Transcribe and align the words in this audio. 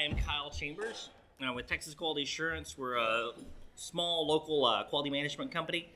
I 0.00 0.04
am 0.04 0.16
Kyle 0.16 0.48
Chambers. 0.48 1.10
Uh, 1.46 1.52
with 1.52 1.66
Texas 1.66 1.92
Quality 1.92 2.22
Assurance, 2.22 2.78
we're 2.78 2.96
a 2.96 3.32
small 3.76 4.26
local 4.26 4.64
uh, 4.64 4.84
quality 4.84 5.10
management 5.10 5.52
company. 5.52 5.90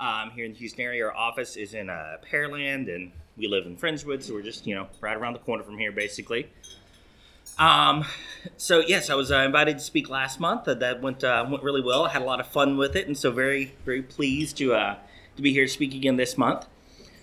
Um, 0.00 0.30
here 0.30 0.44
in 0.44 0.54
the 0.54 0.58
Houston 0.58 0.80
area, 0.80 1.04
our 1.04 1.14
office 1.14 1.54
is 1.54 1.72
in 1.72 1.88
uh, 1.88 2.16
Pearland, 2.28 2.92
and 2.92 3.12
we 3.36 3.46
live 3.46 3.64
in 3.64 3.76
Friendswood, 3.76 4.24
so 4.24 4.34
we're 4.34 4.42
just 4.42 4.66
you 4.66 4.74
know 4.74 4.88
right 5.00 5.16
around 5.16 5.34
the 5.34 5.38
corner 5.38 5.62
from 5.62 5.78
here, 5.78 5.92
basically. 5.92 6.48
Um, 7.60 8.04
so 8.56 8.80
yes, 8.80 9.08
I 9.08 9.14
was 9.14 9.30
uh, 9.30 9.36
invited 9.36 9.78
to 9.78 9.84
speak 9.84 10.10
last 10.10 10.40
month. 10.40 10.66
Uh, 10.66 10.74
that 10.74 11.00
went 11.00 11.22
uh, 11.22 11.46
went 11.48 11.62
really 11.62 11.82
well. 11.82 12.06
I 12.06 12.08
had 12.08 12.22
a 12.22 12.24
lot 12.26 12.40
of 12.40 12.48
fun 12.48 12.76
with 12.76 12.96
it, 12.96 13.06
and 13.06 13.16
so 13.16 13.30
very 13.30 13.72
very 13.84 14.02
pleased 14.02 14.56
to 14.56 14.70
to 14.70 15.42
be 15.42 15.52
here 15.52 15.66
to 15.66 15.70
speak 15.70 15.94
again 15.94 16.16
this 16.16 16.36
month. 16.36 16.66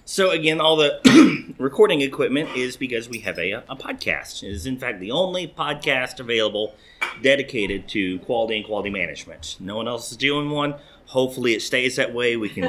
So 0.08 0.30
again, 0.30 0.62
all 0.62 0.76
the 0.76 1.56
recording 1.58 2.02
equipment 2.02 2.56
is 2.56 2.78
because 2.78 3.10
we 3.10 3.20
have 3.22 3.40
a, 3.40 3.54
a 3.54 3.76
podcast. 3.76 4.44
It 4.44 4.50
is 4.52 4.68
in 4.68 4.78
fact 4.78 5.00
the 5.00 5.10
only 5.10 5.48
podcast 5.48 6.20
available 6.20 6.76
dedicated 7.24 7.88
to 7.90 8.20
quality 8.20 8.58
and 8.58 8.66
quality 8.68 8.92
management. 8.92 9.58
No 9.60 9.76
one 9.76 9.88
else 9.88 10.12
is 10.12 10.18
doing 10.18 10.52
one. 10.52 10.76
Hopefully, 11.08 11.56
it 11.56 11.64
stays 11.64 11.96
that 11.96 12.14
way. 12.14 12.38
We 12.38 12.50
can, 12.50 12.66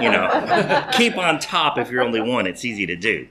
you 0.00 0.12
know, 0.12 0.88
keep 0.92 1.16
on 1.16 1.40
top. 1.40 1.76
If 1.76 1.90
you're 1.90 2.02
only 2.02 2.20
one, 2.20 2.46
it's 2.46 2.64
easy 2.64 2.86
to 2.86 2.94
do. 2.94 3.26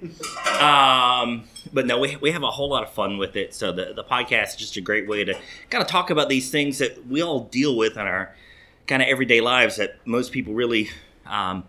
Um, 0.60 1.46
but 1.72 1.86
no, 1.86 2.00
we, 2.00 2.18
we 2.18 2.32
have 2.32 2.44
a 2.44 2.52
whole 2.52 2.70
lot 2.70 2.84
of 2.84 2.92
fun 2.92 3.18
with 3.18 3.38
it. 3.38 3.54
So 3.54 3.72
the 3.72 3.94
the 3.94 4.04
podcast 4.04 4.48
is 4.50 4.56
just 4.58 4.78
a 4.78 4.82
great 4.82 5.08
way 5.08 5.24
to 5.24 5.34
kind 5.70 5.82
of 5.82 5.88
talk 5.88 6.10
about 6.10 6.28
these 6.28 6.52
things 6.52 6.80
that 6.80 7.08
we 7.08 7.22
all 7.24 7.46
deal 7.46 7.78
with 7.78 7.94
in 7.94 8.00
our 8.06 8.36
kind 8.86 9.02
of 9.02 9.08
everyday 9.08 9.40
lives 9.40 9.78
that 9.78 10.06
most 10.06 10.34
people 10.34 10.54
really 10.54 10.90
um, 11.26 11.64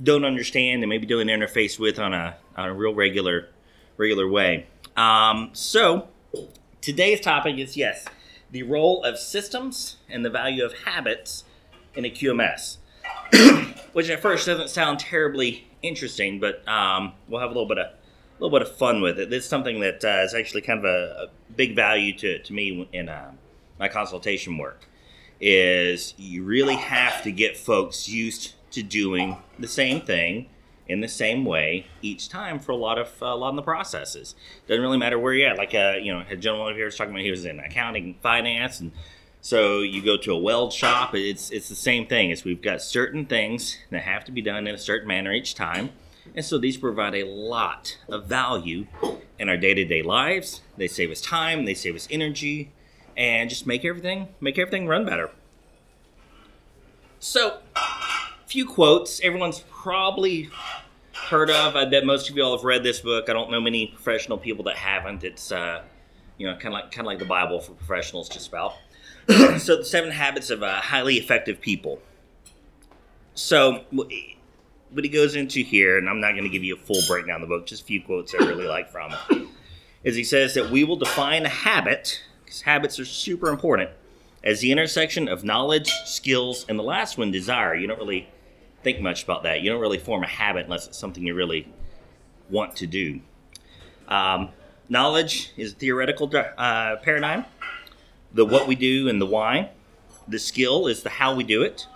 don't 0.00 0.24
understand 0.24 0.82
and 0.82 0.88
maybe 0.88 1.06
don't 1.06 1.26
interface 1.26 1.78
with 1.78 1.98
on 1.98 2.12
a 2.12 2.36
on 2.56 2.68
a 2.68 2.74
real 2.74 2.94
regular 2.94 3.48
regular 3.96 4.28
way. 4.28 4.66
Um, 4.96 5.50
so 5.52 6.08
today's 6.80 7.20
topic 7.20 7.58
is 7.58 7.76
yes, 7.76 8.06
the 8.50 8.62
role 8.62 9.04
of 9.04 9.18
systems 9.18 9.96
and 10.08 10.24
the 10.24 10.30
value 10.30 10.64
of 10.64 10.72
habits 10.72 11.44
in 11.94 12.04
a 12.04 12.10
QMS, 12.10 12.78
which 13.92 14.08
at 14.08 14.20
first 14.20 14.46
doesn't 14.46 14.70
sound 14.70 14.98
terribly 14.98 15.66
interesting, 15.82 16.40
but 16.40 16.66
um, 16.68 17.12
we'll 17.28 17.40
have 17.40 17.50
a 17.50 17.54
little 17.54 17.68
bit 17.68 17.78
of 17.78 17.86
a 17.86 18.42
little 18.42 18.58
bit 18.58 18.66
of 18.66 18.74
fun 18.74 19.02
with 19.02 19.18
it. 19.18 19.28
This 19.28 19.44
is 19.44 19.50
something 19.50 19.80
that 19.80 20.02
uh, 20.02 20.22
is 20.24 20.34
actually 20.34 20.62
kind 20.62 20.78
of 20.78 20.86
a, 20.86 21.24
a, 21.24 21.26
big 21.54 21.76
value 21.76 22.16
to, 22.16 22.38
to 22.38 22.52
me 22.54 22.88
in 22.90 23.10
uh, 23.10 23.32
my 23.78 23.88
consultation 23.88 24.56
work. 24.56 24.86
Is 25.40 26.14
you 26.16 26.42
really 26.42 26.76
have 26.76 27.22
to 27.24 27.32
get 27.32 27.56
folks 27.56 28.08
used 28.08 28.54
to 28.70 28.82
doing 28.82 29.36
the 29.60 29.68
same 29.68 30.00
thing 30.00 30.48
in 30.90 31.00
the 31.00 31.08
same 31.08 31.44
way 31.44 31.86
each 32.02 32.28
time 32.28 32.58
for 32.58 32.72
a 32.72 32.76
lot 32.76 32.98
of 32.98 33.08
uh, 33.22 33.26
a 33.26 33.36
lot 33.36 33.50
of 33.50 33.56
the 33.56 33.62
processes. 33.62 34.34
Doesn't 34.66 34.82
really 34.82 34.98
matter 34.98 35.18
where 35.18 35.32
you're 35.32 35.48
at. 35.48 35.56
Like 35.56 35.74
uh, 35.74 35.94
you 36.00 36.12
know, 36.12 36.24
a 36.28 36.36
gentleman 36.36 36.68
over 36.68 36.76
here 36.76 36.86
was 36.86 36.96
talking 36.96 37.12
about 37.12 37.22
he 37.22 37.30
was 37.30 37.44
in 37.44 37.60
accounting, 37.60 38.04
and 38.04 38.20
finance, 38.20 38.80
and 38.80 38.90
so 39.40 39.80
you 39.80 40.02
go 40.02 40.16
to 40.16 40.32
a 40.32 40.38
weld 40.38 40.72
shop. 40.72 41.14
It's 41.14 41.50
it's 41.50 41.68
the 41.68 41.76
same 41.76 42.06
thing. 42.06 42.30
Is 42.30 42.44
we've 42.44 42.60
got 42.60 42.82
certain 42.82 43.24
things 43.24 43.78
that 43.90 44.02
have 44.02 44.24
to 44.24 44.32
be 44.32 44.42
done 44.42 44.66
in 44.66 44.74
a 44.74 44.78
certain 44.78 45.06
manner 45.06 45.32
each 45.32 45.54
time, 45.54 45.90
and 46.34 46.44
so 46.44 46.58
these 46.58 46.76
provide 46.76 47.14
a 47.14 47.24
lot 47.24 47.96
of 48.08 48.26
value 48.26 48.88
in 49.38 49.48
our 49.48 49.56
day 49.56 49.74
to 49.74 49.84
day 49.84 50.02
lives. 50.02 50.60
They 50.76 50.88
save 50.88 51.12
us 51.12 51.20
time. 51.20 51.66
They 51.66 51.74
save 51.74 51.94
us 51.94 52.08
energy, 52.10 52.72
and 53.16 53.48
just 53.48 53.64
make 53.64 53.84
everything 53.84 54.28
make 54.40 54.58
everything 54.58 54.88
run 54.88 55.06
better. 55.06 55.30
So 57.20 57.58
few 58.50 58.66
quotes. 58.66 59.20
Everyone's 59.20 59.60
probably 59.70 60.50
heard 61.14 61.50
of. 61.50 61.76
I 61.76 61.84
bet 61.84 62.04
most 62.04 62.28
of 62.28 62.36
you 62.36 62.42
all 62.42 62.56
have 62.56 62.64
read 62.64 62.82
this 62.82 62.98
book. 62.98 63.28
I 63.28 63.32
don't 63.32 63.48
know 63.50 63.60
many 63.60 63.86
professional 63.86 64.38
people 64.38 64.64
that 64.64 64.76
haven't. 64.76 65.22
It's 65.22 65.52
uh, 65.52 65.82
you 66.36 66.48
know 66.48 66.54
kind 66.54 66.66
of 66.66 66.72
like 66.72 66.90
kind 66.90 67.00
of 67.00 67.06
like 67.06 67.20
the 67.20 67.26
Bible 67.26 67.60
for 67.60 67.72
professionals, 67.72 68.28
just 68.28 68.48
about. 68.48 68.74
so 69.60 69.76
the 69.76 69.84
Seven 69.84 70.10
Habits 70.10 70.50
of 70.50 70.64
uh, 70.64 70.80
Highly 70.80 71.14
Effective 71.14 71.60
People. 71.60 72.00
So 73.34 73.84
what 73.90 75.04
he 75.04 75.08
goes 75.08 75.36
into 75.36 75.62
here, 75.62 75.96
and 75.96 76.08
I'm 76.08 76.20
not 76.20 76.32
going 76.32 76.42
to 76.42 76.50
give 76.50 76.64
you 76.64 76.74
a 76.74 76.78
full 76.78 77.00
breakdown 77.06 77.42
of 77.42 77.48
the 77.48 77.56
book, 77.56 77.66
just 77.66 77.82
a 77.82 77.84
few 77.84 78.02
quotes 78.02 78.34
I 78.34 78.38
really 78.38 78.66
like 78.66 78.90
from 78.90 79.12
it. 79.12 79.46
Is 80.02 80.16
he 80.16 80.24
says 80.24 80.54
that 80.54 80.70
we 80.70 80.82
will 80.82 80.96
define 80.96 81.46
a 81.46 81.48
habit 81.48 82.20
because 82.44 82.62
habits 82.62 82.98
are 82.98 83.04
super 83.04 83.48
important 83.48 83.90
as 84.42 84.60
the 84.60 84.72
intersection 84.72 85.28
of 85.28 85.44
knowledge, 85.44 85.92
skills, 86.04 86.66
and 86.68 86.76
the 86.76 86.82
last 86.82 87.16
one, 87.16 87.30
desire. 87.30 87.76
You 87.76 87.86
don't 87.86 87.98
really 87.98 88.28
think 88.82 89.00
much 89.00 89.24
about 89.24 89.42
that. 89.42 89.60
You 89.60 89.70
don't 89.70 89.80
really 89.80 89.98
form 89.98 90.22
a 90.22 90.28
habit 90.28 90.64
unless 90.64 90.86
it's 90.86 90.98
something 90.98 91.26
you 91.26 91.34
really 91.34 91.68
want 92.48 92.76
to 92.76 92.86
do. 92.86 93.20
Um, 94.08 94.50
knowledge 94.88 95.52
is 95.56 95.72
a 95.72 95.74
theoretical 95.76 96.30
uh, 96.34 96.96
paradigm. 96.96 97.44
The 98.32 98.44
what 98.44 98.66
we 98.66 98.74
do 98.74 99.08
and 99.08 99.20
the 99.20 99.26
why. 99.26 99.70
The 100.28 100.38
skill 100.38 100.86
is 100.86 101.02
the 101.02 101.10
how 101.10 101.34
we 101.34 101.44
do 101.44 101.62
it. 101.62 101.86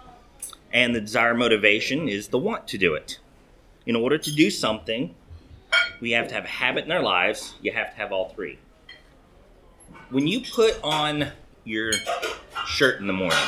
And 0.72 0.94
the 0.94 1.00
desire 1.00 1.34
motivation 1.34 2.08
is 2.08 2.28
the 2.28 2.38
want 2.38 2.66
to 2.68 2.78
do 2.78 2.94
it. 2.94 3.18
In 3.86 3.94
order 3.94 4.18
to 4.18 4.34
do 4.34 4.50
something, 4.50 5.14
we 6.00 6.12
have 6.12 6.28
to 6.28 6.34
have 6.34 6.44
a 6.44 6.48
habit 6.48 6.84
in 6.84 6.92
our 6.92 7.02
lives. 7.02 7.54
You 7.62 7.72
have 7.72 7.90
to 7.90 7.96
have 7.96 8.12
all 8.12 8.30
three. 8.30 8.58
When 10.10 10.26
you 10.26 10.40
put 10.40 10.80
on 10.82 11.28
your 11.64 11.92
shirt 12.66 13.00
in 13.00 13.06
the 13.06 13.12
morning, 13.12 13.38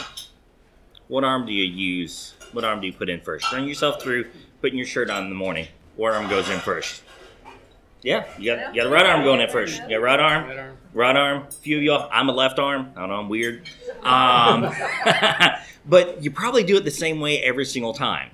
what 1.08 1.24
arm 1.24 1.46
do 1.46 1.52
you 1.52 1.64
use 1.64 2.34
what 2.52 2.64
arm 2.64 2.80
do 2.80 2.86
you 2.86 2.92
put 2.92 3.08
in 3.08 3.20
first? 3.20 3.52
Run 3.52 3.66
yourself 3.66 4.00
through 4.02 4.30
putting 4.60 4.78
your 4.78 4.86
shirt 4.86 5.10
on 5.10 5.24
in 5.24 5.28
the 5.28 5.36
morning. 5.36 5.68
What 5.96 6.14
arm 6.14 6.28
goes 6.28 6.48
in 6.48 6.58
first? 6.60 7.02
Yeah, 8.02 8.24
you 8.38 8.54
got, 8.54 8.74
you 8.74 8.82
got 8.82 8.88
a 8.88 8.90
right 8.90 9.04
arm 9.04 9.24
going 9.24 9.40
in 9.40 9.50
first. 9.50 9.82
You 9.82 9.90
got 9.90 10.02
right 10.02 10.20
arm, 10.20 10.76
right 10.94 11.16
arm. 11.16 11.46
A 11.48 11.50
few 11.50 11.78
of 11.78 11.82
y'all, 11.82 12.08
I'm 12.12 12.28
a 12.28 12.32
left 12.32 12.58
arm. 12.58 12.92
I 12.94 13.00
don't 13.00 13.08
know, 13.08 13.16
I'm 13.16 13.28
weird. 13.28 13.68
Um, 14.02 14.72
but 15.86 16.22
you 16.22 16.30
probably 16.30 16.62
do 16.62 16.76
it 16.76 16.84
the 16.84 16.90
same 16.90 17.20
way 17.20 17.42
every 17.42 17.64
single 17.64 17.92
time. 17.92 18.30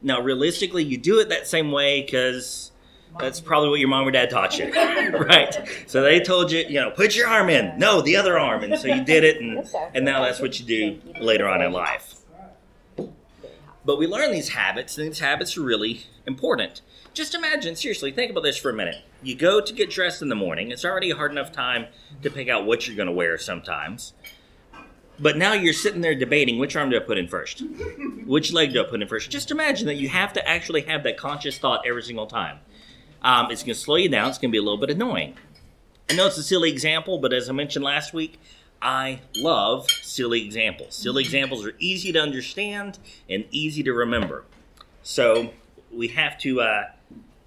Now, 0.00 0.20
realistically, 0.22 0.84
you 0.84 0.96
do 0.96 1.18
it 1.18 1.28
that 1.28 1.46
same 1.46 1.70
way 1.70 2.00
because 2.00 2.69
that's 3.18 3.40
probably 3.40 3.68
what 3.70 3.80
your 3.80 3.88
mom 3.88 4.06
or 4.06 4.10
dad 4.10 4.30
taught 4.30 4.58
you, 4.58 4.72
right? 5.12 5.56
So 5.86 6.02
they 6.02 6.20
told 6.20 6.52
you, 6.52 6.64
you 6.68 6.80
know, 6.80 6.90
put 6.90 7.16
your 7.16 7.28
arm 7.28 7.50
in. 7.50 7.78
No, 7.78 8.00
the 8.00 8.16
other 8.16 8.38
arm, 8.38 8.62
and 8.62 8.78
so 8.78 8.88
you 8.88 9.04
did 9.04 9.24
it, 9.24 9.40
and 9.40 9.66
and 9.94 10.04
now 10.04 10.22
that's 10.22 10.40
what 10.40 10.58
you 10.60 10.66
do 10.66 11.20
later 11.20 11.48
on 11.48 11.62
in 11.62 11.72
life. 11.72 12.16
But 13.84 13.98
we 13.98 14.06
learn 14.06 14.30
these 14.30 14.50
habits, 14.50 14.98
and 14.98 15.08
these 15.08 15.18
habits 15.18 15.56
are 15.56 15.62
really 15.62 16.06
important. 16.26 16.82
Just 17.12 17.34
imagine, 17.34 17.74
seriously, 17.74 18.12
think 18.12 18.30
about 18.30 18.42
this 18.42 18.56
for 18.56 18.70
a 18.70 18.74
minute. 18.74 19.02
You 19.22 19.34
go 19.34 19.60
to 19.60 19.72
get 19.72 19.90
dressed 19.90 20.22
in 20.22 20.28
the 20.28 20.36
morning. 20.36 20.70
It's 20.70 20.84
already 20.84 21.10
a 21.10 21.16
hard 21.16 21.32
enough 21.32 21.50
time 21.50 21.86
to 22.22 22.30
pick 22.30 22.48
out 22.48 22.66
what 22.66 22.86
you're 22.86 22.96
going 22.96 23.08
to 23.08 23.12
wear 23.12 23.36
sometimes. 23.36 24.12
But 25.18 25.36
now 25.36 25.52
you're 25.52 25.74
sitting 25.74 26.00
there 26.00 26.14
debating 26.14 26.58
which 26.58 26.76
arm 26.76 26.90
do 26.90 26.96
I 26.96 27.00
put 27.00 27.18
in 27.18 27.28
first? 27.28 27.62
which 28.26 28.52
leg 28.52 28.72
do 28.72 28.80
I 28.80 28.88
put 28.88 29.02
in 29.02 29.08
first? 29.08 29.30
Just 29.30 29.50
imagine 29.50 29.86
that 29.86 29.96
you 29.96 30.08
have 30.08 30.32
to 30.34 30.48
actually 30.48 30.82
have 30.82 31.02
that 31.02 31.16
conscious 31.16 31.58
thought 31.58 31.82
every 31.86 32.02
single 32.02 32.26
time. 32.26 32.58
Um, 33.22 33.50
it's 33.50 33.62
going 33.62 33.74
to 33.74 33.80
slow 33.80 33.96
you 33.96 34.08
down. 34.08 34.28
It's 34.28 34.38
going 34.38 34.50
to 34.50 34.52
be 34.52 34.58
a 34.58 34.62
little 34.62 34.78
bit 34.78 34.90
annoying. 34.90 35.34
I 36.08 36.14
know 36.14 36.26
it's 36.26 36.38
a 36.38 36.42
silly 36.42 36.70
example, 36.70 37.18
but 37.18 37.32
as 37.32 37.48
I 37.48 37.52
mentioned 37.52 37.84
last 37.84 38.12
week, 38.12 38.40
I 38.82 39.20
love 39.36 39.90
silly 39.90 40.44
examples. 40.44 40.94
Silly 40.94 41.22
examples 41.22 41.66
are 41.66 41.74
easy 41.78 42.12
to 42.12 42.18
understand 42.18 42.98
and 43.28 43.44
easy 43.50 43.82
to 43.82 43.92
remember. 43.92 44.44
So 45.02 45.52
we 45.92 46.08
have 46.08 46.38
to 46.38 46.60
uh, 46.62 46.84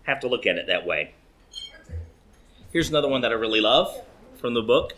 have 0.04 0.20
to 0.22 0.28
look 0.28 0.46
at 0.46 0.58
it 0.58 0.68
that 0.68 0.86
way. 0.86 1.14
Here's 2.72 2.90
another 2.90 3.08
one 3.08 3.22
that 3.22 3.31
I 3.31 3.36
really 3.36 3.62
love 3.62 3.96
from 4.38 4.54
the 4.54 4.62
book. 4.62 4.94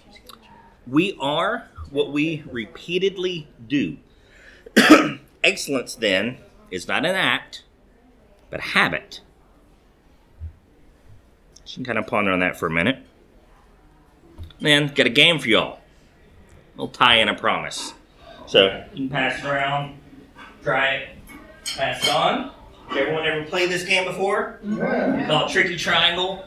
We 0.88 1.18
are 1.20 1.68
what 1.90 2.12
we 2.12 2.44
repeatedly 2.52 3.48
do. 3.68 3.98
Excellence, 5.44 5.96
then, 5.96 6.38
is 6.72 6.88
not 6.88 7.06
an 7.06 7.16
act, 7.16 7.64
but 8.50 8.60
a 8.60 8.64
habit. 8.64 9.22
So 11.66 11.72
you 11.72 11.76
can 11.76 11.86
kind 11.86 11.98
of 11.98 12.08
ponder 12.08 12.32
on 12.32 12.40
that 12.40 12.58
for 12.58 12.68
a 12.68 12.72
minute. 12.72 13.00
Then, 14.62 14.88
got 14.94 15.06
a 15.06 15.10
game 15.10 15.40
for 15.40 15.50
y'all 15.50 15.80
little 16.76 16.90
tie 16.90 17.16
in, 17.16 17.30
a 17.30 17.36
promise. 17.36 17.94
So 18.48 18.84
you 18.94 19.08
can 19.08 19.10
pass 19.10 19.40
it 19.40 19.46
around, 19.46 19.98
try 20.64 20.96
it, 20.96 21.10
pass 21.76 22.04
it 22.04 22.14
on. 22.14 22.52
Everyone 22.92 23.26
ever 23.26 23.44
played 23.46 23.70
this 23.70 23.84
game 23.84 24.06
before? 24.06 24.60
Yeah. 24.64 25.26
Call 25.28 25.48
it 25.48 25.52
Tricky 25.52 25.76
Triangle. 25.76 26.46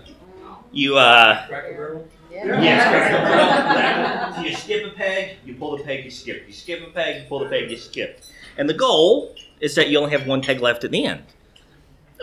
You 0.71 0.97
uh, 0.97 1.47
Cracker 1.49 1.73
Barrel? 1.73 2.09
Yes, 2.31 2.85
correct. 2.85 4.37
so 4.37 4.43
you 4.43 4.55
skip 4.55 4.87
a 4.87 4.95
peg, 4.95 5.39
you 5.45 5.55
pull 5.55 5.77
the 5.77 5.83
peg, 5.83 6.05
you 6.05 6.11
skip. 6.11 6.45
You 6.47 6.53
skip 6.53 6.87
a 6.87 6.91
peg, 6.91 7.23
you 7.23 7.29
pull 7.29 7.41
the 7.41 7.47
peg, 7.47 7.71
you 7.71 7.77
skip. 7.77 8.21
And 8.57 8.69
the 8.69 8.75
goal 8.75 9.35
is 9.61 9.75
that 9.75 9.89
you 9.89 9.99
only 9.99 10.13
have 10.13 10.27
one 10.27 10.43
peg 10.43 10.61
left 10.61 10.85
at 10.85 10.93
the 10.93 11.05
end. 11.05 11.25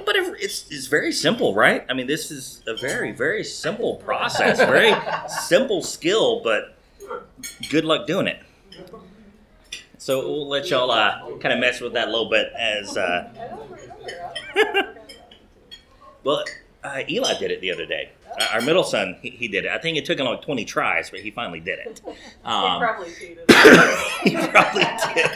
But 0.04 0.16
it's, 0.18 0.70
it's 0.70 0.88
very 0.88 1.12
simple, 1.12 1.54
right? 1.54 1.86
I 1.90 1.94
mean, 1.94 2.08
this 2.08 2.30
is 2.30 2.62
a 2.68 2.76
very, 2.76 3.12
very 3.12 3.44
simple 3.44 3.96
process, 3.96 4.58
very 4.58 4.94
simple 5.30 5.82
skill, 5.82 6.42
but 6.44 6.78
good 7.70 7.86
luck 7.86 8.08
doing 8.08 8.28
it. 8.28 8.40
So 9.98 10.20
we'll 10.20 10.48
let 10.48 10.70
y'all 10.70 10.92
uh, 10.92 11.38
kind 11.40 11.54
of 11.54 11.60
mess 11.60 11.82
with 11.82 11.94
that 11.94 12.10
a 12.10 12.12
little 12.12 12.30
bit 12.30 12.52
as. 12.58 12.98
Uh, 12.98 13.30
well, 16.24 16.44
uh, 16.84 17.02
Eli 17.10 17.38
did 17.40 17.52
it 17.52 17.62
the 17.62 17.72
other 17.72 17.86
day. 17.86 18.12
Our 18.52 18.62
middle 18.62 18.84
son, 18.84 19.16
he, 19.22 19.30
he 19.32 19.48
did 19.48 19.66
it. 19.66 19.72
I 19.72 19.78
think 19.80 19.98
it 19.98 20.06
took 20.06 20.20
him 20.20 20.26
like 20.26 20.42
20 20.42 20.66
tries, 20.66 21.10
but 21.10 21.22
he 21.22 21.32
finally 21.32 21.62
did 21.62 21.80
it. 21.80 22.02
Um, 22.46 22.80
probably 22.80 23.12
cheated. 23.12 23.50
he 24.24 24.36
probably 24.36 24.84
did. 25.16 25.32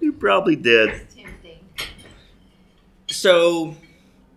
he 0.00 0.10
probably 0.10 0.56
did. 0.56 1.06
So 3.18 3.74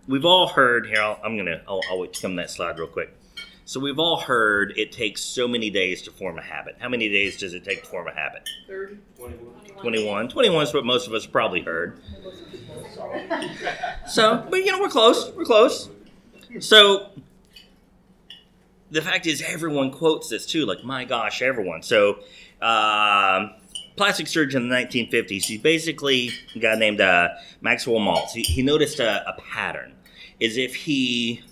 we've 0.08 0.26
all 0.26 0.48
heard 0.48 0.88
here. 0.88 1.00
I'll, 1.00 1.20
I'm 1.24 1.38
gonna. 1.38 1.62
I'll, 1.68 1.82
I'll 1.92 2.00
wait 2.00 2.14
to 2.14 2.22
come 2.22 2.32
to 2.32 2.42
that 2.42 2.50
slide 2.50 2.80
real 2.80 2.88
quick. 2.88 3.16
So 3.64 3.80
we've 3.80 4.00
all 4.00 4.20
heard 4.20 4.74
it 4.76 4.92
takes 4.92 5.22
so 5.22 5.48
many 5.48 5.70
days 5.70 6.02
to 6.04 6.12
form 6.12 6.40
a 6.40 6.42
habit. 6.42 6.78
How 6.80 6.90
many 6.90 7.08
days 7.08 7.38
does 7.38 7.54
it 7.54 7.64
take 7.64 7.84
to 7.84 7.88
form 7.88 8.08
a 8.08 8.14
habit? 8.14 8.50
30. 8.68 8.98
21. 9.78 10.30
21 10.30 10.64
is 10.64 10.74
what 10.74 10.84
most 10.84 11.08
of 11.08 11.14
us 11.14 11.28
probably 11.28 11.62
heard. 11.62 12.02
So, 14.08 14.48
but 14.50 14.66
you 14.66 14.72
know, 14.72 14.80
we're 14.82 14.90
close. 14.90 15.32
We're 15.36 15.46
close. 15.46 15.88
So, 16.60 17.12
the 18.90 19.04
fact 19.04 19.28
is, 19.28 19.44
everyone 19.44 19.92
quotes 19.92 20.28
this 20.28 20.48
too. 20.48 20.66
Like, 20.66 20.84
my 20.84 21.06
gosh, 21.06 21.44
everyone. 21.44 21.84
So, 21.84 22.20
um, 22.62 23.54
plastic 24.02 24.26
surgeon 24.26 24.64
in 24.64 24.70
the 24.70 24.76
1950s, 24.76 25.44
he's 25.44 25.62
basically 25.62 26.32
a 26.56 26.60
guy 26.60 26.74
named 26.74 27.00
uh, 27.00 27.30
Maxwell 27.62 28.00
Maltz. 28.00 28.32
He, 28.32 28.42
he 28.42 28.64
noticed 28.64 29.00
a, 29.00 29.30
a 29.30 29.40
pattern. 29.40 29.94
Is 30.40 30.58
if 30.58 30.74
he 30.74 31.44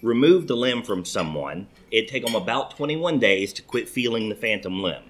removed 0.00 0.46
the 0.46 0.54
limb 0.54 0.84
from 0.84 1.04
someone, 1.04 1.66
it'd 1.90 2.08
take 2.08 2.24
him 2.24 2.36
about 2.36 2.76
21 2.76 3.18
days 3.18 3.52
to 3.54 3.62
quit 3.62 3.88
feeling 3.88 4.28
the 4.28 4.36
phantom 4.36 4.80
limb 4.80 5.02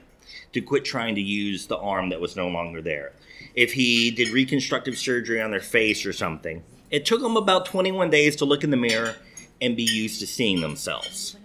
to 0.55 0.63
quit 0.63 0.83
trying 0.83 1.15
to 1.17 1.21
use 1.21 1.67
the 1.67 1.77
arm 1.77 2.09
that 2.09 2.23
was 2.23 2.37
no 2.37 2.49
longer 2.49 2.81
there. 2.81 3.13
If 3.55 3.75
he 3.75 4.11
did 4.11 4.31
reconstructive 4.31 4.97
surgery 4.97 5.43
on 5.43 5.51
their 5.51 5.61
face 5.61 6.07
or 6.07 6.15
something, 6.15 6.63
it 6.91 7.05
took 7.05 7.21
them 7.21 7.37
about 7.37 7.67
21 7.67 8.09
days 8.09 8.35
to 8.37 8.47
look 8.47 8.65
in 8.65 8.71
the 8.71 8.79
mirror 8.79 9.15
and 9.61 9.77
be 9.77 9.83
used 9.83 10.21
to 10.21 10.27
seeing 10.27 10.63
themselves. 10.63 11.37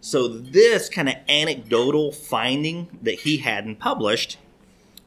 So, 0.00 0.28
this 0.28 0.88
kind 0.88 1.10
of 1.10 1.16
anecdotal 1.28 2.10
finding 2.10 2.88
that 3.02 3.20
he 3.20 3.36
hadn't 3.36 3.78
published 3.78 4.38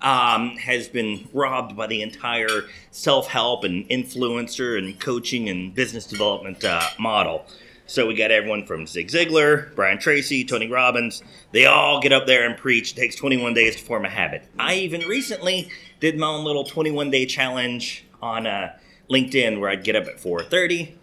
um, 0.01 0.57
has 0.57 0.87
been 0.87 1.27
robbed 1.33 1.75
by 1.75 1.87
the 1.87 2.01
entire 2.01 2.65
self 2.91 3.27
help 3.27 3.63
and 3.63 3.87
influencer 3.89 4.77
and 4.77 4.99
coaching 4.99 5.49
and 5.49 5.73
business 5.73 6.05
development 6.05 6.63
uh, 6.63 6.81
model. 6.99 7.45
So 7.87 8.07
we 8.07 8.15
got 8.15 8.31
everyone 8.31 8.65
from 8.65 8.87
Zig 8.87 9.09
Ziglar, 9.09 9.73
Brian 9.75 9.99
Tracy, 9.99 10.43
Tony 10.43 10.67
Robbins. 10.67 11.21
They 11.51 11.67
all 11.67 12.01
get 12.01 12.11
up 12.11 12.25
there 12.25 12.45
and 12.45 12.57
preach. 12.57 12.93
It 12.93 12.95
takes 12.95 13.15
21 13.15 13.53
days 13.53 13.75
to 13.75 13.83
form 13.83 14.05
a 14.05 14.09
habit. 14.09 14.43
I 14.57 14.75
even 14.75 15.01
recently 15.07 15.69
did 15.99 16.17
my 16.17 16.27
own 16.27 16.43
little 16.43 16.63
21 16.63 17.11
day 17.11 17.27
challenge 17.27 18.03
on 18.23 18.47
uh, 18.47 18.75
LinkedIn 19.09 19.59
where 19.59 19.69
I'd 19.69 19.83
get 19.83 19.95
up 19.95 20.07
at 20.07 20.17
4:30, 20.17 20.93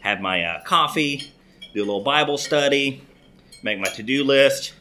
have 0.00 0.20
my 0.20 0.42
uh, 0.42 0.62
coffee, 0.62 1.30
do 1.74 1.80
a 1.80 1.84
little 1.84 2.00
Bible 2.00 2.38
study, 2.38 3.02
make 3.62 3.78
my 3.78 3.88
to-do 3.90 4.24
list. 4.24 4.72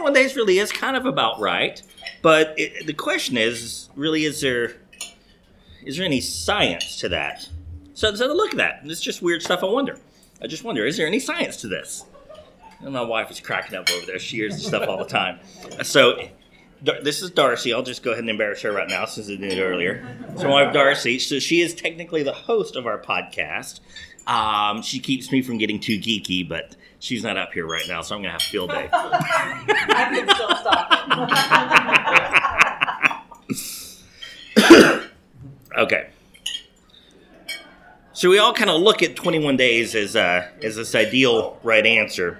21 0.00 0.12
days 0.14 0.34
really 0.34 0.58
is 0.58 0.72
kind 0.72 0.96
of 0.96 1.04
about 1.04 1.38
right. 1.40 1.82
But 2.22 2.54
it, 2.56 2.86
the 2.86 2.94
question 2.94 3.36
is, 3.36 3.90
really, 3.94 4.24
is 4.24 4.40
there 4.40 4.76
is 5.84 5.98
there 5.98 6.06
any 6.06 6.22
science 6.22 6.98
to 7.00 7.08
that? 7.10 7.48
So, 7.92 8.14
so 8.14 8.26
to 8.26 8.32
look 8.32 8.52
at 8.52 8.56
that. 8.56 8.80
It's 8.84 9.00
just 9.00 9.20
weird 9.20 9.42
stuff. 9.42 9.62
I 9.62 9.66
wonder. 9.66 9.98
I 10.42 10.46
just 10.46 10.64
wonder, 10.64 10.86
is 10.86 10.96
there 10.96 11.06
any 11.06 11.20
science 11.20 11.58
to 11.58 11.68
this? 11.68 12.06
And 12.80 12.94
my 12.94 13.02
wife 13.02 13.30
is 13.30 13.40
cracking 13.40 13.76
up 13.76 13.90
over 13.90 14.06
there. 14.06 14.18
She 14.18 14.36
hears 14.36 14.54
this 14.54 14.66
stuff 14.66 14.88
all 14.88 14.96
the 14.96 15.04
time. 15.04 15.38
So, 15.82 16.28
this 16.80 17.20
is 17.20 17.30
Darcy. 17.30 17.74
I'll 17.74 17.82
just 17.82 18.02
go 18.02 18.12
ahead 18.12 18.22
and 18.22 18.30
embarrass 18.30 18.62
her 18.62 18.72
right 18.72 18.88
now 18.88 19.04
since 19.04 19.28
I 19.28 19.36
did 19.36 19.52
it 19.52 19.62
earlier. 19.62 20.16
So, 20.36 20.44
my 20.44 20.64
wife 20.64 20.72
Darcy. 20.72 21.18
So, 21.18 21.38
she 21.38 21.60
is 21.60 21.74
technically 21.74 22.22
the 22.22 22.32
host 22.32 22.74
of 22.74 22.86
our 22.86 22.98
podcast. 22.98 23.80
Um, 24.26 24.80
she 24.80 24.98
keeps 24.98 25.30
me 25.30 25.42
from 25.42 25.58
getting 25.58 25.78
too 25.78 25.98
geeky, 25.98 26.48
but 26.48 26.74
she's 27.00 27.24
not 27.24 27.36
up 27.36 27.52
here 27.52 27.66
right 27.66 27.86
now, 27.88 28.02
so 28.02 28.14
I'm 28.14 28.22
going 28.22 28.28
to 28.28 28.32
have 28.32 28.42
field 28.42 28.70
day. 28.70 28.88
I 28.92 30.12
can 30.14 30.28
still 30.28 30.56
stop 30.56 30.86
it. 34.56 35.06
Okay. 35.76 36.10
So 38.12 38.28
we 38.28 38.38
all 38.38 38.52
kind 38.52 38.68
of 38.68 38.80
look 38.82 39.02
at 39.02 39.14
21 39.16 39.56
days 39.56 39.94
as 39.94 40.16
uh, 40.16 40.48
as 40.62 40.76
this 40.76 40.94
ideal 40.94 41.58
right 41.62 41.86
answer, 41.86 42.38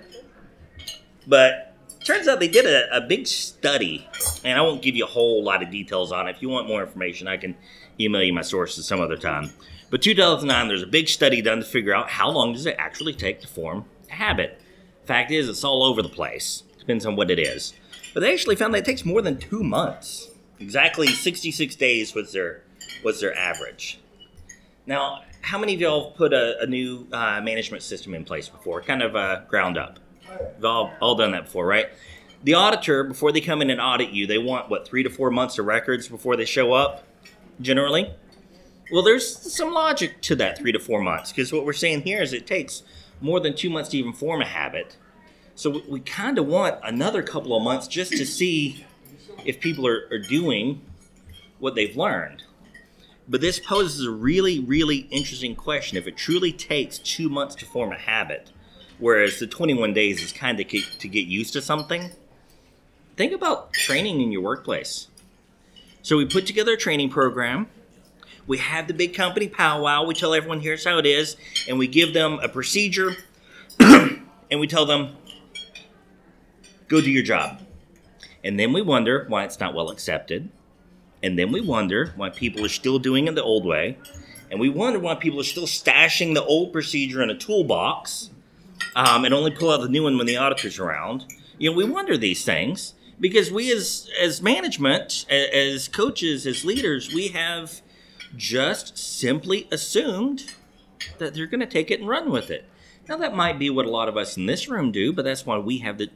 but 1.27 1.75
turns 2.05 2.29
out 2.29 2.41
they 2.41 2.49
did 2.49 2.67
a, 2.67 2.97
a 2.97 3.01
big 3.01 3.27
study, 3.27 4.07
and 4.45 4.59
I 4.59 4.63
won't 4.63 4.83
give 4.83 4.97
you 4.97 5.05
a 5.05 5.09
whole 5.09 5.43
lot 5.43 5.63
of 5.63 5.71
details 5.71 6.13
on 6.13 6.29
it. 6.29 6.37
If 6.37 6.43
you 6.43 6.49
want 6.51 6.67
more 6.69 6.83
information, 6.83 7.29
I 7.29 7.37
can 7.37 7.57
email 7.99 8.23
you 8.23 8.33
my 8.33 8.43
sources 8.43 8.85
some 8.87 9.01
other 9.01 9.17
time. 9.17 9.53
But 9.91 10.03
2009, 10.03 10.69
there's 10.69 10.83
a 10.83 10.87
big 10.87 11.09
study 11.09 11.41
done 11.41 11.61
to 11.61 11.65
figure 11.65 11.95
out 11.95 12.11
how 12.11 12.29
long 12.31 12.53
does 12.53 12.67
it 12.67 12.75
actually 12.79 13.15
take 13.15 13.41
to 13.41 13.49
form 13.49 13.85
habit. 14.11 14.61
Fact 15.05 15.31
is, 15.31 15.49
it's 15.49 15.65
all 15.65 15.83
over 15.83 16.03
the 16.03 16.09
place. 16.09 16.63
Depends 16.79 17.07
on 17.07 17.17
what 17.17 17.31
it 17.31 17.39
is. 17.39 17.75
But 18.13 18.21
they 18.21 18.33
actually 18.33 18.57
found 18.57 18.75
that 18.75 18.79
it 18.79 18.85
takes 18.85 19.05
more 19.05 19.23
than 19.23 19.39
two 19.39 19.63
months. 19.63 20.29
Exactly 20.59 21.07
66 21.07 21.75
days 21.77 22.15
was 22.15 22.33
their 22.33 22.63
was 23.03 23.21
their 23.21 23.37
average. 23.37 23.99
Now, 24.87 25.23
how 25.43 25.59
many 25.59 25.75
of 25.75 25.81
y'all 25.81 26.11
put 26.13 26.33
a, 26.33 26.61
a 26.61 26.67
new 26.67 27.07
uh, 27.13 27.41
management 27.41 27.83
system 27.83 28.15
in 28.15 28.25
place 28.25 28.49
before, 28.49 28.83
kind 28.83 29.03
of 29.03 29.17
uh, 29.17 29.43
ground 29.49 29.79
up? 29.79 29.99
We've 30.57 30.65
all, 30.65 30.93
all 31.01 31.15
done 31.15 31.33
that 31.33 31.45
before, 31.45 31.67
right? 31.67 31.89
The 32.43 32.55
auditor, 32.55 33.05
before 33.05 33.33
they 33.33 33.41
come 33.41 33.63
in 33.63 33.71
and 33.71 33.81
audit 33.81 34.11
you, 34.11 34.27
they 34.27 34.39
want 34.39 34.71
what 34.71 34.87
three 34.87 35.03
to 35.03 35.11
four 35.11 35.31
months 35.31 35.59
of 35.59 35.67
records 35.67 36.09
before 36.09 36.37
they 36.37 36.45
show 36.45 36.73
up, 36.73 37.05
generally. 37.61 38.13
Well, 38.91 39.03
there's 39.03 39.55
some 39.55 39.73
logic 39.73 40.21
to 40.23 40.37
that 40.37 40.59
three 40.59 40.73
to 40.73 40.81
four 40.81 41.01
months 41.01 41.31
because 41.31 41.53
what 41.53 41.65
we're 41.65 41.73
saying 41.73 42.03
here 42.03 42.23
is 42.23 42.33
it 42.33 42.47
takes 42.47 42.83
more 43.21 43.41
than 43.41 43.55
two 43.55 43.71
months 43.71 43.91
to 43.91 43.99
even 43.99 44.13
form 44.13 44.41
a 44.41 44.47
habit. 44.47 44.97
So 45.55 45.71
we, 45.71 45.85
we 45.89 46.01
kind 46.01 46.39
of 46.39 46.47
want 46.47 46.79
another 46.83 47.23
couple 47.23 47.57
of 47.57 47.63
months 47.63 47.87
just 47.87 48.13
to 48.13 48.27
see 48.27 48.85
if 49.45 49.61
people 49.61 49.87
are, 49.87 50.07
are 50.11 50.19
doing 50.19 50.81
what 51.59 51.75
they've 51.75 51.97
learned. 51.97 52.43
But 53.29 53.41
this 53.41 53.61
poses 53.61 54.05
a 54.05 54.11
really, 54.11 54.59
really 54.59 55.07
interesting 55.11 55.55
question. 55.55 55.97
If 55.97 56.09
it 56.09 56.17
truly 56.17 56.53
takes 56.53 56.99
two 56.99 57.29
months 57.29 57.55
to 57.57 57.65
form 57.65 57.93
a 57.93 57.99
habit, 57.99 58.51
whereas 58.99 59.39
the 59.39 59.47
21 59.47 59.93
days 59.93 60.23
is 60.23 60.33
kind 60.33 60.59
of 60.59 60.67
to 60.67 61.09
get 61.09 61.27
used 61.27 61.53
to 61.53 61.63
something, 61.63 62.11
think 63.17 63.33
about 63.33 63.73
training 63.73 64.21
in 64.21 64.33
your 64.33 64.43
workplace. 64.43 65.09
So 66.03 66.17
we 66.17 66.25
put 66.25 66.47
together 66.47 66.73
a 66.73 66.77
training 66.77 67.11
program. 67.11 67.69
We 68.51 68.59
have 68.59 68.89
the 68.89 68.95
big 68.95 69.15
company 69.15 69.47
powwow. 69.47 70.05
We 70.05 70.13
tell 70.13 70.35
everyone 70.35 70.59
here's 70.59 70.85
how 70.85 70.99
it 70.99 71.07
is, 71.07 71.37
and 71.69 71.79
we 71.79 71.87
give 71.87 72.13
them 72.13 72.41
a 72.43 72.49
procedure, 72.49 73.15
and 73.79 74.59
we 74.59 74.67
tell 74.67 74.87
them, 74.87 75.15
go 76.89 77.01
do 77.01 77.13
your 77.13 77.23
job. 77.23 77.61
And 78.43 78.59
then 78.59 78.73
we 78.73 78.83
wonder 78.83 79.25
why 79.29 79.45
it's 79.45 79.61
not 79.61 79.73
well 79.73 79.89
accepted. 79.89 80.51
And 81.23 81.39
then 81.39 81.53
we 81.53 81.61
wonder 81.61 82.13
why 82.17 82.31
people 82.31 82.65
are 82.65 82.69
still 82.69 82.99
doing 82.99 83.29
it 83.29 83.37
the 83.37 83.43
old 83.45 83.65
way. 83.65 83.97
And 84.51 84.59
we 84.59 84.69
wonder 84.69 84.99
why 84.99 85.15
people 85.15 85.39
are 85.39 85.45
still 85.45 85.69
stashing 85.69 86.35
the 86.35 86.43
old 86.43 86.73
procedure 86.73 87.23
in 87.23 87.31
a 87.31 87.39
toolbox 87.39 88.31
um, 88.97 89.25
and 89.25 89.33
only 89.33 89.53
pull 89.53 89.71
out 89.71 89.81
the 89.81 89.89
new 89.89 90.03
one 90.03 90.19
when 90.19 90.27
the 90.27 90.39
auditor's 90.39 90.81
around. 90.81 91.25
You 91.59 91.71
know, 91.71 91.77
we 91.77 91.85
wonder 91.85 92.17
these 92.17 92.45
things 92.45 92.95
because 93.21 93.53
we, 93.53 93.71
as 93.73 94.11
as 94.21 94.43
management, 94.43 95.25
as 95.31 95.87
coaches, 95.87 96.49
as 96.49 96.65
leaders, 96.65 97.15
we 97.15 97.29
have 97.29 97.81
just 98.37 98.97
simply 98.97 99.69
assumed 99.71 100.55
that 101.19 101.35
they're 101.35 101.47
going 101.47 101.61
to 101.61 101.67
take 101.67 101.91
it 101.91 102.01
and 102.01 102.09
run 102.09 102.31
with 102.31 102.51
it. 102.51 102.65
Now, 103.09 103.17
that 103.17 103.35
might 103.35 103.59
be 103.59 103.71
what 103.71 103.87
a 103.87 103.91
lot 103.91 104.09
of 104.09 104.17
us 104.17 104.37
in 104.37 104.47
this 104.47 104.69
room 104.69 104.93
do, 104.93 105.13
but 105.13 105.25
that's 105.25 105.45
why 105.45 105.59
we 105.59 105.79
have 105.79 105.99
the 105.99 106.11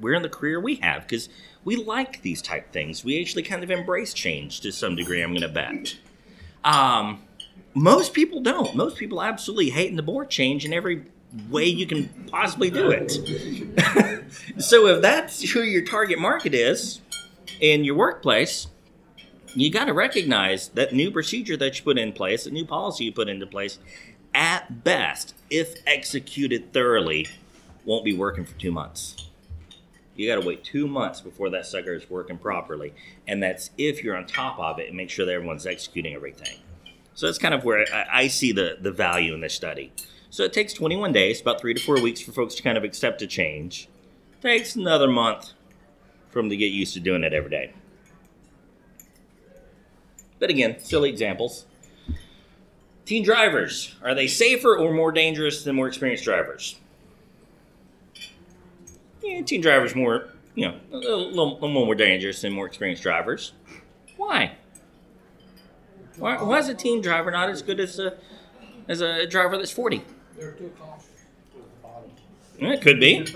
we're 0.00 0.14
in 0.14 0.22
the 0.22 0.28
career 0.28 0.58
we 0.58 0.76
have 0.76 1.02
because 1.02 1.28
we 1.64 1.76
like 1.76 2.22
these 2.22 2.40
type 2.40 2.72
things. 2.72 3.04
We 3.04 3.20
actually 3.20 3.42
kind 3.42 3.62
of 3.62 3.70
embrace 3.70 4.14
change 4.14 4.60
to 4.62 4.72
some 4.72 4.96
degree. 4.96 5.22
I'm 5.22 5.30
going 5.30 5.42
to 5.42 5.48
bet. 5.48 5.96
Um, 6.64 7.22
most 7.74 8.14
people 8.14 8.40
don't. 8.40 8.74
Most 8.74 8.96
people 8.96 9.22
absolutely 9.22 9.70
hate 9.70 9.94
the 9.94 10.02
board 10.02 10.30
change 10.30 10.64
in 10.64 10.72
every 10.72 11.04
way 11.48 11.64
you 11.64 11.86
can 11.86 12.08
possibly 12.28 12.70
do 12.70 12.90
it. 12.90 13.12
so 14.58 14.86
if 14.86 15.02
that's 15.02 15.50
who 15.50 15.60
your 15.60 15.84
target 15.84 16.18
market 16.18 16.54
is 16.54 17.00
in 17.60 17.84
your 17.84 17.94
workplace, 17.94 18.68
you 19.54 19.70
got 19.70 19.86
to 19.86 19.92
recognize 19.92 20.68
that 20.70 20.92
new 20.92 21.10
procedure 21.10 21.56
that 21.56 21.78
you 21.78 21.84
put 21.84 21.98
in 21.98 22.12
place, 22.12 22.44
the 22.44 22.50
new 22.50 22.64
policy 22.64 23.04
you 23.04 23.12
put 23.12 23.28
into 23.28 23.46
place, 23.46 23.78
at 24.34 24.84
best, 24.84 25.34
if 25.50 25.74
executed 25.86 26.72
thoroughly, 26.72 27.28
won't 27.84 28.04
be 28.04 28.14
working 28.14 28.44
for 28.44 28.54
two 28.54 28.70
months. 28.70 29.28
You 30.14 30.28
got 30.28 30.40
to 30.40 30.46
wait 30.46 30.62
two 30.62 30.86
months 30.86 31.20
before 31.20 31.50
that 31.50 31.66
sucker 31.66 31.94
is 31.94 32.08
working 32.10 32.38
properly, 32.38 32.92
and 33.26 33.42
that's 33.42 33.70
if 33.78 34.04
you're 34.04 34.16
on 34.16 34.26
top 34.26 34.58
of 34.58 34.78
it 34.78 34.88
and 34.88 34.96
make 34.96 35.10
sure 35.10 35.24
that 35.24 35.32
everyone's 35.32 35.66
executing 35.66 36.14
everything. 36.14 36.58
So 37.14 37.26
that's 37.26 37.38
kind 37.38 37.54
of 37.54 37.64
where 37.64 37.86
I, 37.92 38.06
I 38.12 38.28
see 38.28 38.52
the 38.52 38.76
the 38.80 38.92
value 38.92 39.34
in 39.34 39.40
this 39.40 39.54
study. 39.54 39.92
So 40.28 40.44
it 40.44 40.52
takes 40.52 40.72
21 40.72 41.12
days, 41.12 41.40
about 41.40 41.60
three 41.60 41.74
to 41.74 41.80
four 41.80 42.00
weeks, 42.00 42.20
for 42.20 42.32
folks 42.32 42.54
to 42.56 42.62
kind 42.62 42.78
of 42.78 42.84
accept 42.84 43.20
a 43.22 43.26
change. 43.26 43.88
Takes 44.40 44.76
another 44.76 45.08
month 45.08 45.52
for 46.30 46.40
them 46.40 46.50
to 46.50 46.56
get 46.56 46.66
used 46.66 46.94
to 46.94 47.00
doing 47.00 47.24
it 47.24 47.32
every 47.32 47.50
day. 47.50 47.72
But 50.40 50.50
again, 50.50 50.80
silly 50.80 51.10
examples. 51.10 51.66
Teen 53.04 53.22
drivers, 53.22 53.94
are 54.02 54.14
they 54.14 54.26
safer 54.26 54.76
or 54.76 54.92
more 54.92 55.12
dangerous 55.12 55.62
than 55.62 55.76
more 55.76 55.86
experienced 55.86 56.24
drivers? 56.24 56.80
Yeah, 59.22 59.42
teen 59.42 59.60
drivers 59.60 59.94
more, 59.94 60.30
you 60.54 60.66
know, 60.66 60.76
a 60.92 60.96
little, 60.96 61.28
little, 61.28 61.54
little 61.54 61.68
more 61.84 61.94
dangerous 61.94 62.40
than 62.40 62.52
more 62.52 62.66
experienced 62.66 63.02
drivers. 63.02 63.52
Why? 64.16 64.52
Why, 66.16 66.42
why 66.42 66.58
is 66.58 66.68
a 66.68 66.74
teen 66.74 67.00
driver 67.00 67.30
not 67.30 67.50
as 67.50 67.62
good 67.62 67.80
as 67.80 67.98
a 67.98 68.16
as 68.88 69.00
a 69.00 69.26
driver 69.26 69.56
that's 69.56 69.70
forty? 69.70 70.02
They're 70.38 70.52
too 70.52 70.72
cautious. 70.78 71.06
It 72.58 72.82
could 72.82 73.00
be. 73.00 73.26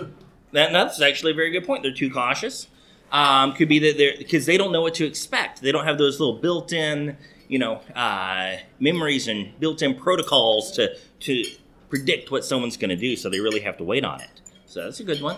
That, 0.53 0.73
that's 0.73 1.01
actually 1.01 1.33
a 1.33 1.35
very 1.35 1.51
good 1.51 1.65
point. 1.67 1.83
They're 1.83 1.93
too 1.93 2.11
cautious. 2.11 2.69
Um, 3.13 3.53
could 3.53 3.69
be 3.69 3.79
that 3.79 3.97
they're 3.97 4.17
because 4.19 4.47
they 4.47 4.57
don't 4.57 4.73
know 4.73 4.83
what 4.83 4.95
to 4.95 5.07
expect. 5.07 5.61
They 5.61 5.71
don't 5.71 5.85
have 5.85 5.99
those 5.99 6.19
little 6.19 6.39
built-in, 6.39 7.17
you 7.47 7.61
know, 7.61 7.77
uh, 7.95 8.57
memories 8.81 9.29
and 9.29 9.59
built-in 9.61 9.95
protocols 9.95 10.73
to 10.73 10.97
to 11.21 11.45
predict 11.89 12.31
what 12.33 12.45
someone's 12.45 12.77
going 12.77 12.91
to 12.91 12.97
do. 12.97 13.15
So 13.15 13.31
they 13.31 13.41
really 13.41 13.61
have 13.61 13.77
to 13.79 13.85
wait 13.85 14.05
on 14.05 14.21
it. 14.21 14.31
So 14.67 14.83
that's 14.83 14.99
a 14.99 15.05
good 15.05 15.23
one. 15.23 15.37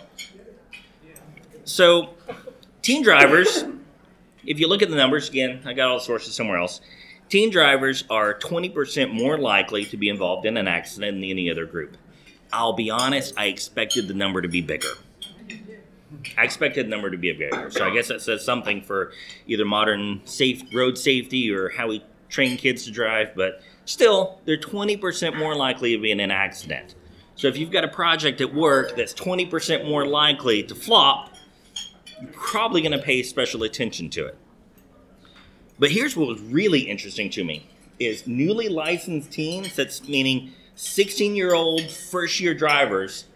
So, 1.64 2.14
teen 2.80 3.02
drivers, 3.02 3.64
if 4.46 4.60
you 4.60 4.68
look 4.68 4.82
at 4.82 4.88
the 4.88 4.96
numbers 4.96 5.28
again, 5.28 5.60
I 5.66 5.72
got 5.72 5.88
all 5.88 5.98
the 5.98 6.04
sources 6.04 6.32
somewhere 6.32 6.58
else. 6.58 6.80
Teen 7.28 7.50
drivers 7.50 8.04
are 8.08 8.38
20% 8.38 9.12
more 9.12 9.36
likely 9.36 9.84
to 9.86 9.96
be 9.96 10.08
involved 10.08 10.46
in 10.46 10.56
an 10.56 10.68
accident 10.68 11.16
than 11.16 11.24
any 11.24 11.50
other 11.50 11.66
group. 11.66 11.96
I'll 12.52 12.74
be 12.74 12.88
honest, 12.88 13.34
I 13.36 13.46
expected 13.46 14.06
the 14.06 14.14
number 14.14 14.40
to 14.40 14.48
be 14.48 14.60
bigger. 14.60 14.88
I 16.38 16.44
expected 16.44 16.88
number 16.88 17.10
to 17.10 17.16
be 17.16 17.30
a 17.30 17.34
bigger. 17.34 17.70
So 17.70 17.86
I 17.86 17.92
guess 17.92 18.08
that 18.08 18.22
says 18.22 18.44
something 18.44 18.82
for 18.82 19.12
either 19.46 19.64
modern 19.64 20.20
safe 20.24 20.62
road 20.72 20.96
safety 20.96 21.50
or 21.50 21.68
how 21.70 21.88
we 21.88 22.04
train 22.28 22.56
kids 22.56 22.84
to 22.84 22.90
drive, 22.90 23.34
but 23.34 23.60
still, 23.84 24.40
they're 24.44 24.56
20% 24.56 25.36
more 25.36 25.54
likely 25.54 25.96
to 25.96 26.02
be 26.02 26.10
in 26.10 26.20
an 26.20 26.30
accident. 26.30 26.94
So 27.34 27.48
if 27.48 27.56
you've 27.56 27.70
got 27.70 27.84
a 27.84 27.88
project 27.88 28.40
at 28.40 28.54
work 28.54 28.96
that's 28.96 29.12
20% 29.14 29.86
more 29.86 30.06
likely 30.06 30.62
to 30.64 30.74
flop, 30.74 31.34
you're 32.20 32.30
probably 32.32 32.80
going 32.80 32.98
to 32.98 33.04
pay 33.04 33.22
special 33.22 33.62
attention 33.62 34.08
to 34.10 34.26
it. 34.26 34.38
But 35.78 35.90
here's 35.90 36.16
what 36.16 36.28
was 36.28 36.40
really 36.40 36.80
interesting 36.80 37.28
to 37.30 37.44
me 37.44 37.68
is 37.98 38.26
newly 38.26 38.68
licensed 38.68 39.32
teens, 39.32 39.74
that's 39.74 40.06
meaning 40.06 40.52
16 40.74 41.34
year 41.34 41.54
old 41.54 41.90
first 41.90 42.40
year 42.40 42.54
drivers, 42.54 43.26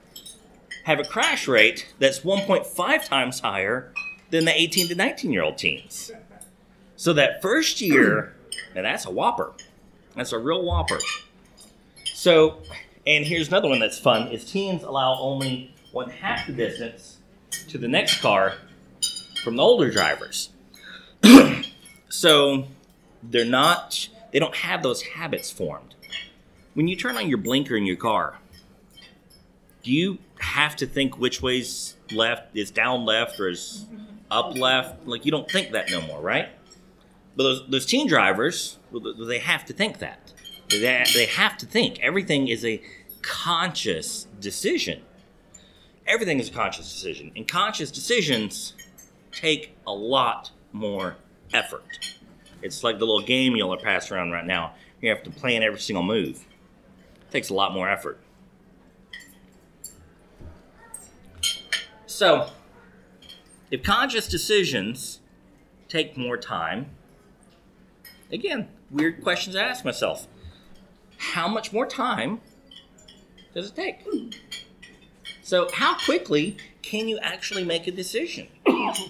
have 0.84 1.00
a 1.00 1.04
crash 1.04 1.46
rate 1.46 1.92
that's 1.98 2.20
1.5 2.20 3.04
times 3.04 3.40
higher 3.40 3.92
than 4.30 4.44
the 4.44 4.58
18 4.58 4.88
to 4.88 4.94
19 4.94 5.32
year 5.32 5.42
old 5.42 5.58
teens. 5.58 6.12
So 6.96 7.12
that 7.14 7.42
first 7.42 7.80
year, 7.80 8.34
and 8.74 8.84
that's 8.84 9.06
a 9.06 9.10
whopper. 9.10 9.52
That's 10.14 10.32
a 10.32 10.38
real 10.38 10.62
whopper. 10.64 10.98
So, 12.04 12.58
and 13.06 13.24
here's 13.24 13.48
another 13.48 13.68
one 13.68 13.80
that's 13.80 13.98
fun 13.98 14.28
is 14.28 14.50
teens 14.50 14.82
allow 14.82 15.18
only 15.18 15.74
one 15.92 16.10
half 16.10 16.46
the 16.46 16.52
distance 16.52 17.18
to 17.68 17.78
the 17.78 17.88
next 17.88 18.20
car 18.20 18.54
from 19.42 19.56
the 19.56 19.62
older 19.62 19.90
drivers. 19.90 20.50
so 22.08 22.66
they're 23.22 23.44
not 23.44 24.08
they 24.32 24.38
don't 24.38 24.56
have 24.56 24.82
those 24.82 25.02
habits 25.02 25.50
formed. 25.50 25.94
When 26.74 26.86
you 26.86 26.96
turn 26.96 27.16
on 27.16 27.28
your 27.28 27.38
blinker 27.38 27.76
in 27.76 27.84
your 27.84 27.96
car, 27.96 28.38
do 29.82 29.92
you 29.92 30.18
have 30.40 30.76
to 30.76 30.86
think 30.86 31.18
which 31.18 31.42
way's 31.42 31.96
left 32.12 32.56
is 32.56 32.70
down 32.70 33.04
left 33.04 33.38
or 33.38 33.48
is 33.48 33.86
up 34.30 34.50
mm-hmm. 34.50 34.60
left? 34.60 35.06
Like 35.06 35.24
you 35.24 35.30
don't 35.30 35.50
think 35.50 35.72
that 35.72 35.90
no 35.90 36.00
more, 36.02 36.20
right? 36.20 36.48
But 37.36 37.44
those, 37.44 37.66
those 37.68 37.86
teen 37.86 38.08
drivers, 38.08 38.78
they 39.26 39.38
have 39.38 39.64
to 39.66 39.72
think 39.72 39.98
that. 39.98 40.32
They, 40.68 41.04
they 41.14 41.26
have 41.26 41.56
to 41.58 41.66
think. 41.66 42.00
Everything 42.00 42.48
is 42.48 42.64
a 42.64 42.82
conscious 43.22 44.26
decision. 44.40 45.02
Everything 46.06 46.40
is 46.40 46.48
a 46.48 46.52
conscious 46.52 46.92
decision. 46.92 47.32
And 47.36 47.46
conscious 47.46 47.90
decisions 47.90 48.74
take 49.32 49.76
a 49.86 49.92
lot 49.92 50.50
more 50.72 51.16
effort. 51.52 51.84
It's 52.62 52.84
like 52.84 52.98
the 52.98 53.06
little 53.06 53.22
game 53.22 53.56
you'll 53.56 53.76
pass 53.76 54.10
around 54.10 54.32
right 54.32 54.44
now. 54.44 54.74
You 55.00 55.10
have 55.10 55.22
to 55.24 55.30
plan 55.30 55.62
every 55.62 55.80
single 55.80 56.02
move. 56.02 56.44
It 57.22 57.30
takes 57.30 57.48
a 57.48 57.54
lot 57.54 57.72
more 57.72 57.88
effort. 57.88 58.18
So, 62.20 62.50
if 63.70 63.82
conscious 63.82 64.28
decisions 64.28 65.20
take 65.88 66.18
more 66.18 66.36
time, 66.36 66.90
again, 68.30 68.68
weird 68.90 69.22
questions 69.22 69.56
I 69.56 69.62
ask 69.62 69.86
myself. 69.86 70.28
How 71.16 71.48
much 71.48 71.72
more 71.72 71.86
time 71.86 72.42
does 73.54 73.70
it 73.70 73.74
take? 73.74 74.06
So, 75.40 75.70
how 75.72 75.96
quickly 75.96 76.58
can 76.82 77.08
you 77.08 77.18
actually 77.20 77.64
make 77.64 77.86
a 77.86 77.90
decision? 77.90 78.48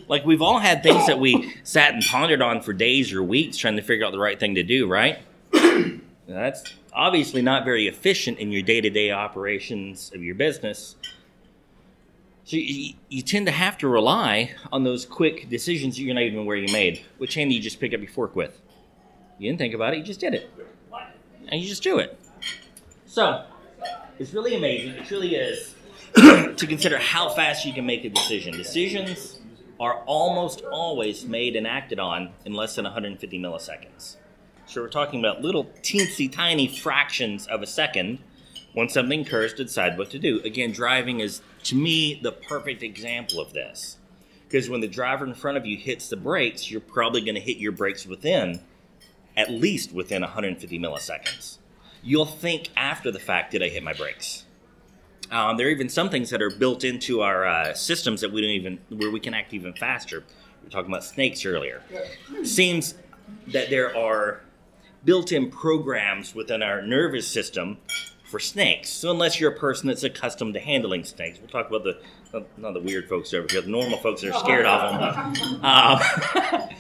like, 0.07 0.25
we've 0.25 0.40
all 0.40 0.61
had 0.61 0.85
things 0.85 1.09
that 1.09 1.19
we 1.19 1.52
sat 1.64 1.95
and 1.95 2.05
pondered 2.05 2.40
on 2.40 2.61
for 2.61 2.73
days 2.73 3.12
or 3.12 3.25
weeks 3.25 3.57
trying 3.57 3.75
to 3.75 3.83
figure 3.83 4.07
out 4.07 4.12
the 4.12 4.21
right 4.21 4.38
thing 4.38 4.55
to 4.55 4.62
do, 4.62 4.87
right? 4.87 5.19
That's 6.29 6.62
obviously 6.93 7.43
not 7.43 7.64
very 7.64 7.88
efficient 7.88 8.38
in 8.38 8.52
your 8.52 8.62
day 8.62 8.81
to 8.81 8.88
day 8.88 9.11
operations 9.11 10.12
of 10.14 10.23
your 10.23 10.37
business. 10.37 10.95
So, 12.45 12.57
you, 12.57 12.95
you 13.09 13.23
tend 13.23 13.47
to 13.47 13.53
have 13.53 13.79
to 13.79 13.89
rely 13.89 14.55
on 14.73 14.85
those 14.85 15.05
quick 15.05 15.49
decisions 15.49 16.01
you're 16.01 16.15
not 16.15 16.23
even 16.23 16.41
aware 16.41 16.57
you 16.57 16.73
made. 16.73 17.05
Which 17.19 17.35
hand 17.35 17.51
do 17.51 17.57
you 17.57 17.63
just 17.63 17.81
pick 17.81 17.95
up 17.95 18.01
your 18.01 18.11
fork 18.11 18.35
with? 18.35 18.61
You 19.39 19.49
didn't 19.49 19.59
think 19.59 19.75
about 19.75 19.95
it, 19.95 19.99
you 19.99 20.05
just 20.05 20.21
did 20.21 20.35
it. 20.35 20.51
And 21.49 21.61
you 21.61 21.69
just 21.69 21.83
do 21.83 21.99
it. 21.99 22.19
So, 23.07 23.45
it's 24.19 24.35
really 24.35 24.55
amazing. 24.55 24.91
It 24.93 25.07
truly 25.07 25.35
is 25.35 25.75
to 26.15 26.67
consider 26.67 26.99
how 26.99 27.29
fast 27.31 27.65
you 27.65 27.73
can 27.73 27.87
make 27.87 28.05
a 28.05 28.11
decision. 28.11 28.53
Decisions 28.53 29.41
are 29.81 30.03
almost 30.05 30.63
always 30.71 31.25
made 31.25 31.57
and 31.57 31.67
acted 31.67 31.99
on 31.99 32.31
in 32.45 32.53
less 32.53 32.77
than 32.77 32.85
150 32.85 33.39
milliseconds. 33.41 34.17
So 34.67 34.83
we're 34.83 34.89
talking 34.89 35.21
about 35.21 35.41
little 35.41 35.65
teensy 35.83 36.31
tiny 36.31 36.69
fractions 36.69 37.47
of 37.47 37.63
a 37.63 37.67
second 37.67 38.19
when 38.75 38.89
something 38.89 39.23
occurs 39.23 39.55
to 39.55 39.65
decide 39.65 39.99
what 39.99 40.11
to 40.11 40.19
do. 40.19 40.41
Again, 40.45 40.71
driving 40.71 41.21
is 41.21 41.41
to 41.64 41.75
me 41.75 42.19
the 42.23 42.33
perfect 42.33 42.83
example 42.83 43.40
of 43.40 43.52
this. 43.52 43.97
Because 44.49 44.69
when 44.69 44.81
the 44.81 44.88
driver 44.88 45.25
in 45.25 45.35
front 45.35 45.57
of 45.57 45.64
you 45.64 45.76
hits 45.76 46.09
the 46.09 46.17
brakes, 46.17 46.71
you're 46.71 46.81
probably 46.81 47.21
going 47.21 47.37
to 47.37 47.40
hit 47.40 47.59
your 47.59 47.73
brakes 47.73 48.05
within 48.07 48.61
at 49.37 49.50
least 49.50 49.93
within 49.93 50.23
150 50.23 50.79
milliseconds. 50.79 51.59
You'll 52.02 52.26
think 52.26 52.69
after 52.76 53.11
the 53.11 53.21
fact, 53.21 53.52
did 53.52 53.62
I 53.62 53.69
hit 53.69 53.83
my 53.83 53.93
brakes? 53.93 54.45
Um, 55.31 55.57
there 55.57 55.69
are 55.69 55.71
even 55.71 55.88
some 55.88 56.11
things 56.11 56.31
that 56.31 56.43
are 56.43 56.50
built 56.50 56.83
into 56.83 57.21
our 57.21 57.47
uh, 57.47 57.75
systems 57.75 58.21
that 58.23 58.33
we 58.33 58.40
don't 58.40 58.50
even, 58.50 58.81
where 58.88 59.11
we 59.11 59.21
can 59.21 59.33
act 59.33 59.55
even 59.55 59.73
faster. 59.73 60.25
We 60.61 60.67
were 60.67 60.71
talking 60.71 60.90
about 60.90 61.05
snakes 61.05 61.47
earlier. 61.47 61.83
Seems 62.43 62.95
that 63.49 63.71
there 63.71 63.97
are 63.97 64.40
built-in 65.05 65.50
programs 65.50 66.35
within 66.35 66.62
our 66.62 66.83
nervous 66.83 67.29
system 67.29 67.79
for 68.31 68.39
snakes. 68.39 68.91
So 68.91 69.11
unless 69.11 69.41
you're 69.41 69.51
a 69.51 69.59
person 69.59 69.89
that's 69.89 70.05
accustomed 70.05 70.55
to 70.55 70.61
handling 70.61 71.05
snakes, 71.05 71.39
we'll 71.39 71.49
talk 71.49 71.69
about 71.69 71.83
the 71.83 72.01
not 72.57 72.75
the 72.75 72.81
weird 72.81 73.09
folks 73.09 73.35
over 73.35 73.47
here, 73.51 73.61
the 73.61 73.69
normal 73.69 73.99
folks 73.99 74.23
that 74.23 74.33
are 74.33 74.39
scared 74.39 74.65
of 74.65 75.35
them. 75.35 75.65
Um, 75.65 75.99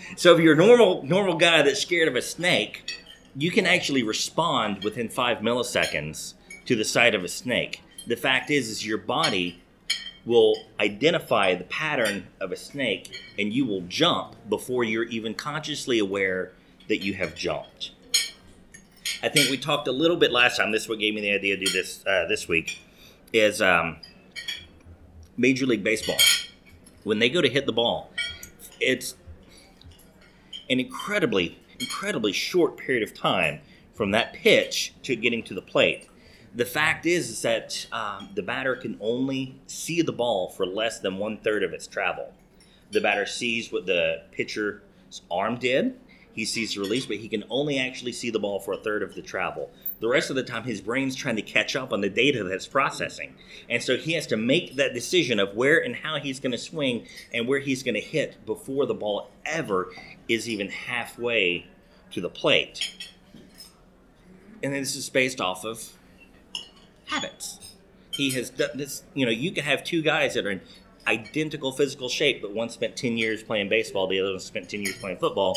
so 0.16 0.34
if 0.34 0.40
you're 0.40 0.54
a 0.54 0.56
normal 0.56 1.02
normal 1.02 1.36
guy 1.36 1.62
that's 1.62 1.80
scared 1.80 2.06
of 2.06 2.14
a 2.14 2.22
snake, 2.22 3.04
you 3.36 3.50
can 3.50 3.66
actually 3.66 4.04
respond 4.04 4.84
within 4.84 5.08
five 5.08 5.38
milliseconds 5.38 6.34
to 6.66 6.76
the 6.76 6.84
sight 6.84 7.14
of 7.14 7.24
a 7.24 7.28
snake. 7.28 7.82
The 8.06 8.16
fact 8.16 8.50
is, 8.50 8.68
is 8.68 8.86
your 8.86 8.98
body 8.98 9.60
will 10.24 10.56
identify 10.78 11.54
the 11.54 11.64
pattern 11.64 12.28
of 12.40 12.52
a 12.52 12.56
snake, 12.56 13.10
and 13.38 13.52
you 13.52 13.64
will 13.64 13.82
jump 13.82 14.36
before 14.48 14.84
you're 14.84 15.04
even 15.04 15.34
consciously 15.34 15.98
aware 15.98 16.52
that 16.88 16.98
you 16.98 17.14
have 17.14 17.34
jumped. 17.34 17.92
I 19.22 19.28
think 19.28 19.50
we 19.50 19.58
talked 19.58 19.86
a 19.86 19.92
little 19.92 20.16
bit 20.16 20.32
last 20.32 20.56
time. 20.56 20.72
This 20.72 20.84
is 20.84 20.88
what 20.88 20.98
gave 20.98 21.14
me 21.14 21.20
the 21.20 21.32
idea 21.32 21.56
to 21.56 21.64
do 21.64 21.70
this 21.70 22.04
uh, 22.06 22.26
this 22.26 22.48
week. 22.48 22.80
Is 23.32 23.62
um, 23.62 23.98
Major 25.36 25.66
League 25.66 25.84
Baseball 25.84 26.18
when 27.04 27.18
they 27.18 27.28
go 27.28 27.40
to 27.40 27.48
hit 27.48 27.66
the 27.66 27.72
ball, 27.72 28.10
it's 28.80 29.16
an 30.68 30.80
incredibly 30.80 31.58
incredibly 31.78 32.32
short 32.32 32.76
period 32.76 33.02
of 33.02 33.14
time 33.14 33.60
from 33.94 34.10
that 34.10 34.34
pitch 34.34 34.92
to 35.02 35.16
getting 35.16 35.42
to 35.42 35.54
the 35.54 35.62
plate. 35.62 36.06
The 36.54 36.66
fact 36.66 37.06
is, 37.06 37.30
is 37.30 37.42
that 37.42 37.86
um, 37.90 38.28
the 38.34 38.42
batter 38.42 38.76
can 38.76 38.98
only 39.00 39.58
see 39.66 40.02
the 40.02 40.12
ball 40.12 40.50
for 40.50 40.66
less 40.66 41.00
than 41.00 41.16
one 41.16 41.38
third 41.38 41.62
of 41.62 41.72
its 41.72 41.86
travel. 41.86 42.34
The 42.90 43.00
batter 43.00 43.24
sees 43.24 43.72
what 43.72 43.86
the 43.86 44.24
pitcher's 44.32 44.82
arm 45.30 45.58
did. 45.58 45.98
He 46.32 46.44
sees 46.44 46.74
the 46.74 46.80
release, 46.80 47.06
but 47.06 47.16
he 47.16 47.28
can 47.28 47.44
only 47.50 47.78
actually 47.78 48.12
see 48.12 48.30
the 48.30 48.38
ball 48.38 48.60
for 48.60 48.72
a 48.72 48.76
third 48.76 49.02
of 49.02 49.14
the 49.14 49.22
travel. 49.22 49.70
The 50.00 50.08
rest 50.08 50.30
of 50.30 50.36
the 50.36 50.42
time, 50.42 50.64
his 50.64 50.80
brain's 50.80 51.16
trying 51.16 51.36
to 51.36 51.42
catch 51.42 51.76
up 51.76 51.92
on 51.92 52.00
the 52.00 52.08
data 52.08 52.44
that's 52.44 52.66
processing. 52.66 53.34
And 53.68 53.82
so 53.82 53.96
he 53.96 54.12
has 54.12 54.26
to 54.28 54.36
make 54.36 54.76
that 54.76 54.94
decision 54.94 55.40
of 55.40 55.54
where 55.54 55.78
and 55.78 55.94
how 55.94 56.18
he's 56.18 56.40
going 56.40 56.52
to 56.52 56.58
swing 56.58 57.06
and 57.34 57.46
where 57.46 57.58
he's 57.58 57.82
going 57.82 57.94
to 57.94 58.00
hit 58.00 58.44
before 58.46 58.86
the 58.86 58.94
ball 58.94 59.30
ever 59.44 59.92
is 60.28 60.48
even 60.48 60.68
halfway 60.68 61.66
to 62.12 62.20
the 62.20 62.30
plate. 62.30 63.10
And 64.62 64.74
this 64.74 64.94
is 64.96 65.10
based 65.10 65.40
off 65.40 65.64
of 65.64 65.92
habits. 67.06 67.58
He 68.12 68.30
has 68.30 68.50
done 68.50 68.70
this, 68.74 69.02
you 69.14 69.24
know, 69.24 69.32
you 69.32 69.52
can 69.52 69.64
have 69.64 69.84
two 69.84 70.02
guys 70.02 70.34
that 70.34 70.46
are 70.46 70.50
in 70.50 70.60
identical 71.06 71.72
physical 71.72 72.08
shape, 72.08 72.42
but 72.42 72.52
one 72.52 72.68
spent 72.68 72.96
10 72.96 73.16
years 73.16 73.42
playing 73.42 73.68
baseball, 73.68 74.06
the 74.06 74.20
other 74.20 74.30
one 74.30 74.40
spent 74.40 74.68
10 74.68 74.82
years 74.82 74.96
playing 74.98 75.18
football. 75.18 75.56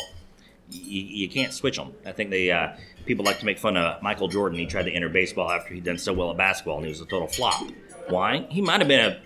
You, 0.70 1.02
you 1.02 1.28
can't 1.28 1.52
switch 1.52 1.76
them. 1.76 1.92
I 2.06 2.12
think 2.12 2.30
they 2.30 2.50
uh, 2.50 2.72
people 3.06 3.24
like 3.24 3.38
to 3.40 3.46
make 3.46 3.58
fun 3.58 3.76
of 3.76 4.02
Michael 4.02 4.28
Jordan. 4.28 4.58
He 4.58 4.66
tried 4.66 4.84
to 4.84 4.92
enter 4.92 5.08
baseball 5.08 5.50
after 5.50 5.74
he'd 5.74 5.84
done 5.84 5.98
so 5.98 6.12
well 6.12 6.30
at 6.30 6.36
basketball, 6.36 6.76
and 6.76 6.86
he 6.86 6.90
was 6.90 7.00
a 7.00 7.06
total 7.06 7.28
flop. 7.28 7.62
Why? 8.08 8.46
He 8.50 8.60
might 8.60 8.80
have 8.80 8.88
been 8.88 9.00
an 9.00 9.20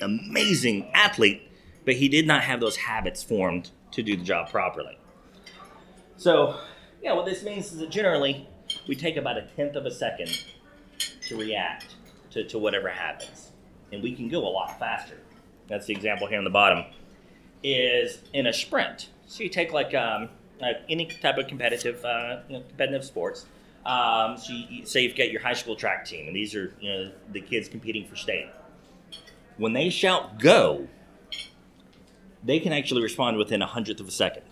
amazing 0.00 0.90
athlete, 0.94 1.42
but 1.84 1.94
he 1.94 2.08
did 2.08 2.26
not 2.26 2.42
have 2.42 2.60
those 2.60 2.76
habits 2.76 3.22
formed 3.22 3.70
to 3.92 4.02
do 4.02 4.16
the 4.16 4.24
job 4.24 4.50
properly. 4.50 4.98
So, 6.16 6.58
yeah, 7.02 7.12
what 7.12 7.26
this 7.26 7.42
means 7.42 7.72
is 7.72 7.78
that 7.78 7.90
generally 7.90 8.48
we 8.88 8.96
take 8.96 9.16
about 9.16 9.36
a 9.36 9.42
tenth 9.56 9.76
of 9.76 9.86
a 9.86 9.90
second 9.90 10.44
to 11.28 11.36
react 11.36 11.94
to, 12.30 12.44
to 12.44 12.58
whatever 12.58 12.88
happens. 12.88 13.52
And 13.92 14.02
we 14.02 14.14
can 14.14 14.28
go 14.28 14.46
a 14.46 14.50
lot 14.50 14.78
faster. 14.78 15.18
That's 15.68 15.86
the 15.86 15.94
example 15.94 16.26
here 16.26 16.38
on 16.38 16.44
the 16.44 16.50
bottom. 16.50 16.84
Is 17.62 18.22
in 18.32 18.46
a 18.46 18.52
sprint. 18.52 19.08
So 19.26 19.42
you 19.42 19.48
take 19.48 19.72
like 19.72 19.94
um, 19.94 20.28
any 20.88 21.06
type 21.06 21.38
of 21.38 21.46
competitive, 21.46 22.04
uh, 22.04 22.38
you 22.48 22.58
know, 22.58 22.64
competitive 22.68 23.04
sports. 23.04 23.46
Um, 23.86 24.36
so 24.36 24.52
you, 24.52 24.84
say 24.84 25.02
you've 25.02 25.16
got 25.16 25.30
your 25.30 25.40
high 25.40 25.54
school 25.54 25.76
track 25.76 26.04
team, 26.04 26.26
and 26.26 26.36
these 26.36 26.54
are 26.54 26.74
you 26.80 26.90
know 26.90 27.10
the 27.32 27.40
kids 27.40 27.68
competing 27.68 28.06
for 28.06 28.16
state. 28.16 28.48
When 29.56 29.72
they 29.72 29.90
shout 29.90 30.38
"go," 30.38 30.88
they 32.44 32.60
can 32.60 32.72
actually 32.72 33.02
respond 33.02 33.36
within 33.36 33.62
a 33.62 33.66
hundredth 33.66 34.00
of 34.00 34.08
a 34.08 34.12
second. 34.12 34.42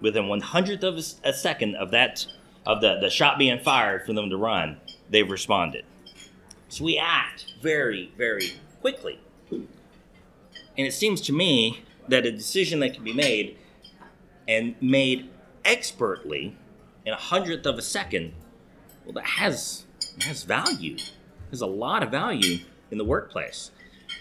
Within 0.00 0.28
one 0.28 0.40
hundredth 0.40 0.82
of 0.82 0.96
a, 0.96 1.28
a 1.28 1.32
second 1.32 1.76
of 1.76 1.90
that 1.92 2.26
of 2.66 2.80
the, 2.80 2.98
the 3.00 3.10
shot 3.10 3.38
being 3.38 3.58
fired 3.58 4.06
for 4.06 4.12
them 4.12 4.30
to 4.30 4.36
run, 4.36 4.80
they've 5.10 5.30
responded. 5.30 5.84
So 6.68 6.84
we 6.84 6.96
act 6.96 7.54
very, 7.60 8.12
very 8.16 8.52
quickly. 8.80 9.20
And 9.50 9.66
it 10.86 10.94
seems 10.94 11.20
to 11.22 11.32
me 11.32 11.84
that 12.08 12.24
a 12.24 12.32
decision 12.32 12.80
that 12.80 12.94
can 12.94 13.04
be 13.04 13.12
made 13.12 13.58
and 14.48 14.74
made 14.80 15.30
expertly 15.64 16.56
in 17.04 17.12
a 17.12 17.16
hundredth 17.16 17.66
of 17.66 17.78
a 17.78 17.82
second, 17.82 18.32
well, 19.04 19.14
that 19.14 19.26
has, 19.26 19.86
has 20.20 20.44
value. 20.44 20.96
There's 21.50 21.60
a 21.60 21.66
lot 21.66 22.02
of 22.02 22.10
value 22.10 22.58
in 22.90 22.98
the 22.98 23.04
workplace. 23.04 23.70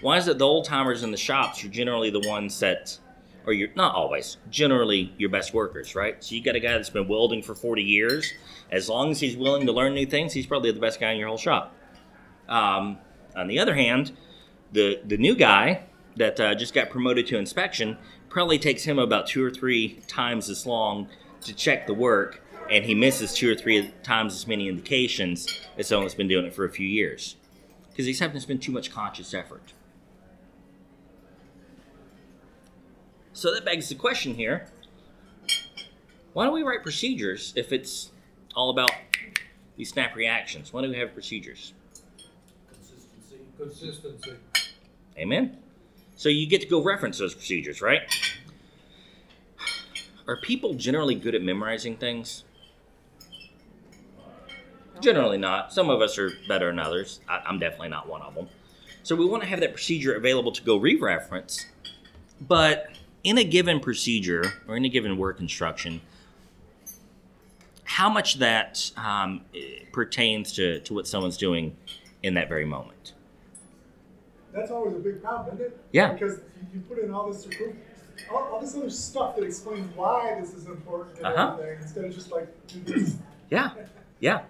Why 0.01 0.17
is 0.17 0.27
it 0.27 0.37
the 0.37 0.45
old 0.45 0.65
timers 0.65 1.03
in 1.03 1.11
the 1.11 1.17
shops 1.17 1.63
are 1.63 1.69
generally 1.69 2.09
the 2.09 2.27
ones 2.27 2.59
that 2.59 2.97
or 3.45 3.53
you're 3.53 3.69
not 3.75 3.95
always, 3.95 4.37
generally 4.49 5.13
your 5.17 5.29
best 5.29 5.53
workers, 5.53 5.95
right? 5.95 6.23
So 6.23 6.35
you 6.35 6.43
got 6.43 6.55
a 6.55 6.59
guy 6.59 6.73
that's 6.73 6.89
been 6.89 7.07
welding 7.07 7.41
for 7.41 7.55
40 7.55 7.81
years. 7.81 8.31
As 8.71 8.87
long 8.87 9.11
as 9.11 9.19
he's 9.19 9.35
willing 9.35 9.65
to 9.65 9.71
learn 9.71 9.93
new 9.93 10.05
things, 10.05 10.33
he's 10.33 10.45
probably 10.45 10.71
the 10.71 10.79
best 10.79 10.99
guy 10.99 11.11
in 11.11 11.17
your 11.17 11.27
whole 11.27 11.37
shop. 11.37 11.75
Um, 12.47 12.97
on 13.35 13.47
the 13.47 13.59
other 13.59 13.75
hand, 13.75 14.11
the 14.73 15.01
the 15.05 15.17
new 15.17 15.35
guy 15.35 15.83
that 16.17 16.39
uh, 16.39 16.55
just 16.55 16.73
got 16.73 16.89
promoted 16.89 17.27
to 17.27 17.37
inspection 17.37 17.97
probably 18.31 18.57
takes 18.57 18.83
him 18.83 18.97
about 18.97 19.27
two 19.27 19.43
or 19.43 19.51
three 19.51 19.99
times 20.07 20.49
as 20.49 20.65
long 20.65 21.07
to 21.41 21.53
check 21.53 21.85
the 21.85 21.93
work, 21.93 22.41
and 22.69 22.85
he 22.85 22.95
misses 22.95 23.33
two 23.33 23.51
or 23.51 23.55
three 23.55 23.91
times 24.03 24.33
as 24.33 24.47
many 24.47 24.69
indications 24.69 25.47
as 25.77 25.87
someone 25.87 26.05
that's 26.05 26.15
been 26.15 26.29
doing 26.29 26.45
it 26.45 26.53
for 26.53 26.63
a 26.63 26.69
few 26.69 26.87
years 26.87 27.35
because 27.89 28.05
he's 28.05 28.19
having 28.19 28.33
to 28.33 28.41
spend 28.41 28.61
too 28.61 28.71
much 28.71 28.89
conscious 28.89 29.33
effort. 29.33 29.73
So 33.33 33.53
that 33.53 33.65
begs 33.65 33.89
the 33.89 33.95
question 33.95 34.35
here 34.35 34.67
why 36.33 36.45
don't 36.45 36.53
we 36.53 36.63
write 36.63 36.83
procedures 36.83 37.51
if 37.57 37.73
it's 37.73 38.11
all 38.55 38.69
about 38.69 38.91
these 39.75 39.89
snap 39.89 40.15
reactions? 40.15 40.71
Why 40.71 40.81
do 40.81 40.89
we 40.89 40.97
have 40.97 41.13
procedures? 41.13 41.73
Consistency. 42.69 43.39
Consistency. 43.57 44.33
Amen. 45.17 45.60
So 46.21 46.29
you 46.29 46.45
get 46.45 46.61
to 46.61 46.67
go 46.67 46.83
reference 46.83 47.17
those 47.17 47.33
procedures, 47.33 47.81
right? 47.81 48.01
Are 50.27 50.37
people 50.37 50.75
generally 50.75 51.15
good 51.15 51.33
at 51.33 51.41
memorizing 51.41 51.97
things? 51.97 52.43
Generally 54.99 55.39
not. 55.39 55.73
Some 55.73 55.89
of 55.89 55.99
us 55.99 56.19
are 56.19 56.29
better 56.47 56.67
than 56.67 56.77
others. 56.77 57.21
I, 57.27 57.41
am 57.49 57.57
definitely 57.57 57.89
not 57.89 58.07
one 58.07 58.21
of 58.21 58.35
them. 58.35 58.49
So 59.01 59.15
we 59.15 59.25
want 59.25 59.41
to 59.41 59.49
have 59.49 59.61
that 59.61 59.73
procedure 59.73 60.13
available 60.13 60.51
to 60.51 60.61
go 60.61 60.77
re-reference, 60.77 61.65
but 62.39 62.89
in 63.23 63.39
a 63.39 63.43
given 63.43 63.79
procedure 63.79 64.43
or 64.67 64.77
in 64.77 64.85
a 64.85 64.89
given 64.89 65.17
work 65.17 65.39
instruction, 65.39 66.01
how 67.83 68.11
much 68.11 68.35
that 68.35 68.91
um, 68.95 69.41
pertains 69.91 70.51
to, 70.51 70.81
to 70.81 70.93
what 70.93 71.07
someone's 71.07 71.37
doing 71.37 71.75
in 72.21 72.35
that 72.35 72.47
very 72.47 72.65
moment. 72.65 73.13
That's 74.53 74.71
always 74.71 74.95
a 74.95 74.99
big 74.99 75.21
problem, 75.21 75.55
isn't 75.55 75.67
it? 75.67 75.79
Yeah. 75.91 76.13
Because 76.13 76.39
you 76.73 76.81
put 76.81 76.99
in 76.99 77.13
all 77.13 77.31
this 77.31 77.47
all, 78.29 78.49
all 78.51 78.61
this 78.61 78.75
other 78.75 78.89
stuff 78.89 79.35
that 79.35 79.43
explains 79.43 79.95
why 79.95 80.37
this 80.39 80.53
is 80.53 80.65
important 80.67 81.17
and 81.17 81.27
uh-huh. 81.27 81.57
everything, 81.59 81.81
instead 81.81 82.05
of 82.05 82.13
just 82.13 82.31
like. 82.31 82.47
Yeah, 83.49 83.71
yeah. 84.19 84.41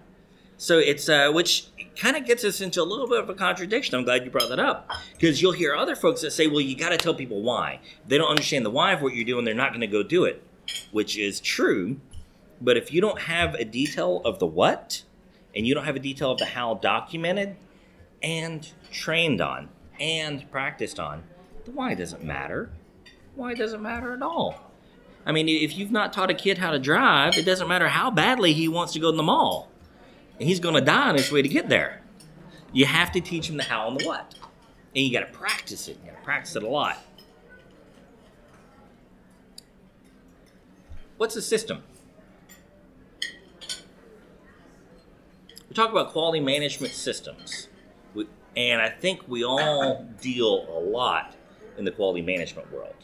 So 0.57 0.77
it's 0.77 1.09
uh, 1.09 1.31
which 1.31 1.67
kind 1.95 2.15
of 2.15 2.25
gets 2.25 2.43
us 2.43 2.61
into 2.61 2.81
a 2.81 2.83
little 2.83 3.07
bit 3.07 3.19
of 3.19 3.29
a 3.29 3.33
contradiction. 3.33 3.95
I'm 3.95 4.03
glad 4.03 4.23
you 4.23 4.29
brought 4.29 4.49
that 4.49 4.59
up 4.59 4.91
because 5.13 5.41
you'll 5.41 5.53
hear 5.53 5.75
other 5.75 5.95
folks 5.95 6.21
that 6.21 6.31
say, 6.31 6.47
"Well, 6.47 6.61
you 6.61 6.75
got 6.75 6.89
to 6.89 6.97
tell 6.97 7.15
people 7.15 7.41
why." 7.41 7.79
They 8.07 8.17
don't 8.17 8.29
understand 8.29 8.65
the 8.65 8.69
why 8.69 8.93
of 8.93 9.01
what 9.01 9.15
you're 9.15 9.25
doing. 9.25 9.43
They're 9.43 9.55
not 9.55 9.71
going 9.71 9.81
to 9.81 9.87
go 9.87 10.03
do 10.03 10.25
it, 10.25 10.43
which 10.91 11.17
is 11.17 11.39
true. 11.39 11.99
But 12.61 12.77
if 12.77 12.93
you 12.93 13.01
don't 13.01 13.21
have 13.21 13.55
a 13.55 13.65
detail 13.65 14.21
of 14.23 14.37
the 14.37 14.45
what, 14.45 15.01
and 15.55 15.65
you 15.65 15.73
don't 15.73 15.85
have 15.85 15.95
a 15.95 15.99
detail 15.99 16.31
of 16.31 16.37
the 16.37 16.45
how 16.45 16.75
documented 16.75 17.55
and 18.21 18.71
trained 18.91 19.41
on 19.41 19.69
and 20.01 20.49
practiced 20.51 20.99
on, 20.99 21.23
the 21.63 21.71
why 21.71 21.93
doesn't 21.93 22.23
matter. 22.23 22.71
Why 23.35 23.53
doesn't 23.53 23.81
matter 23.81 24.13
at 24.13 24.21
all. 24.21 24.71
I 25.25 25.31
mean, 25.31 25.47
if 25.47 25.77
you've 25.77 25.91
not 25.91 26.11
taught 26.11 26.29
a 26.29 26.33
kid 26.33 26.57
how 26.57 26.71
to 26.71 26.79
drive, 26.79 27.37
it 27.37 27.45
doesn't 27.45 27.67
matter 27.67 27.87
how 27.87 28.11
badly 28.11 28.51
he 28.51 28.67
wants 28.67 28.93
to 28.93 28.99
go 28.99 29.11
to 29.11 29.17
the 29.17 29.23
mall 29.23 29.71
he's 30.47 30.59
going 30.59 30.75
to 30.75 30.81
die 30.81 31.09
on 31.09 31.15
his 31.15 31.31
way 31.31 31.41
to 31.41 31.47
get 31.47 31.69
there. 31.69 32.01
You 32.73 32.85
have 32.85 33.11
to 33.13 33.21
teach 33.21 33.49
him 33.49 33.57
the 33.57 33.63
how 33.63 33.87
and 33.87 33.99
the 33.99 34.05
what. 34.05 34.35
And 34.95 35.05
you 35.05 35.11
got 35.11 35.31
to 35.31 35.37
practice 35.37 35.87
it. 35.87 35.97
You 36.03 36.11
got 36.11 36.17
to 36.17 36.23
practice 36.23 36.55
it 36.55 36.63
a 36.63 36.67
lot. 36.67 36.97
What's 41.17 41.35
the 41.35 41.41
system? 41.41 41.83
We 45.69 45.75
talk 45.75 45.91
about 45.91 46.09
quality 46.09 46.39
management 46.39 46.93
systems. 46.93 47.67
And 48.55 48.81
I 48.81 48.89
think 48.89 49.27
we 49.27 49.43
all 49.45 50.05
deal 50.21 50.67
a 50.69 50.79
lot 50.79 51.35
in 51.77 51.85
the 51.85 51.91
quality 51.91 52.21
management 52.21 52.71
world. 52.71 52.95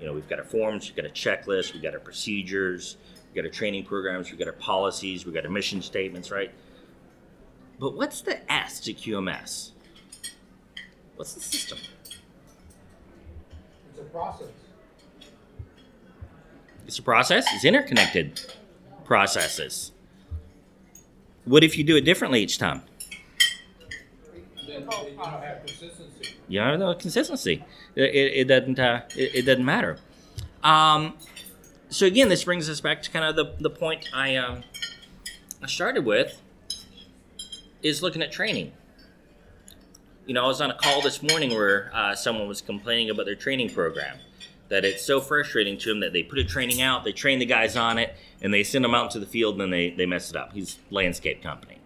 You 0.00 0.06
know, 0.06 0.14
we've 0.14 0.28
got 0.28 0.38
our 0.38 0.44
forms, 0.44 0.88
we've 0.88 0.96
got 0.96 1.04
a 1.04 1.10
checklist, 1.14 1.74
we've 1.74 1.82
got 1.82 1.94
our 1.94 2.00
procedures, 2.00 2.96
we've 3.26 3.36
got 3.42 3.44
our 3.44 3.52
training 3.52 3.84
programs, 3.84 4.30
we've 4.30 4.38
got 4.38 4.48
our 4.48 4.54
policies, 4.54 5.24
we've 5.24 5.34
got 5.34 5.44
our 5.44 5.50
mission 5.50 5.82
statements, 5.82 6.30
right? 6.30 6.50
But 7.78 7.94
what's 7.94 8.20
the 8.22 8.50
S 8.52 8.80
to 8.80 8.94
QMS? 8.94 9.72
What's 11.16 11.34
the 11.34 11.40
system? 11.40 11.78
It's 13.90 14.00
a 14.00 14.02
process. 14.04 14.48
It's 16.86 16.98
a 16.98 17.02
process. 17.02 17.46
It's 17.54 17.64
interconnected 17.64 18.40
processes. 19.04 19.92
What 21.44 21.62
if 21.62 21.76
you 21.76 21.84
do 21.84 21.96
it 21.96 22.02
differently 22.02 22.42
each 22.42 22.58
time? 22.58 22.82
Then, 24.72 24.86
then 24.86 25.06
you 25.06 25.16
don't 25.16 25.26
have 25.42 25.66
consistency. 25.66 26.36
Have 26.52 26.78
no 26.78 26.94
consistency. 26.94 27.64
It, 27.94 28.02
it, 28.02 28.48
doesn't. 28.48 28.78
Uh, 28.78 29.02
it, 29.16 29.34
it, 29.34 29.42
doesn't 29.42 29.64
matter. 29.64 29.98
Um, 30.62 31.14
so 31.88 32.06
again, 32.06 32.28
this 32.28 32.44
brings 32.44 32.68
us 32.70 32.80
back 32.80 33.02
to 33.02 33.10
kind 33.10 33.24
of 33.24 33.36
the, 33.36 33.54
the 33.60 33.70
point 33.70 34.08
I 34.14 34.36
um, 34.36 34.62
I 35.62 35.66
started 35.66 36.04
with 36.04 36.40
is 37.82 38.02
looking 38.02 38.22
at 38.22 38.32
training. 38.32 38.72
You 40.26 40.34
know, 40.34 40.44
I 40.44 40.46
was 40.46 40.60
on 40.60 40.70
a 40.70 40.74
call 40.74 41.02
this 41.02 41.22
morning 41.22 41.50
where 41.50 41.90
uh, 41.92 42.14
someone 42.14 42.48
was 42.48 42.62
complaining 42.62 43.10
about 43.10 43.26
their 43.26 43.34
training 43.34 43.70
program. 43.70 44.18
That 44.68 44.84
it's 44.86 45.04
so 45.04 45.20
frustrating 45.20 45.76
to 45.78 45.88
them 45.90 46.00
that 46.00 46.14
they 46.14 46.22
put 46.22 46.38
a 46.38 46.44
training 46.44 46.80
out, 46.80 47.04
they 47.04 47.12
train 47.12 47.38
the 47.38 47.44
guys 47.44 47.76
on 47.76 47.98
it, 47.98 48.16
and 48.40 48.54
they 48.54 48.64
send 48.64 48.84
them 48.84 48.94
out 48.94 49.06
into 49.06 49.18
the 49.18 49.26
field 49.26 49.54
and 49.54 49.60
then 49.62 49.70
they, 49.70 49.90
they 49.90 50.06
mess 50.06 50.30
it 50.30 50.36
up. 50.36 50.54
He's 50.54 50.78
landscape 50.90 51.42
company. 51.42 51.78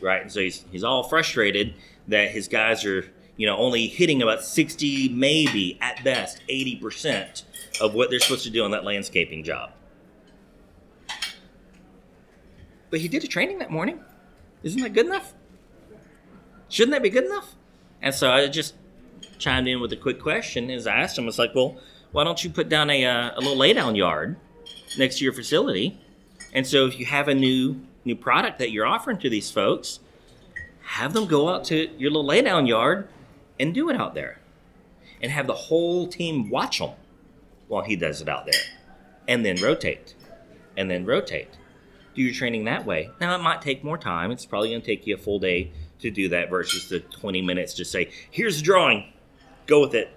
right? 0.00 0.22
And 0.22 0.32
so 0.32 0.40
he's 0.40 0.64
he's 0.70 0.84
all 0.84 1.04
frustrated 1.04 1.74
that 2.08 2.30
his 2.30 2.48
guys 2.48 2.84
are 2.84 3.10
you 3.36 3.46
know 3.46 3.56
only 3.56 3.86
hitting 3.86 4.22
about 4.22 4.42
sixty, 4.42 5.08
maybe 5.08 5.78
at 5.80 6.02
best 6.04 6.40
eighty 6.48 6.76
percent 6.76 7.44
of 7.80 7.94
what 7.94 8.10
they're 8.10 8.20
supposed 8.20 8.44
to 8.44 8.50
do 8.50 8.64
on 8.64 8.70
that 8.70 8.84
landscaping 8.84 9.44
job. 9.44 9.70
But 12.90 13.00
he 13.00 13.08
did 13.08 13.24
a 13.24 13.26
training 13.26 13.58
that 13.58 13.70
morning. 13.70 14.00
Isn't 14.62 14.80
that 14.82 14.92
good 14.92 15.06
enough? 15.06 15.34
Shouldn't 16.68 16.92
that 16.92 17.02
be 17.02 17.10
good 17.10 17.24
enough? 17.24 17.54
And 18.00 18.14
so 18.14 18.30
I 18.30 18.46
just 18.48 18.74
chimed 19.38 19.68
in 19.68 19.80
with 19.80 19.92
a 19.92 19.96
quick 19.96 20.20
question 20.20 20.70
as 20.70 20.86
I 20.86 20.96
asked 20.96 21.18
him, 21.18 21.24
I 21.24 21.26
was 21.26 21.38
like, 21.38 21.54
well, 21.54 21.76
why 22.12 22.24
don't 22.24 22.42
you 22.42 22.50
put 22.50 22.68
down 22.68 22.90
a, 22.90 23.04
uh, 23.04 23.32
a 23.36 23.40
little 23.40 23.56
laydown 23.56 23.96
yard 23.96 24.36
next 24.98 25.18
to 25.18 25.24
your 25.24 25.32
facility? 25.32 26.00
And 26.52 26.66
so 26.66 26.86
if 26.86 26.98
you 26.98 27.06
have 27.06 27.28
a 27.28 27.34
new 27.34 27.80
new 28.04 28.16
product 28.16 28.60
that 28.60 28.70
you're 28.70 28.86
offering 28.86 29.18
to 29.18 29.28
these 29.28 29.50
folks, 29.50 29.98
have 30.86 31.12
them 31.12 31.26
go 31.26 31.48
out 31.48 31.64
to 31.64 31.90
your 31.98 32.10
little 32.10 32.28
laydown 32.28 32.66
yard 32.68 33.08
and 33.58 33.74
do 33.74 33.90
it 33.90 33.96
out 33.96 34.14
there. 34.14 34.40
And 35.20 35.32
have 35.32 35.46
the 35.46 35.54
whole 35.54 36.06
team 36.06 36.48
watch 36.48 36.78
them 36.78 36.92
while 37.68 37.82
he 37.82 37.96
does 37.96 38.20
it 38.20 38.28
out 38.28 38.46
there. 38.46 38.60
And 39.26 39.44
then 39.44 39.60
rotate. 39.60 40.14
And 40.76 40.90
then 40.90 41.04
rotate. 41.04 41.48
Do 42.14 42.22
your 42.22 42.34
training 42.34 42.64
that 42.64 42.86
way. 42.86 43.10
Now, 43.20 43.34
it 43.34 43.42
might 43.42 43.62
take 43.62 43.82
more 43.82 43.98
time. 43.98 44.30
It's 44.30 44.46
probably 44.46 44.70
going 44.70 44.80
to 44.80 44.86
take 44.86 45.06
you 45.06 45.14
a 45.14 45.18
full 45.18 45.38
day 45.38 45.72
to 45.98 46.10
do 46.10 46.28
that 46.28 46.50
versus 46.50 46.88
the 46.88 47.00
20 47.00 47.42
minutes 47.42 47.74
to 47.74 47.84
say, 47.84 48.10
here's 48.30 48.58
the 48.58 48.62
drawing, 48.62 49.12
go 49.66 49.80
with 49.80 49.94
it. 49.94 50.10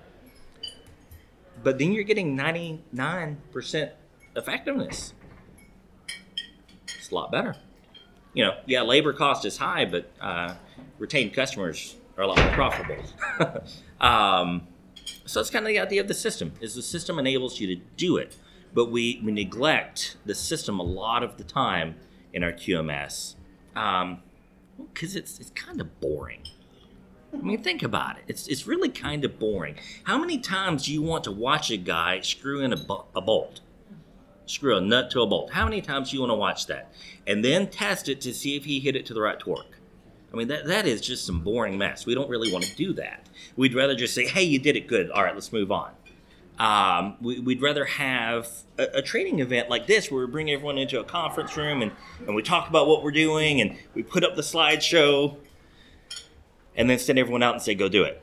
But 1.63 1.79
then 1.79 1.93
you're 1.93 2.03
getting 2.03 2.37
99% 2.37 3.91
effectiveness. 4.35 5.13
It's 6.97 7.09
a 7.09 7.15
lot 7.15 7.31
better. 7.31 7.55
You 8.33 8.45
know, 8.45 8.57
yeah, 8.65 8.81
labor 8.81 9.13
cost 9.13 9.45
is 9.45 9.57
high, 9.57 9.85
but 9.85 10.11
uh, 10.21 10.53
retained 10.97 11.33
customers 11.33 11.95
are 12.17 12.23
a 12.23 12.27
lot 12.27 12.37
more 12.37 12.51
profitable. 12.51 13.03
um, 14.01 14.67
so 15.25 15.41
it's 15.41 15.49
kind 15.49 15.65
of 15.65 15.69
the 15.69 15.79
idea 15.79 16.01
of 16.01 16.07
the 16.07 16.13
system 16.13 16.53
is 16.61 16.75
the 16.75 16.81
system 16.81 17.17
enables 17.17 17.59
you 17.59 17.67
to 17.75 17.81
do 17.97 18.17
it, 18.17 18.37
but 18.73 18.91
we, 18.91 19.21
we 19.23 19.31
neglect 19.31 20.17
the 20.25 20.35
system 20.35 20.79
a 20.79 20.83
lot 20.83 21.23
of 21.23 21.37
the 21.37 21.43
time 21.43 21.95
in 22.33 22.43
our 22.43 22.51
QMS. 22.51 23.35
Um, 23.75 24.21
because 24.93 25.15
it's 25.15 25.39
it's 25.39 25.49
kind 25.51 25.81
of 25.81 25.99
boring. 25.99 26.43
I 27.33 27.37
mean, 27.37 27.61
think 27.61 27.83
about 27.83 28.17
it. 28.17 28.23
It's 28.27 28.47
it's 28.47 28.65
really 28.65 28.89
kind 28.89 29.23
of 29.23 29.37
boring. 29.39 29.75
How 30.03 30.17
many 30.17 30.39
times 30.39 30.85
do 30.85 30.93
you 30.93 31.01
want 31.01 31.23
to 31.25 31.31
watch 31.31 31.69
a 31.69 31.77
guy 31.77 32.21
screw 32.21 32.61
in 32.61 32.73
a, 32.73 32.77
bo- 32.77 33.05
a 33.15 33.21
bolt, 33.21 33.61
screw 34.49 34.77
a 34.77 34.81
nut 34.81 35.11
to 35.11 35.21
a 35.21 35.27
bolt? 35.27 35.51
How 35.51 35.65
many 35.65 35.81
times 35.81 36.11
do 36.11 36.17
you 36.17 36.21
want 36.21 36.31
to 36.31 36.35
watch 36.35 36.67
that, 36.67 36.91
and 37.27 37.43
then 37.43 37.67
test 37.67 38.09
it 38.09 38.21
to 38.21 38.33
see 38.33 38.55
if 38.55 38.65
he 38.65 38.79
hit 38.79 38.95
it 38.95 39.05
to 39.07 39.13
the 39.13 39.21
right 39.21 39.39
torque? 39.39 39.77
I 40.31 40.37
mean, 40.37 40.47
that 40.49 40.65
that 40.65 40.85
is 40.85 41.01
just 41.01 41.25
some 41.25 41.41
boring 41.41 41.77
mess. 41.77 42.05
We 42.05 42.15
don't 42.15 42.29
really 42.29 42.51
want 42.51 42.65
to 42.65 42.75
do 42.75 42.93
that. 42.93 43.27
We'd 43.55 43.73
rather 43.73 43.95
just 43.95 44.13
say, 44.13 44.27
"Hey, 44.27 44.43
you 44.43 44.59
did 44.59 44.75
it 44.75 44.87
good. 44.87 45.09
All 45.11 45.23
right, 45.23 45.33
let's 45.33 45.53
move 45.53 45.71
on." 45.71 45.91
Um, 46.59 47.15
we, 47.21 47.39
would 47.39 47.61
rather 47.61 47.85
have 47.85 48.49
a, 48.77 48.87
a, 48.95 49.01
training 49.01 49.39
event 49.39 49.69
like 49.69 49.87
this 49.87 50.11
where 50.11 50.25
we 50.25 50.29
bring 50.29 50.51
everyone 50.51 50.77
into 50.77 50.99
a 50.99 51.05
conference 51.05 51.55
room 51.55 51.81
and, 51.81 51.93
and 52.27 52.35
we 52.35 52.43
talk 52.43 52.67
about 52.67 52.85
what 52.85 53.01
we're 53.01 53.11
doing 53.11 53.61
and 53.61 53.77
we 53.93 54.03
put 54.03 54.25
up 54.25 54.35
the 54.35 54.41
slideshow 54.41 55.37
and 56.75 56.89
then 56.89 56.99
send 56.99 57.17
everyone 57.17 57.43
out 57.43 57.53
and 57.53 57.61
say, 57.61 57.75
go 57.75 57.87
do 57.87 58.03
it. 58.03 58.21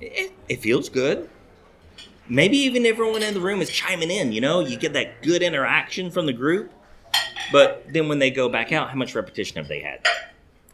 It, 0.00 0.32
it 0.48 0.60
feels 0.60 0.88
good. 0.88 1.28
Maybe 2.30 2.56
even 2.58 2.86
everyone 2.86 3.22
in 3.22 3.34
the 3.34 3.40
room 3.40 3.60
is 3.60 3.68
chiming 3.68 4.10
in, 4.10 4.32
you 4.32 4.40
know, 4.40 4.60
you 4.60 4.78
get 4.78 4.94
that 4.94 5.20
good 5.20 5.42
interaction 5.42 6.10
from 6.10 6.26
the 6.26 6.32
group. 6.32 6.72
But 7.52 7.84
then 7.92 8.08
when 8.08 8.20
they 8.20 8.30
go 8.30 8.48
back 8.48 8.72
out, 8.72 8.88
how 8.88 8.96
much 8.96 9.14
repetition 9.14 9.56
have 9.56 9.68
they 9.68 9.80
had? 9.80 10.06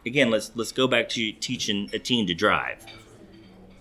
Again, 0.05 0.29
let's 0.29 0.51
let's 0.55 0.71
go 0.71 0.87
back 0.87 1.09
to 1.09 1.31
teaching 1.33 1.89
a 1.91 1.99
team 1.99 2.27
to 2.27 2.33
drive 2.33 2.85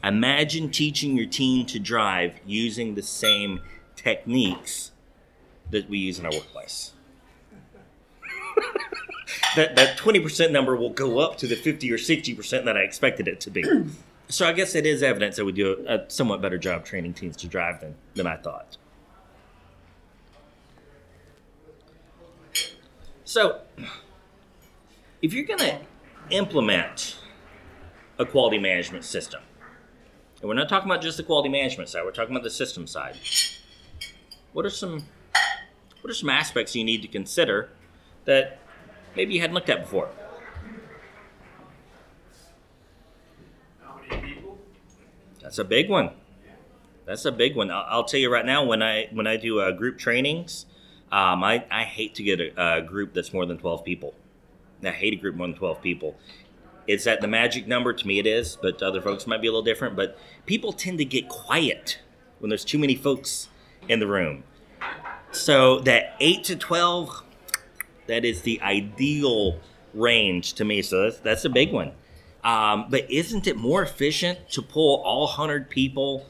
Imagine 0.06 0.70
teaching 0.70 1.16
your 1.16 1.26
team 1.26 1.66
to 1.66 1.80
drive 1.80 2.34
using 2.46 2.94
the 2.94 3.02
same 3.02 3.60
techniques 3.96 4.92
that 5.70 5.90
we 5.90 5.98
use 5.98 6.20
in 6.20 6.26
our 6.26 6.30
workplace. 6.30 6.92
that 9.56 9.74
that 9.74 9.98
20% 9.98 10.52
number 10.52 10.76
will 10.76 10.90
go 10.90 11.18
up 11.18 11.38
to 11.38 11.48
the 11.48 11.56
50 11.56 11.90
or 11.92 11.98
60% 11.98 12.64
that 12.64 12.76
I 12.76 12.82
expected 12.82 13.26
it 13.26 13.40
to 13.40 13.50
be. 13.50 13.64
So 14.28 14.46
I 14.46 14.52
guess 14.52 14.74
it 14.74 14.86
is 14.86 15.02
evidence 15.02 15.36
that 15.36 15.44
we 15.44 15.52
do 15.52 15.84
a, 15.88 15.94
a 15.94 16.10
somewhat 16.10 16.40
better 16.40 16.58
job 16.58 16.84
training 16.84 17.14
teams 17.14 17.36
to 17.38 17.48
drive 17.48 17.80
than, 17.80 17.94
than 18.14 18.26
I 18.26 18.36
thought. 18.36 18.76
So, 23.24 23.60
if 25.20 25.34
you're 25.34 25.44
going 25.44 25.58
to 25.58 25.80
implement 26.30 27.16
a 28.18 28.24
quality 28.24 28.58
management 28.58 29.04
system, 29.04 29.42
and 30.40 30.48
we're 30.48 30.54
not 30.54 30.68
talking 30.68 30.90
about 30.90 31.02
just 31.02 31.16
the 31.16 31.22
quality 31.22 31.48
management 31.48 31.88
side, 31.88 32.04
we're 32.04 32.12
talking 32.12 32.34
about 32.34 32.44
the 32.44 32.50
system 32.50 32.86
side. 32.86 33.16
What 34.52 34.64
are 34.64 34.70
some 34.70 35.04
what 36.00 36.10
are 36.10 36.14
some 36.14 36.30
aspects 36.30 36.76
you 36.76 36.84
need 36.84 37.02
to 37.02 37.08
consider 37.08 37.68
that 38.26 38.60
maybe 39.16 39.34
you 39.34 39.40
hadn't 39.40 39.54
looked 39.54 39.68
at 39.68 39.80
before? 39.80 40.08
How 43.82 43.98
many 44.08 44.34
people? 44.34 44.56
That's 45.46 45.58
a 45.60 45.64
big 45.64 45.88
one. 45.88 46.10
That's 47.04 47.24
a 47.24 47.30
big 47.30 47.54
one. 47.54 47.70
I'll, 47.70 47.86
I'll 47.88 48.04
tell 48.04 48.18
you 48.18 48.32
right 48.32 48.44
now 48.44 48.64
when 48.64 48.82
I 48.82 49.08
when 49.12 49.28
I 49.28 49.36
do 49.36 49.60
uh, 49.60 49.70
group 49.70 49.96
trainings, 49.96 50.66
um, 51.12 51.44
I, 51.44 51.64
I 51.70 51.84
hate 51.84 52.16
to 52.16 52.24
get 52.24 52.40
a, 52.40 52.78
a 52.78 52.82
group 52.82 53.14
that's 53.14 53.32
more 53.32 53.46
than 53.46 53.56
twelve 53.56 53.84
people. 53.84 54.14
I 54.82 54.90
hate 54.90 55.12
a 55.12 55.16
group 55.16 55.36
more 55.36 55.46
than 55.46 55.56
twelve 55.56 55.80
people 55.80 56.16
it's 56.86 57.04
that 57.04 57.20
the 57.20 57.28
magic 57.28 57.66
number 57.66 57.92
to 57.92 58.06
me 58.06 58.18
it 58.18 58.26
is 58.26 58.56
but 58.60 58.82
other 58.82 59.00
folks 59.00 59.26
might 59.26 59.40
be 59.40 59.48
a 59.48 59.50
little 59.50 59.62
different 59.62 59.96
but 59.96 60.18
people 60.46 60.72
tend 60.72 60.98
to 60.98 61.04
get 61.04 61.28
quiet 61.28 61.98
when 62.38 62.48
there's 62.48 62.64
too 62.64 62.78
many 62.78 62.94
folks 62.94 63.48
in 63.88 63.98
the 63.98 64.06
room 64.06 64.44
so 65.32 65.80
that 65.80 66.14
8 66.20 66.44
to 66.44 66.56
12 66.56 67.22
that 68.06 68.24
is 68.24 68.42
the 68.42 68.60
ideal 68.62 69.58
range 69.94 70.52
to 70.54 70.64
me 70.64 70.82
so 70.82 71.02
that's, 71.02 71.18
that's 71.18 71.44
a 71.44 71.50
big 71.50 71.72
one 71.72 71.92
um, 72.46 72.86
but 72.88 73.10
isn't 73.10 73.48
it 73.48 73.56
more 73.56 73.82
efficient 73.82 74.48
to 74.50 74.62
pull 74.62 75.02
all 75.02 75.26
100 75.26 75.68
people 75.68 76.24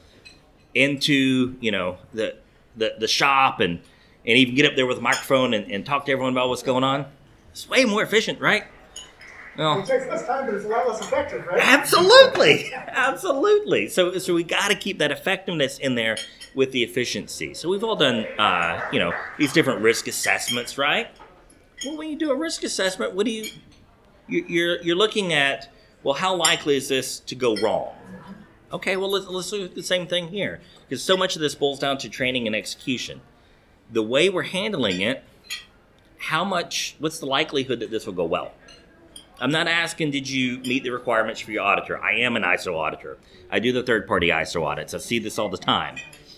into 0.75 1.57
you 1.61 1.71
know 1.71 1.99
the 2.13 2.37
the, 2.75 2.95
the 2.99 3.07
shop 3.07 3.61
and 3.61 3.81
and 4.27 4.37
even 4.39 4.55
get 4.55 4.67
up 4.67 4.75
there 4.75 4.87
with 4.87 4.99
a 4.99 5.03
microphone 5.03 5.55
and, 5.55 5.71
and 5.71 5.87
talk 5.87 6.07
to 6.07 6.13
everyone 6.13 6.33
about 6.33 6.49
what's 6.49 6.63
going 6.63 6.83
on 6.83 7.07
it's 7.53 7.69
way 7.69 7.85
more 7.85 8.03
efficient 8.03 8.41
right 8.41 8.65
well, 9.59 9.81
it 9.81 9.87
takes 9.87 10.07
less 10.07 10.27
time, 10.27 10.45
but 10.45 10.55
it's 10.55 10.67
a 10.67 10.69
lot 10.69 10.87
less 10.87 11.01
effective, 11.01 11.47
right? 11.47 11.59
Absolutely, 11.63 12.71
absolutely. 12.75 13.89
So, 13.89 14.19
so 14.19 14.35
we 14.35 14.45
got 14.45 14.69
to 14.69 14.75
keep 14.75 14.99
that 14.99 15.11
effectiveness 15.11 15.79
in 15.79 15.95
there 15.95 16.19
with 16.55 16.73
the 16.73 16.83
efficiency. 16.83 17.55
So 17.55 17.71
we've 17.71 17.83
all 17.83 17.97
done, 17.97 18.27
uh, 18.39 18.87
you 18.93 18.99
know, 18.99 19.15
these 19.39 19.55
different 19.55 19.81
risk 19.81 20.09
assessments, 20.09 20.77
right? 20.77 21.09
Well, 21.87 21.97
when 21.97 22.11
you 22.11 22.17
do 22.17 22.31
a 22.33 22.37
risk 22.37 22.65
assessment, 22.65 23.15
what 23.15 23.25
do 23.25 23.33
you 23.33 23.51
you're 24.29 24.83
you're 24.83 24.95
looking 24.95 25.33
at? 25.33 25.73
Well, 26.07 26.15
how 26.15 26.37
likely 26.37 26.77
is 26.77 26.87
this 26.87 27.19
to 27.19 27.35
go 27.35 27.57
wrong? 27.57 27.93
Okay, 28.73 28.97
well 28.97 29.11
let's 29.11 29.27
let's 29.27 29.51
look 29.51 29.71
at 29.71 29.75
the 29.75 29.83
same 29.83 30.07
thing 30.07 30.29
here 30.29 30.61
because 30.89 31.03
so 31.03 31.17
much 31.17 31.35
of 31.35 31.43
this 31.43 31.57
boils 31.57 31.81
down 31.81 31.99
to 31.99 32.09
training 32.09 32.47
and 32.47 32.55
execution. 32.55 33.23
The 33.91 34.05
way 34.05 34.29
we're 34.29 34.45
handling 34.45 35.01
it, 35.01 35.25
how 36.17 36.45
much? 36.45 36.95
What's 37.01 37.19
the 37.19 37.27
likelihood 37.27 37.81
that 37.81 37.91
this 37.91 38.07
will 38.07 38.13
go 38.13 38.25
well? 38.25 38.53
I'm 39.41 39.51
not 39.51 39.67
asking 39.67 40.13
did 40.13 40.31
you 40.31 40.59
meet 40.59 40.85
the 40.85 40.91
requirements 40.91 41.41
for 41.41 41.51
your 41.51 41.65
auditor. 41.65 42.01
I 42.01 42.19
am 42.19 42.37
an 42.37 42.45
ISO 42.45 42.77
auditor. 42.77 43.19
I 43.51 43.59
do 43.59 43.73
the 43.73 43.83
third 43.83 44.07
party 44.07 44.29
ISO 44.29 44.63
audits. 44.63 44.95
I 44.95 44.99
see 44.99 45.19
this 45.19 45.41
all 45.41 45.49
the 45.49 45.59
time. 45.59 45.97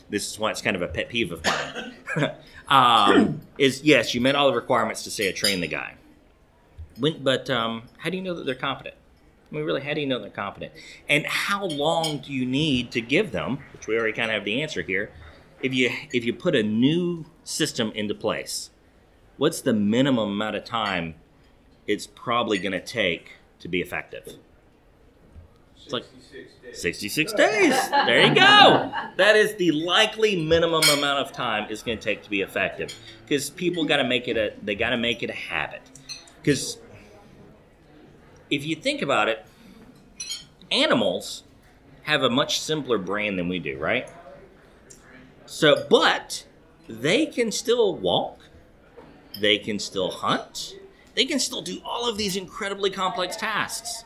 This 0.09 0.33
is 0.33 0.39
why 0.39 0.51
it's 0.51 0.63
kind 0.63 0.77
of 0.77 0.83
a 0.83 0.89
pet 0.89 1.11
peeve 1.11 1.31
of 1.31 1.45
mine. 1.45 2.33
um, 2.69 3.43
is 3.59 3.83
yes, 3.83 4.15
you 4.15 4.23
met 4.23 4.35
all 4.35 4.49
the 4.49 4.57
requirements 4.57 5.05
to 5.05 5.11
say 5.11 5.29
I 5.29 5.33
train 5.33 5.61
the 5.61 5.69
guy. 5.69 5.97
When, 6.97 7.23
but 7.23 7.51
um, 7.51 7.83
how 7.99 8.09
do 8.09 8.17
you 8.17 8.23
know 8.23 8.33
that 8.33 8.47
they're 8.47 8.55
competent? 8.55 8.95
I 9.51 9.55
mean, 9.55 9.65
really, 9.65 9.81
how 9.81 9.95
do 9.95 10.01
you 10.01 10.07
know 10.07 10.21
they're 10.21 10.31
competent? 10.31 10.73
And 11.09 11.25
how 11.27 11.65
long 11.65 12.19
do 12.19 12.33
you 12.33 12.45
need 12.45 12.91
to 12.93 13.01
give 13.01 13.33
them? 13.33 13.59
Which 13.73 13.87
we 13.87 13.97
already 13.97 14.13
kind 14.13 14.31
of 14.31 14.35
have 14.35 14.45
the 14.45 14.63
answer 14.63 14.83
here. 14.83 15.11
If 15.63 15.75
you 15.75 15.91
if 16.13 16.25
you 16.25 16.33
put 16.35 16.55
a 16.55 16.63
new 16.63 17.25
system 17.45 17.91
into 17.95 18.15
place, 18.15 18.71
what's 19.39 19.61
the 19.61 19.73
minimum 19.73 20.31
amount 20.31 20.57
of 20.57 20.65
time 20.65 21.15
it's 21.89 22.07
probably 22.07 22.59
going 22.59 22.73
to 22.73 22.85
take 22.85 23.37
to 23.61 23.67
be 23.67 23.81
effective. 23.81 24.37
It's 25.75 25.93
like 25.93 26.05
66 26.73 27.33
days. 27.33 27.91
There 27.91 28.27
you 28.27 28.35
go. 28.35 28.93
That 29.17 29.35
is 29.35 29.57
the 29.57 29.73
likely 29.73 30.37
minimum 30.37 30.83
amount 30.91 31.27
of 31.27 31.33
time 31.33 31.67
it's 31.71 31.83
going 31.83 31.99
to 31.99 32.05
take 32.05 32.23
to 32.25 32.31
be 32.31 32.43
effective 32.43 32.95
because 33.25 33.49
people 33.49 33.87
got 33.87 33.97
to 33.97 34.05
make 34.05 34.29
it 34.29 34.37
a 34.37 34.53
they 34.63 34.75
got 34.75 34.91
to 34.91 34.99
make 34.99 35.23
it 35.23 35.31
a 35.31 35.35
habit. 35.35 35.81
Because 36.43 36.79
if 38.51 38.65
you 38.65 38.77
think 38.77 39.03
about 39.03 39.29
it, 39.29 39.45
animals 40.71 41.45
have 42.03 42.23
a 42.23 42.31
much 42.31 42.61
simpler 42.61 42.99
brain 42.99 43.37
than 43.37 43.49
we 43.49 43.59
do, 43.59 43.79
right? 43.79 44.09
So, 45.47 45.87
but 45.89 46.47
they 46.89 47.27
can 47.27 47.53
still 47.53 47.97
walk, 47.97 48.41
they 49.41 49.59
can 49.59 49.79
still 49.79 50.11
hunt, 50.11 50.77
they 51.15 51.25
can 51.25 51.39
still 51.39 51.63
do 51.63 51.81
all 51.85 52.09
of 52.09 52.17
these 52.17 52.37
incredibly 52.37 52.91
complex 52.91 53.37
tasks. 53.37 54.05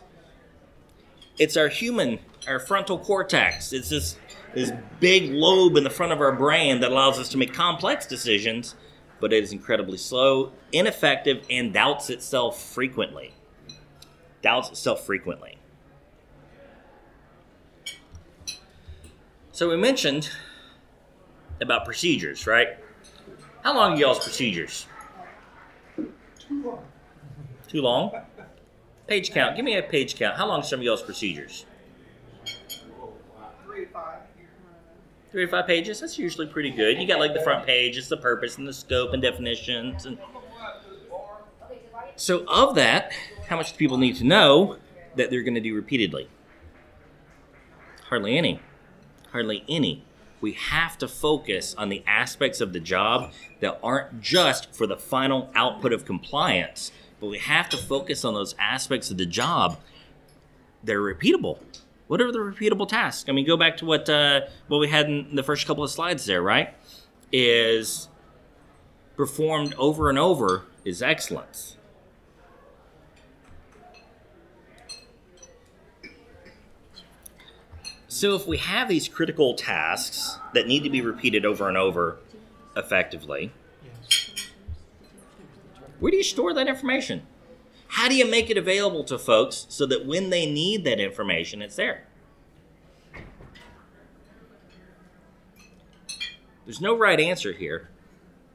It's 1.39 1.57
our 1.57 1.69
human, 1.69 2.19
our 2.47 2.59
frontal 2.59 2.99
cortex. 2.99 3.73
It's 3.73 3.89
this 3.89 4.17
this 4.55 4.73
big 5.01 5.31
lobe 5.31 5.77
in 5.77 5.85
the 5.85 5.91
front 5.91 6.13
of 6.13 6.21
our 6.21 6.33
brain 6.33 6.81
that 6.81 6.93
allows 6.93 7.19
us 7.19 7.29
to 7.31 7.39
make 7.39 7.55
complex 7.55 8.07
decisions, 8.07 8.75
but 9.19 9.33
it 9.33 9.43
is 9.43 9.53
incredibly 9.53 9.97
slow, 9.97 10.53
ineffective, 10.73 11.45
and 11.49 11.73
doubts 11.73 12.11
itself 12.11 12.63
frequently. 12.63 13.33
Doubts 14.43 14.71
itself 14.71 15.07
frequently. 15.07 15.57
So 19.53 19.69
we 19.69 19.77
mentioned 19.77 20.31
about 21.61 21.85
procedures, 21.85 22.47
right? 22.47 22.77
How 23.63 23.75
long 23.75 23.93
are 23.93 23.97
y'all's 23.97 24.19
procedures? 24.19 24.87
Too 25.97 26.63
long. 26.65 26.85
Too 27.69 27.81
long? 27.81 28.13
Page 29.07 29.31
count. 29.31 29.55
Give 29.55 29.65
me 29.65 29.77
a 29.77 29.83
page 29.83 30.17
count. 30.17 30.37
How 30.37 30.49
long 30.49 30.61
are 30.61 30.65
some 30.65 30.81
of 30.81 30.85
y'all's 30.85 31.03
procedures? 31.03 31.67
Three 33.65 33.85
to 33.85 33.91
five. 33.93 34.19
Three 35.31 35.45
or 35.45 35.49
five 35.49 35.67
pages. 35.67 36.01
That's 36.01 36.19
usually 36.19 36.47
pretty 36.47 36.71
good. 36.71 36.99
You 36.99 37.07
got 37.07 37.21
like 37.21 37.33
the 37.33 37.43
front 37.43 37.65
page, 37.65 37.97
it's 37.97 38.09
the 38.09 38.17
purpose 38.17 38.59
and 38.59 38.67
the 38.67 38.73
scope 38.73 39.13
and 39.13 39.23
definitions. 39.23 40.07
And 40.07 40.19
so, 42.17 42.45
of 42.47 42.75
that, 42.77 43.13
how 43.49 43.57
much 43.57 43.73
do 43.73 43.79
people 43.79 43.99
need 43.99 44.17
to 44.17 44.25
know 44.25 44.77
that 45.17 45.31
they're 45.31 45.43
going 45.43 45.55
to 45.55 45.61
do 45.61 45.75
repeatedly? 45.75 46.29
Hardly 48.09 48.37
any. 48.37 48.61
Hardly 49.31 49.65
any. 49.69 50.05
We 50.41 50.53
have 50.53 50.99
to 50.99 51.09
focus 51.09 51.75
on 51.79 51.89
the 51.89 52.03
aspects 52.07 52.61
of 52.61 52.73
the 52.73 52.81
job 52.81 53.33
that 53.61 53.79
aren't 53.83 54.21
just 54.21 54.75
for 54.75 54.87
the 54.87 54.97
final 54.97 55.51
output 55.55 55.93
of 55.93 56.05
compliance, 56.05 56.91
but 57.21 57.29
we 57.29 57.39
have 57.39 57.69
to 57.71 57.77
focus 57.77 58.25
on 58.25 58.35
those 58.35 58.55
aspects 58.59 59.11
of 59.11 59.19
the 59.19 59.27
job 59.27 59.79
that 60.83 60.97
are 60.97 61.15
repeatable. 61.15 61.59
What 62.09 62.21
are 62.21 62.31
the 62.33 62.41
repeatable 62.41 62.89
tasks? 62.89 63.29
I 63.29 63.33
mean, 63.33 63.47
go 63.47 63.57
back 63.57 63.77
to 63.79 63.87
what 63.87 64.09
uh, 64.09 64.43
what 64.69 64.79
we 64.79 64.89
had 64.89 65.07
in 65.07 65.37
the 65.37 65.43
first 65.43 65.67
couple 65.67 65.85
of 65.85 65.91
slides 65.91 66.27
there, 66.27 66.43
right? 66.43 66.75
Is 67.33 68.09
performed 69.17 69.75
over 69.79 70.11
and 70.11 70.19
over 70.19 70.65
is 70.85 71.03
excellence. 71.03 71.77
So 78.23 78.37
if 78.37 78.47
we 78.47 78.59
have 78.59 78.89
these 78.89 79.09
critical 79.09 79.55
tasks 79.55 80.39
that 80.55 80.69
need 80.69 80.85
to 80.85 80.91
be 80.91 81.01
repeated 81.01 81.45
over 81.45 81.67
and 81.67 81.77
over 81.77 82.21
effectively, 82.77 83.51
where 85.99 86.13
do 86.13 86.17
you 86.17 86.23
store 86.23 86.55
that 86.55 86.69
information? 86.69 87.27
How 87.89 88.09
do 88.09 88.15
you 88.15 88.25
make 88.25 88.49
it 88.49 88.57
available 88.57 89.03
to 89.07 89.19
folks 89.19 89.67
so 89.69 89.87
that 89.87 90.07
when 90.07 90.31
they 90.31 90.47
need 90.47 90.85
that 90.85 91.01
information, 91.01 91.63
it's 91.63 91.75
there? 91.75 92.07
There's 96.65 96.81
no 96.81 96.97
right 96.97 97.19
answer 97.19 97.53
here, 97.53 97.91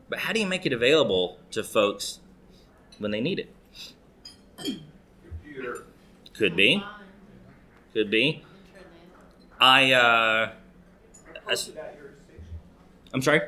but 0.08 0.20
how 0.20 0.32
do 0.32 0.40
you 0.40 0.48
make 0.48 0.66
it 0.66 0.72
available 0.72 1.40
to 1.52 1.62
folks 1.62 2.22
when 3.00 3.12
they 3.12 3.20
need 3.20 3.38
it? 3.38 3.54
Computer. 5.44 5.84
Could 6.32 6.56
be. 6.56 6.86
Could 7.92 8.10
be. 8.10 8.46
I, 9.60 9.92
uh, 9.92 10.52
as- 11.50 11.72
I'm 13.14 13.22
sorry? 13.22 13.42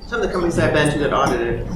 Some 0.00 0.22
of 0.22 0.26
the 0.26 0.32
companies 0.32 0.58
I've 0.58 0.72
been 0.72 0.90
to 0.92 0.98
that 1.00 1.12
audited, 1.12 1.66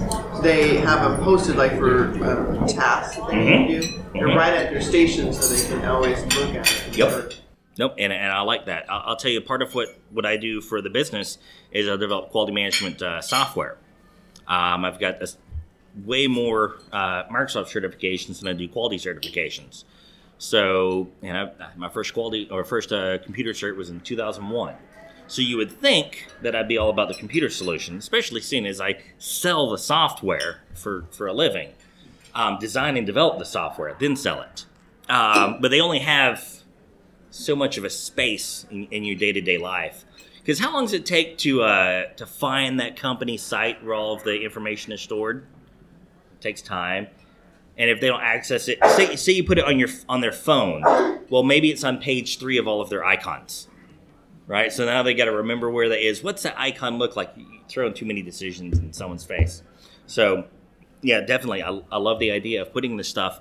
they 0.42 0.78
have 0.78 1.02
them 1.10 1.22
posted 1.22 1.56
like 1.56 1.72
for 1.78 2.04
um, 2.24 2.66
tasks 2.66 3.16
that 3.16 3.28
they 3.28 3.36
need 3.44 3.68
to 3.68 3.80
do. 3.82 4.02
They're 4.14 4.28
Mhm. 4.28 4.36
right 4.36 4.54
at 4.54 4.70
their 4.70 4.80
station 4.80 5.32
so 5.34 5.54
they 5.54 5.68
can 5.68 5.84
always 5.84 6.18
look 6.36 6.54
at 6.54 6.88
it. 6.88 6.96
Yep. 6.96 7.32
Nope, 7.78 7.94
and, 7.98 8.12
and 8.12 8.32
I 8.32 8.40
like 8.40 8.66
that. 8.66 8.86
I'll, 8.90 9.02
I'll 9.10 9.16
tell 9.16 9.30
you 9.30 9.40
part 9.42 9.60
of 9.62 9.74
what, 9.74 9.88
what 10.10 10.24
I 10.26 10.36
do 10.38 10.60
for 10.62 10.80
the 10.80 10.90
business 10.90 11.38
is 11.72 11.88
I 11.88 11.96
develop 11.96 12.30
quality 12.30 12.52
management 12.52 13.02
uh, 13.02 13.20
software. 13.20 13.76
Um, 14.48 14.84
I've 14.86 14.98
got 14.98 15.20
this 15.20 15.36
way 16.04 16.26
more 16.26 16.78
uh, 16.90 17.24
Microsoft 17.24 17.66
certifications 17.72 18.40
than 18.40 18.48
I 18.48 18.54
do 18.54 18.66
quality 18.68 18.96
certifications. 18.96 19.84
So, 20.42 21.06
and 21.22 21.38
I, 21.38 21.50
my 21.76 21.88
first 21.88 22.12
quality 22.12 22.48
or 22.50 22.64
first 22.64 22.92
uh, 22.92 23.18
computer 23.18 23.52
cert 23.52 23.76
was 23.76 23.90
in 23.90 24.00
2001. 24.00 24.74
So 25.28 25.40
you 25.40 25.56
would 25.56 25.70
think 25.70 26.26
that 26.42 26.56
I'd 26.56 26.66
be 26.66 26.76
all 26.76 26.90
about 26.90 27.06
the 27.06 27.14
computer 27.14 27.48
solution, 27.48 27.96
especially 27.96 28.40
seeing 28.40 28.66
as 28.66 28.80
I 28.80 29.00
sell 29.18 29.70
the 29.70 29.78
software 29.78 30.62
for, 30.74 31.04
for 31.12 31.28
a 31.28 31.32
living, 31.32 31.70
um, 32.34 32.58
design 32.58 32.96
and 32.96 33.06
develop 33.06 33.38
the 33.38 33.44
software, 33.44 33.96
then 34.00 34.16
sell 34.16 34.40
it. 34.42 34.66
Um, 35.08 35.58
but 35.60 35.70
they 35.70 35.80
only 35.80 36.00
have 36.00 36.64
so 37.30 37.54
much 37.54 37.78
of 37.78 37.84
a 37.84 37.90
space 37.90 38.66
in, 38.68 38.88
in 38.90 39.04
your 39.04 39.14
day 39.14 39.30
to 39.30 39.40
day 39.40 39.58
life. 39.58 40.04
Because 40.40 40.58
how 40.58 40.72
long 40.72 40.86
does 40.86 40.92
it 40.92 41.06
take 41.06 41.38
to 41.38 41.62
uh, 41.62 42.06
to 42.16 42.26
find 42.26 42.80
that 42.80 42.96
company 42.96 43.36
site 43.36 43.84
where 43.84 43.94
all 43.94 44.16
of 44.16 44.24
the 44.24 44.42
information 44.42 44.90
is 44.90 45.00
stored? 45.00 45.46
It 46.32 46.40
takes 46.40 46.60
time, 46.60 47.06
and 47.78 47.90
if 47.90 48.00
they 48.00 48.08
don't 48.08 48.22
access 48.22 48.68
it, 48.68 48.78
say, 48.84 49.16
say 49.16 49.32
you 49.32 49.44
put 49.44 49.58
it 49.58 49.64
on 49.64 49.78
your 49.78 49.88
on 50.08 50.20
their 50.20 50.32
phone, 50.32 50.82
well 51.30 51.42
maybe 51.42 51.70
it's 51.70 51.84
on 51.84 51.98
page 51.98 52.38
three 52.38 52.58
of 52.58 52.66
all 52.68 52.80
of 52.80 52.88
their 52.90 53.04
icons, 53.04 53.68
right? 54.46 54.72
So 54.72 54.84
now 54.84 55.02
they 55.02 55.14
got 55.14 55.26
to 55.26 55.32
remember 55.32 55.70
where 55.70 55.88
that 55.88 56.06
is. 56.06 56.22
What's 56.22 56.42
that 56.42 56.54
icon 56.58 56.98
look 56.98 57.16
like? 57.16 57.32
You 57.36 57.46
throwing 57.68 57.94
too 57.94 58.04
many 58.04 58.22
decisions 58.22 58.78
in 58.78 58.92
someone's 58.92 59.24
face. 59.24 59.62
So 60.06 60.46
yeah, 61.00 61.20
definitely, 61.20 61.62
I, 61.62 61.80
I 61.90 61.96
love 61.98 62.18
the 62.18 62.30
idea 62.30 62.62
of 62.62 62.72
putting 62.72 62.96
this 62.96 63.08
stuff 63.08 63.40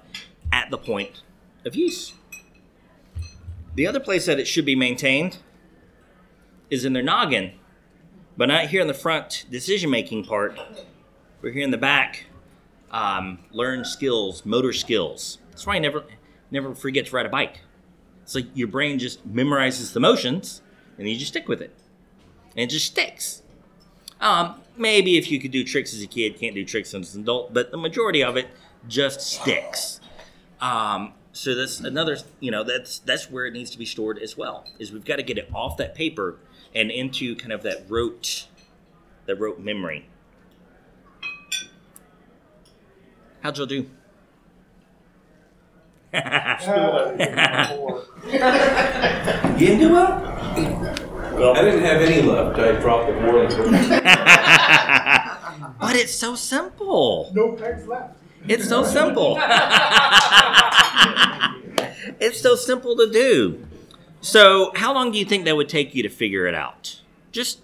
at 0.52 0.70
the 0.72 0.78
point 0.78 1.22
of 1.66 1.76
use. 1.76 2.14
The 3.76 3.88
other 3.88 4.00
place 4.00 4.26
that 4.26 4.40
it 4.40 4.48
should 4.48 4.66
be 4.66 4.76
maintained 4.76 5.38
is 6.70 6.86
in 6.86 6.94
their 6.94 7.04
noggin, 7.04 7.54
but 8.36 8.48
not 8.48 8.68
here 8.68 8.82
in 8.82 8.88
the 8.88 8.94
front 8.94 9.46
decision 9.50 9.90
making 9.90 10.26
part. 10.26 10.58
We're 11.42 11.52
here 11.52 11.64
in 11.64 11.72
the 11.72 11.78
back, 11.78 12.26
um, 12.92 13.40
learn 13.52 13.84
skills, 13.84 14.46
motor 14.46 14.74
skills. 14.74 15.40
That's 15.50 15.66
why 15.66 15.76
I 15.76 15.80
never 15.80 16.06
never 16.52 16.76
forget 16.76 17.08
to 17.08 17.16
ride 17.16 17.26
a 17.26 17.30
bike. 17.30 17.62
It's 18.24 18.36
like 18.36 18.48
your 18.54 18.68
brain 18.68 19.00
just 19.00 19.28
memorizes 19.28 19.94
the 19.94 20.00
motions, 20.00 20.62
and 20.98 21.10
you 21.10 21.18
just 21.18 21.32
stick 21.32 21.48
with 21.48 21.62
it, 21.62 21.76
and 22.56 22.70
it 22.70 22.70
just 22.70 22.86
sticks. 22.86 23.42
Um, 24.20 24.62
maybe 24.78 25.18
if 25.18 25.32
you 25.32 25.40
could 25.40 25.52
do 25.52 25.64
tricks 25.64 25.94
as 25.94 26.02
a 26.04 26.08
kid, 26.08 26.38
can't 26.40 26.54
do 26.54 26.64
tricks 26.64 26.94
as 26.94 27.16
an 27.16 27.24
adult, 27.24 27.54
but 27.54 27.72
the 27.72 27.78
majority 27.78 28.24
of 28.24 28.38
it 28.38 28.48
just 28.88 29.22
sticks. 29.22 30.00
Um, 30.60 31.14
so 31.32 31.56
that's 31.56 31.80
another, 31.80 32.18
you 32.40 32.52
know, 32.52 32.64
that's 32.64 33.00
that's 33.00 33.32
where 33.32 33.46
it 33.46 33.54
needs 33.54 33.72
to 33.72 33.78
be 33.78 33.86
stored 33.86 34.20
as 34.20 34.38
well. 34.38 34.66
Is 34.78 34.92
we've 34.92 35.06
got 35.06 35.16
to 35.16 35.24
get 35.24 35.38
it 35.38 35.50
off 35.54 35.78
that 35.78 35.96
paper 35.96 36.38
and 36.76 36.92
into 36.92 37.36
kind 37.36 37.52
of 37.52 37.64
that 37.64 37.86
rote, 37.90 38.48
that 39.26 39.38
rote 39.38 39.60
memory. 39.60 40.08
How'd 43.42 43.58
y'all 43.58 43.66
do? 43.66 43.90
You 49.62 49.68
didn't 49.68 49.80
do 49.80 49.94
well? 49.94 51.56
I 51.56 51.62
didn't 51.64 51.84
have 51.84 52.02
any 52.02 52.22
left. 52.22 52.60
I 52.60 52.74
dropped 52.80 53.08
the 53.08 53.14
boiling. 53.14 53.48
but 55.80 55.96
it's 55.96 56.14
so 56.14 56.36
simple. 56.36 57.32
no 57.34 57.54
pegs 57.54 57.88
left. 57.88 58.18
It's 58.48 58.68
so 58.68 58.84
simple. 58.84 59.38
it's 62.20 62.42
so 62.42 62.56
simple 62.56 62.96
to 62.98 63.10
do. 63.12 63.66
So, 64.22 64.72
how 64.76 64.94
long 64.94 65.12
do 65.12 65.18
you 65.20 65.26
think 65.26 65.46
that 65.46 65.56
would 65.56 65.70
take 65.70 65.94
you 65.96 66.04
to 66.04 66.10
figure 66.10 66.46
it 66.48 66.54
out? 66.56 67.02
Just 67.32 67.60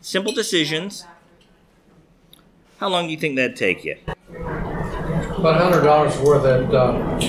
simple 0.00 0.32
decisions. 0.32 1.04
How 2.78 2.88
long 2.88 3.06
do 3.06 3.12
you 3.12 3.18
think 3.18 3.36
that'd 3.36 3.56
take 3.56 3.84
you? 3.84 3.96
About 4.36 5.60
hundred 5.60 5.82
dollars 5.82 6.16
worth 6.18 6.44
at, 6.44 6.74
uh, 6.74 7.20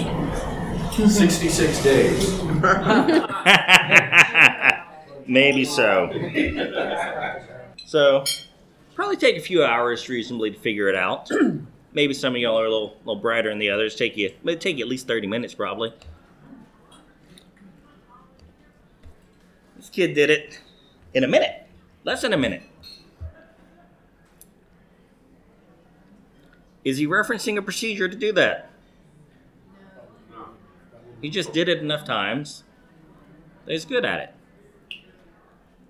66 0.91 1.83
days. 1.83 2.41
Maybe 5.27 5.65
so. 5.65 6.11
So, 7.85 8.23
probably 8.95 9.17
take 9.17 9.37
a 9.37 9.41
few 9.41 9.63
hours 9.63 10.07
reasonably 10.09 10.51
to 10.51 10.59
figure 10.59 10.87
it 10.87 10.95
out. 10.95 11.29
Maybe 11.93 12.13
some 12.13 12.35
of 12.35 12.41
y'all 12.41 12.59
are 12.59 12.65
a 12.65 12.69
little, 12.69 12.97
little 13.05 13.21
brighter 13.21 13.49
than 13.49 13.59
the 13.59 13.69
others. 13.69 13.95
Take 13.95 14.17
you, 14.17 14.33
it'd 14.43 14.61
take 14.61 14.77
you 14.77 14.85
at 14.85 14.89
least 14.89 15.07
thirty 15.07 15.27
minutes 15.27 15.53
probably. 15.53 15.93
This 19.77 19.89
kid 19.89 20.13
did 20.13 20.29
it 20.29 20.59
in 21.13 21.23
a 21.23 21.27
minute, 21.27 21.63
less 22.03 22.21
than 22.21 22.33
a 22.33 22.37
minute. 22.37 22.63
Is 26.85 26.97
he 26.97 27.07
referencing 27.07 27.57
a 27.57 27.63
procedure 27.63 28.07
to 28.07 28.15
do 28.15 28.31
that? 28.33 28.69
No. 30.29 30.45
He 31.19 31.31
just 31.31 31.51
did 31.51 31.67
it 31.67 31.79
enough 31.79 32.05
times. 32.05 32.63
He's 33.65 33.83
good 33.85 34.05
at 34.05 34.19
it. 34.19 35.01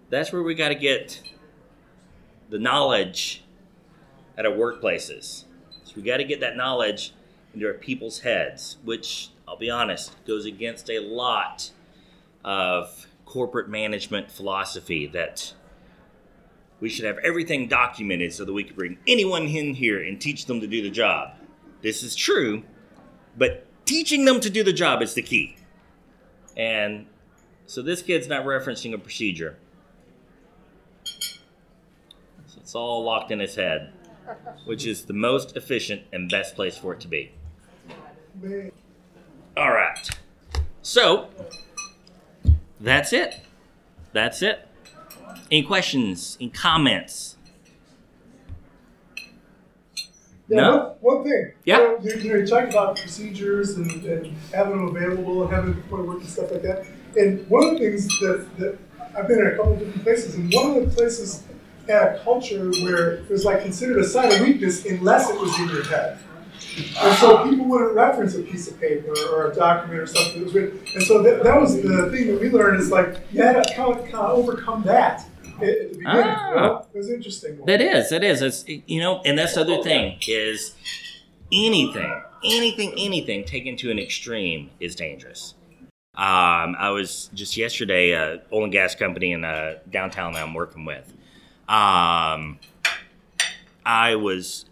That's 0.10 0.31
where 0.31 0.41
we 0.41 0.55
got 0.55 0.69
to 0.69 0.75
get 0.75 1.21
the 2.49 2.58
knowledge 2.58 3.43
at 4.38 4.45
our 4.45 4.53
workplaces. 4.53 5.43
That's 5.77 5.95
We 5.95 6.01
got 6.01 6.17
to 6.17 6.23
get 6.23 6.39
that 6.39 6.55
knowledge 6.55 7.13
into 7.53 7.67
our 7.67 7.73
people's 7.73 8.19
heads, 8.19 8.77
which 8.84 9.29
I'll 9.47 9.58
be 9.58 9.69
honest 9.69 10.13
goes 10.25 10.45
against 10.45 10.89
a 10.89 10.99
lot 10.99 11.71
of 12.43 13.08
corporate 13.25 13.67
management 13.67 14.31
philosophy 14.31 15.08
that 15.08 15.53
we 16.86 16.89
should 16.91 17.06
have 17.06 17.17
everything 17.24 17.67
documented 17.67 18.32
so 18.32 18.45
that 18.45 18.54
we 18.54 18.63
can 18.63 18.76
bring 18.76 18.95
anyone 19.08 19.48
in 19.48 19.74
here 19.74 20.04
and 20.04 20.21
teach 20.21 20.45
them 20.45 20.62
to 20.62 20.67
do 20.67 20.84
the 20.84 20.89
job. 20.91 21.34
This 21.82 22.04
is 22.04 22.15
true, 22.15 22.62
but 23.36 23.65
teaching 23.88 24.24
them 24.24 24.39
to 24.41 24.52
do 24.52 24.63
the 24.63 24.71
job 24.71 25.02
is 25.02 25.15
the 25.15 25.24
key. 25.24 25.58
And 26.56 27.08
so 27.65 27.82
this 27.82 28.04
kid's 28.04 28.28
not 28.28 28.45
referencing 28.45 28.93
a 28.93 29.00
procedure. 29.00 29.58
So 31.06 32.58
it's 32.58 32.76
all 32.76 33.04
locked 33.04 33.32
in 33.32 33.39
his 33.39 33.56
head, 33.56 33.91
which 34.65 34.86
is 34.86 35.06
the 35.06 35.13
most 35.13 35.58
efficient 35.58 36.04
and 36.13 36.30
best 36.30 36.54
place 36.54 36.78
for 36.78 36.93
it 36.93 37.00
to 37.00 37.08
be. 37.08 37.32
All 39.58 39.71
right. 39.71 40.08
So 40.84 41.30
that's 42.80 43.12
it. 43.12 43.41
That's 44.13 44.43
it. 44.43 44.67
Any 45.52 45.64
questions? 45.64 46.38
Any 46.40 46.50
comments? 46.50 47.38
Yeah, 50.48 50.62
No? 50.62 50.96
one, 51.00 51.16
one 51.16 51.24
thing. 51.24 51.52
Yeah. 51.64 51.78
You, 51.78 51.84
know, 51.84 51.98
you, 52.02 52.30
know, 52.30 52.36
you 52.38 52.48
talk 52.48 52.70
about 52.70 52.98
procedures 52.98 53.78
and, 53.78 53.90
and 54.06 54.36
having 54.54 54.78
them 54.78 54.96
available 54.96 55.44
and 55.44 55.52
having 55.54 55.74
before 55.74 56.04
work 56.04 56.20
and 56.20 56.30
stuff 56.30 56.52
like 56.52 56.62
that. 56.62 56.86
And 57.18 57.48
one 57.50 57.64
of 57.66 57.72
the 57.74 57.80
things 57.80 58.08
that, 58.20 58.48
that 58.58 58.78
I've 59.18 59.28
been 59.28 59.40
in 59.40 59.48
a 59.48 59.56
couple 59.56 59.74
of 59.74 59.80
different 59.80 60.04
places, 60.04 60.36
and 60.36 60.54
one 60.54 60.78
of 60.78 60.90
the 60.90 60.96
places 60.96 61.44
had 61.88 62.16
a 62.16 62.24
culture 62.24 62.70
where 62.84 63.14
it 63.14 63.30
was 63.30 63.46
like 63.46 63.62
considered 63.62 64.00
a 64.00 64.04
sign 64.04 64.32
of 64.32 64.40
weakness 64.42 64.86
unless 64.86 65.30
it 65.30 65.40
was 65.40 65.58
in 65.60 65.70
your 65.70 65.84
head. 65.86 66.20
And 66.78 67.18
so 67.18 67.50
people 67.50 67.65
wouldn't 67.65 67.94
reference 67.94 68.36
a 68.36 68.41
piece 68.41 68.68
of 68.70 68.80
paper 68.80 69.13
or 69.32 69.52
a 69.52 69.56
document 69.56 70.00
or 70.00 70.08
something 70.08 70.39
that 70.39 70.44
was 70.46 70.54
written. 70.54 70.80
And 70.94 71.04
so 71.04 71.22
that, 71.24 71.44
that 71.44 71.60
was 71.60 71.82
the 71.82 72.10
thing 72.12 72.28
that 72.28 72.39
we 72.39 72.50
learned 72.50 72.82
is 72.82 72.91
like 72.91 73.20
you 73.32 73.41
had 73.41 73.63
to 73.63 73.74
kind 73.74 73.98
of, 73.98 74.04
kind 74.04 74.15
of 74.15 74.32
overcome 74.38 74.84
that 74.84 75.26
at, 75.46 75.60
the 75.60 75.98
beginning. 75.98 76.06
Ah. 76.06 76.84
It 76.94 76.98
was 76.98 77.10
interesting. 77.10 77.63
That 77.65 77.82
is, 77.82 78.12
it 78.12 78.24
is. 78.24 78.41
It's 78.41 78.65
you 78.68 79.00
know, 79.00 79.22
and 79.26 79.38
that's 79.38 79.56
the 79.56 79.62
other 79.62 79.82
thing 79.82 80.18
is 80.28 80.76
anything, 81.52 82.22
anything, 82.44 82.94
anything 82.98 83.46
taken 83.46 83.78
to 83.78 83.91
an 83.91 84.00
extreme 84.00 84.72
is 84.80 84.96
dangerous. 84.96 85.56
Um, 86.15 86.78
I 86.80 86.91
was 86.91 87.30
just 87.34 87.58
yesterday, 87.58 88.15
uh, 88.15 88.38
oil 88.54 88.63
and 88.63 88.72
gas 88.72 88.96
company 88.96 89.34
in 89.34 89.44
uh, 89.44 89.80
downtown 89.89 90.34
that 90.34 90.44
I'm 90.44 90.54
working 90.54 90.86
with. 90.86 91.12
Um, 91.68 92.60
I 93.86 94.15
was 94.15 94.65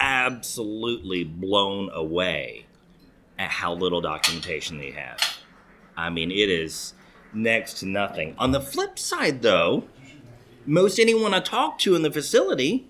absolutely 0.00 1.24
blown 1.24 1.90
away 1.92 2.66
at 3.38 3.50
how 3.50 3.74
little 3.74 4.00
documentation 4.00 4.78
they 4.78 4.90
have. 4.90 5.20
I 5.96 6.10
mean, 6.10 6.30
it 6.30 6.48
is 6.48 6.94
next 7.32 7.74
to 7.80 7.86
nothing. 7.86 8.34
On 8.38 8.50
the 8.50 8.60
flip 8.60 8.98
side, 8.98 9.42
though, 9.42 9.84
most 10.66 10.98
anyone 10.98 11.34
I 11.34 11.40
talk 11.40 11.78
to 11.80 11.94
in 11.94 12.02
the 12.02 12.10
facility 12.10 12.88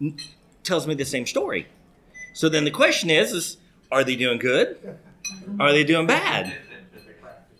n- 0.00 0.16
tells 0.62 0.86
me 0.86 0.94
the 0.94 1.04
same 1.04 1.26
story. 1.26 1.66
So 2.32 2.48
then 2.48 2.64
the 2.64 2.70
question 2.70 3.10
is, 3.10 3.32
is 3.32 3.56
are 3.90 4.04
they 4.04 4.16
doing 4.16 4.38
good? 4.38 4.98
Are 5.60 5.72
they 5.72 5.84
doing 5.84 6.06
bad? 6.06 6.54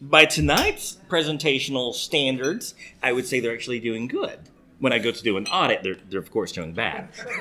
By 0.01 0.27
tonight's 0.27 0.99
presentational 1.09 1.95
standards, 1.95 2.75
I 3.03 3.13
would 3.13 3.27
say 3.27 3.41
they're 3.41 3.55
actually 3.55 3.81
doing 3.81 4.07
good. 4.07 4.39
When 4.85 4.93
I 4.93 4.99
go 4.99 5.11
to 5.11 5.23
do 5.23 5.39
an 5.39 5.47
audit, 5.47 5.83
they're, 5.83 5.97
they're 6.11 6.21
of 6.21 6.31
course 6.31 6.53
doing 6.53 6.75
bad. 6.75 7.09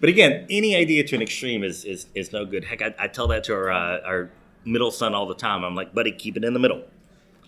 but 0.00 0.08
again, 0.08 0.46
any 0.48 0.74
idea 0.74 1.04
to 1.04 1.14
an 1.14 1.20
extreme 1.20 1.62
is, 1.62 1.84
is, 1.84 2.06
is 2.14 2.32
no 2.32 2.46
good. 2.46 2.64
Heck, 2.64 2.80
I, 2.80 2.94
I 2.98 3.06
tell 3.08 3.28
that 3.28 3.44
to 3.44 3.54
our, 3.54 3.70
uh, 3.70 4.00
our 4.00 4.30
middle 4.64 4.90
son 4.90 5.12
all 5.14 5.26
the 5.26 5.34
time. 5.34 5.62
I'm 5.62 5.74
like, 5.74 5.92
buddy, 5.92 6.10
keep 6.10 6.38
it 6.38 6.44
in 6.44 6.54
the 6.54 6.58
middle 6.58 6.84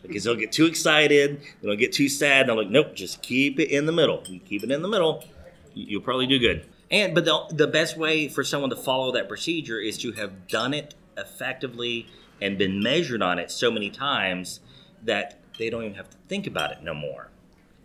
because 0.02 0.24
they'll 0.24 0.34
get 0.36 0.52
too 0.52 0.66
excited, 0.66 1.40
they'll 1.62 1.76
get 1.76 1.94
too 1.94 2.10
sad. 2.10 2.42
And 2.42 2.50
I'm 2.50 2.58
like, 2.58 2.68
nope, 2.68 2.94
just 2.94 3.22
keep 3.22 3.58
it 3.58 3.70
in 3.70 3.86
the 3.86 3.92
middle. 3.92 4.22
You 4.26 4.38
keep 4.40 4.62
it 4.62 4.70
in 4.70 4.82
the 4.82 4.88
middle, 4.88 5.24
you- 5.72 5.86
you'll 5.88 6.02
probably 6.02 6.26
do 6.26 6.38
good. 6.38 6.66
And 6.90 7.14
but 7.14 7.24
the, 7.24 7.46
the 7.50 7.66
best 7.66 7.96
way 7.96 8.28
for 8.28 8.44
someone 8.44 8.68
to 8.68 8.76
follow 8.76 9.12
that 9.12 9.28
procedure 9.28 9.80
is 9.80 9.96
to 10.02 10.12
have 10.12 10.46
done 10.46 10.74
it 10.74 10.94
effectively 11.16 12.06
and 12.42 12.58
been 12.58 12.82
measured 12.82 13.22
on 13.22 13.38
it 13.38 13.50
so 13.50 13.70
many 13.70 13.88
times 13.88 14.60
that 15.02 15.38
they 15.58 15.70
don't 15.70 15.84
even 15.84 15.94
have 15.94 16.10
to 16.10 16.18
think 16.28 16.46
about 16.46 16.70
it 16.72 16.82
no 16.82 16.92
more. 16.92 17.30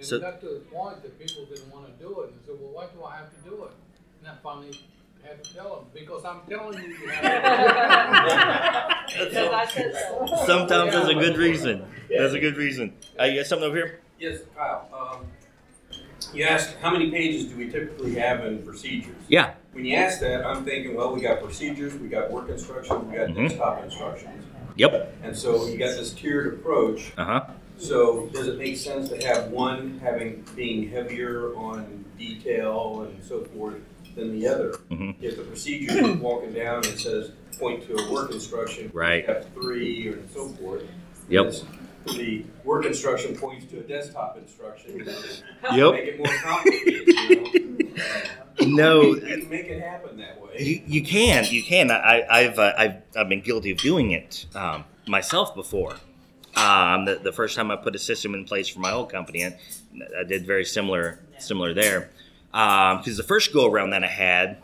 And 0.01 0.07
So- 0.07 0.15
it 0.15 0.21
got 0.21 0.41
to 0.41 0.47
the 0.47 0.59
point 0.73 1.03
that 1.03 1.19
people 1.19 1.45
didn't 1.45 1.71
wanna 1.71 1.89
do 1.99 2.21
it, 2.21 2.29
and 2.31 2.39
said, 2.43 2.55
well, 2.59 2.71
why 2.73 2.85
do 2.91 3.03
I 3.05 3.17
have 3.17 3.29
to 3.29 3.47
do 3.47 3.65
it? 3.65 3.71
And 4.19 4.31
I 4.31 4.33
finally 4.41 4.71
had 5.23 5.43
to 5.43 5.53
tell 5.53 5.75
them, 5.75 5.85
because 5.93 6.25
I'm 6.25 6.41
telling 6.49 6.81
you, 6.81 6.89
you 6.89 7.07
have 7.09 7.21
to 7.21 7.29
do 7.29 9.27
it. 9.27 9.29
Because 9.31 9.35
I 9.53 9.65
so. 9.67 10.45
Sometimes 10.47 10.93
that's 10.93 11.09
a 11.09 11.13
good 11.13 11.37
reason. 11.37 11.85
That's 12.09 12.33
a 12.33 12.39
good 12.39 12.57
reason. 12.57 12.93
Uh, 13.19 13.25
you 13.25 13.39
got 13.41 13.45
something 13.45 13.67
over 13.67 13.75
here? 13.75 13.99
Yes, 14.19 14.39
Kyle, 14.55 14.87
um, 14.91 15.27
you 16.33 16.45
asked, 16.45 16.75
how 16.81 16.89
many 16.91 17.11
pages 17.11 17.45
do 17.51 17.57
we 17.57 17.69
typically 17.69 18.15
have 18.15 18.43
in 18.45 18.63
procedures? 18.63 19.15
Yeah. 19.27 19.53
When 19.73 19.85
you 19.85 19.95
ask 19.97 20.19
that, 20.21 20.43
I'm 20.45 20.63
thinking, 20.65 20.95
well, 20.95 21.13
we 21.13 21.21
got 21.21 21.43
procedures, 21.43 21.93
we 21.93 22.07
got 22.07 22.31
work 22.31 22.49
instructions, 22.49 23.05
we 23.05 23.17
got 23.17 23.27
Mhm. 23.29 23.49
desktop 23.49 23.83
instructions. 23.83 24.45
Yep. 24.77 25.13
And 25.23 25.37
so 25.37 25.67
you 25.67 25.77
got 25.77 25.95
this 25.97 26.11
tiered 26.11 26.53
approach. 26.55 27.11
Uh 27.17 27.25
huh. 27.25 27.45
So 27.81 28.27
does 28.27 28.47
it 28.47 28.57
make 28.59 28.77
sense 28.77 29.09
to 29.09 29.17
have 29.25 29.49
one 29.49 29.99
having, 30.03 30.45
being 30.55 30.87
heavier 30.89 31.55
on 31.55 32.05
detail 32.17 33.07
and 33.09 33.23
so 33.23 33.43
forth 33.45 33.77
than 34.15 34.39
the 34.39 34.47
other? 34.47 34.73
Mhm. 34.91 35.15
If 35.19 35.37
the 35.37 35.43
procedure 35.43 35.91
is 36.05 36.17
walking 36.17 36.53
down 36.53 36.85
and 36.85 36.99
says, 36.99 37.31
point 37.57 37.83
to 37.87 37.95
a 37.95 38.11
work 38.11 38.31
instruction. 38.31 38.91
Right. 38.93 39.23
Step 39.23 39.51
three 39.55 40.09
and 40.09 40.29
so 40.29 40.47
forth. 40.49 40.83
Yep. 41.29 41.53
The 42.05 42.43
work 42.63 42.85
instruction 42.85 43.35
points 43.35 43.65
to 43.71 43.79
a 43.79 43.83
desktop 43.83 44.37
instruction. 44.37 45.07
Yep. 45.73 45.91
Make 45.93 46.05
it 46.07 46.17
more 46.17 46.27
complicated, 46.43 47.07
you 47.07 47.35
know? 47.35 47.87
No, 48.67 49.01
You 49.01 49.21
can 49.21 49.49
make 49.49 49.65
it 49.67 49.81
happen 49.81 50.17
that 50.17 50.39
way. 50.39 50.55
You, 50.59 50.81
you 50.85 51.03
can, 51.03 51.45
you 51.49 51.63
can. 51.63 51.89
I, 51.89 52.23
I've, 52.29 52.59
uh, 52.59 52.73
I've, 52.77 52.95
I've 53.15 53.29
been 53.29 53.41
guilty 53.41 53.71
of 53.71 53.77
doing 53.79 54.11
it 54.11 54.45
um, 54.53 54.85
myself 55.07 55.55
before. 55.55 55.95
Um, 56.55 57.05
the, 57.05 57.19
the 57.21 57.31
first 57.31 57.55
time 57.55 57.71
I 57.71 57.75
put 57.77 57.95
a 57.95 57.99
system 57.99 58.33
in 58.33 58.45
place 58.45 58.67
for 58.67 58.79
my 58.79 58.91
old 58.91 59.11
company, 59.11 59.41
and 59.41 59.55
I 60.19 60.23
did 60.23 60.45
very 60.45 60.65
similar, 60.65 61.19
similar 61.39 61.73
there. 61.73 62.09
Because 62.51 63.17
the 63.17 63.23
first 63.23 63.53
go 63.53 63.65
around 63.65 63.91
that 63.91 64.03
I 64.03 64.07
had 64.07 64.57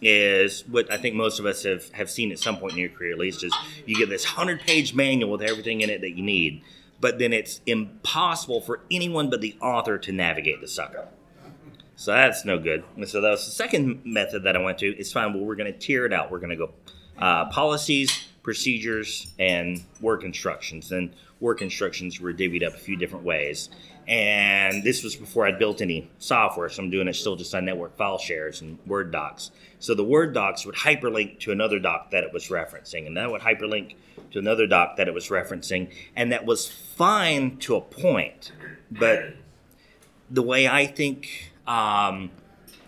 is 0.00 0.66
what 0.68 0.90
I 0.90 0.96
think 0.96 1.14
most 1.14 1.38
of 1.38 1.46
us 1.46 1.62
have, 1.62 1.88
have 1.90 2.10
seen 2.10 2.32
at 2.32 2.38
some 2.38 2.58
point 2.58 2.72
in 2.72 2.78
your 2.78 2.88
career, 2.88 3.12
at 3.12 3.18
least, 3.18 3.44
is 3.44 3.54
you 3.86 3.96
get 3.96 4.08
this 4.08 4.24
hundred 4.24 4.60
page 4.60 4.94
manual 4.94 5.30
with 5.30 5.42
everything 5.42 5.80
in 5.80 5.90
it 5.90 6.00
that 6.00 6.12
you 6.16 6.22
need, 6.22 6.62
but 7.00 7.18
then 7.18 7.32
it's 7.32 7.60
impossible 7.66 8.60
for 8.60 8.80
anyone 8.90 9.30
but 9.30 9.40
the 9.40 9.56
author 9.60 9.98
to 9.98 10.12
navigate 10.12 10.60
the 10.60 10.68
sucker. 10.68 11.08
So 11.96 12.10
that's 12.12 12.44
no 12.44 12.58
good. 12.58 12.82
And 12.96 13.08
so 13.08 13.20
that 13.20 13.30
was 13.30 13.44
the 13.44 13.52
second 13.52 14.02
method 14.04 14.42
that 14.44 14.56
I 14.56 14.60
went 14.60 14.78
to. 14.78 14.86
is 14.96 15.12
fine. 15.12 15.34
Well, 15.34 15.44
we're 15.44 15.54
going 15.54 15.72
to 15.72 15.78
tier 15.78 16.04
it 16.04 16.12
out. 16.12 16.32
We're 16.32 16.40
going 16.40 16.50
to 16.50 16.56
go 16.56 16.72
uh, 17.18 17.44
policies, 17.50 18.24
procedures, 18.42 19.32
and 19.38 19.82
work 20.00 20.24
instructions. 20.24 20.92
And 20.92 21.12
work 21.40 21.62
instructions 21.62 22.20
were 22.20 22.32
divvied 22.32 22.66
up 22.66 22.74
a 22.74 22.78
few 22.78 22.96
different 22.96 23.24
ways. 23.24 23.68
And 24.08 24.82
this 24.82 25.04
was 25.04 25.14
before 25.14 25.46
I'd 25.46 25.58
built 25.58 25.80
any 25.80 26.10
software, 26.18 26.68
so 26.68 26.82
I'm 26.82 26.90
doing 26.90 27.06
it 27.06 27.14
still 27.14 27.36
just 27.36 27.54
on 27.54 27.64
network 27.64 27.96
file 27.96 28.18
shares 28.18 28.60
and 28.60 28.78
Word 28.86 29.12
docs. 29.12 29.52
So 29.78 29.94
the 29.94 30.04
Word 30.04 30.34
docs 30.34 30.66
would 30.66 30.74
hyperlink 30.74 31.38
to 31.40 31.52
another 31.52 31.78
doc 31.78 32.10
that 32.10 32.24
it 32.24 32.32
was 32.32 32.48
referencing, 32.48 33.06
and 33.06 33.16
that 33.16 33.30
would 33.30 33.42
hyperlink 33.42 33.94
to 34.32 34.38
another 34.38 34.66
doc 34.66 34.96
that 34.96 35.06
it 35.06 35.14
was 35.14 35.28
referencing, 35.28 35.92
and 36.16 36.32
that 36.32 36.44
was 36.44 36.68
fine 36.68 37.58
to 37.58 37.76
a 37.76 37.80
point. 37.80 38.50
But 38.90 39.36
the 40.28 40.42
way 40.42 40.66
I 40.66 40.86
think 40.86 41.52
um, 41.66 42.30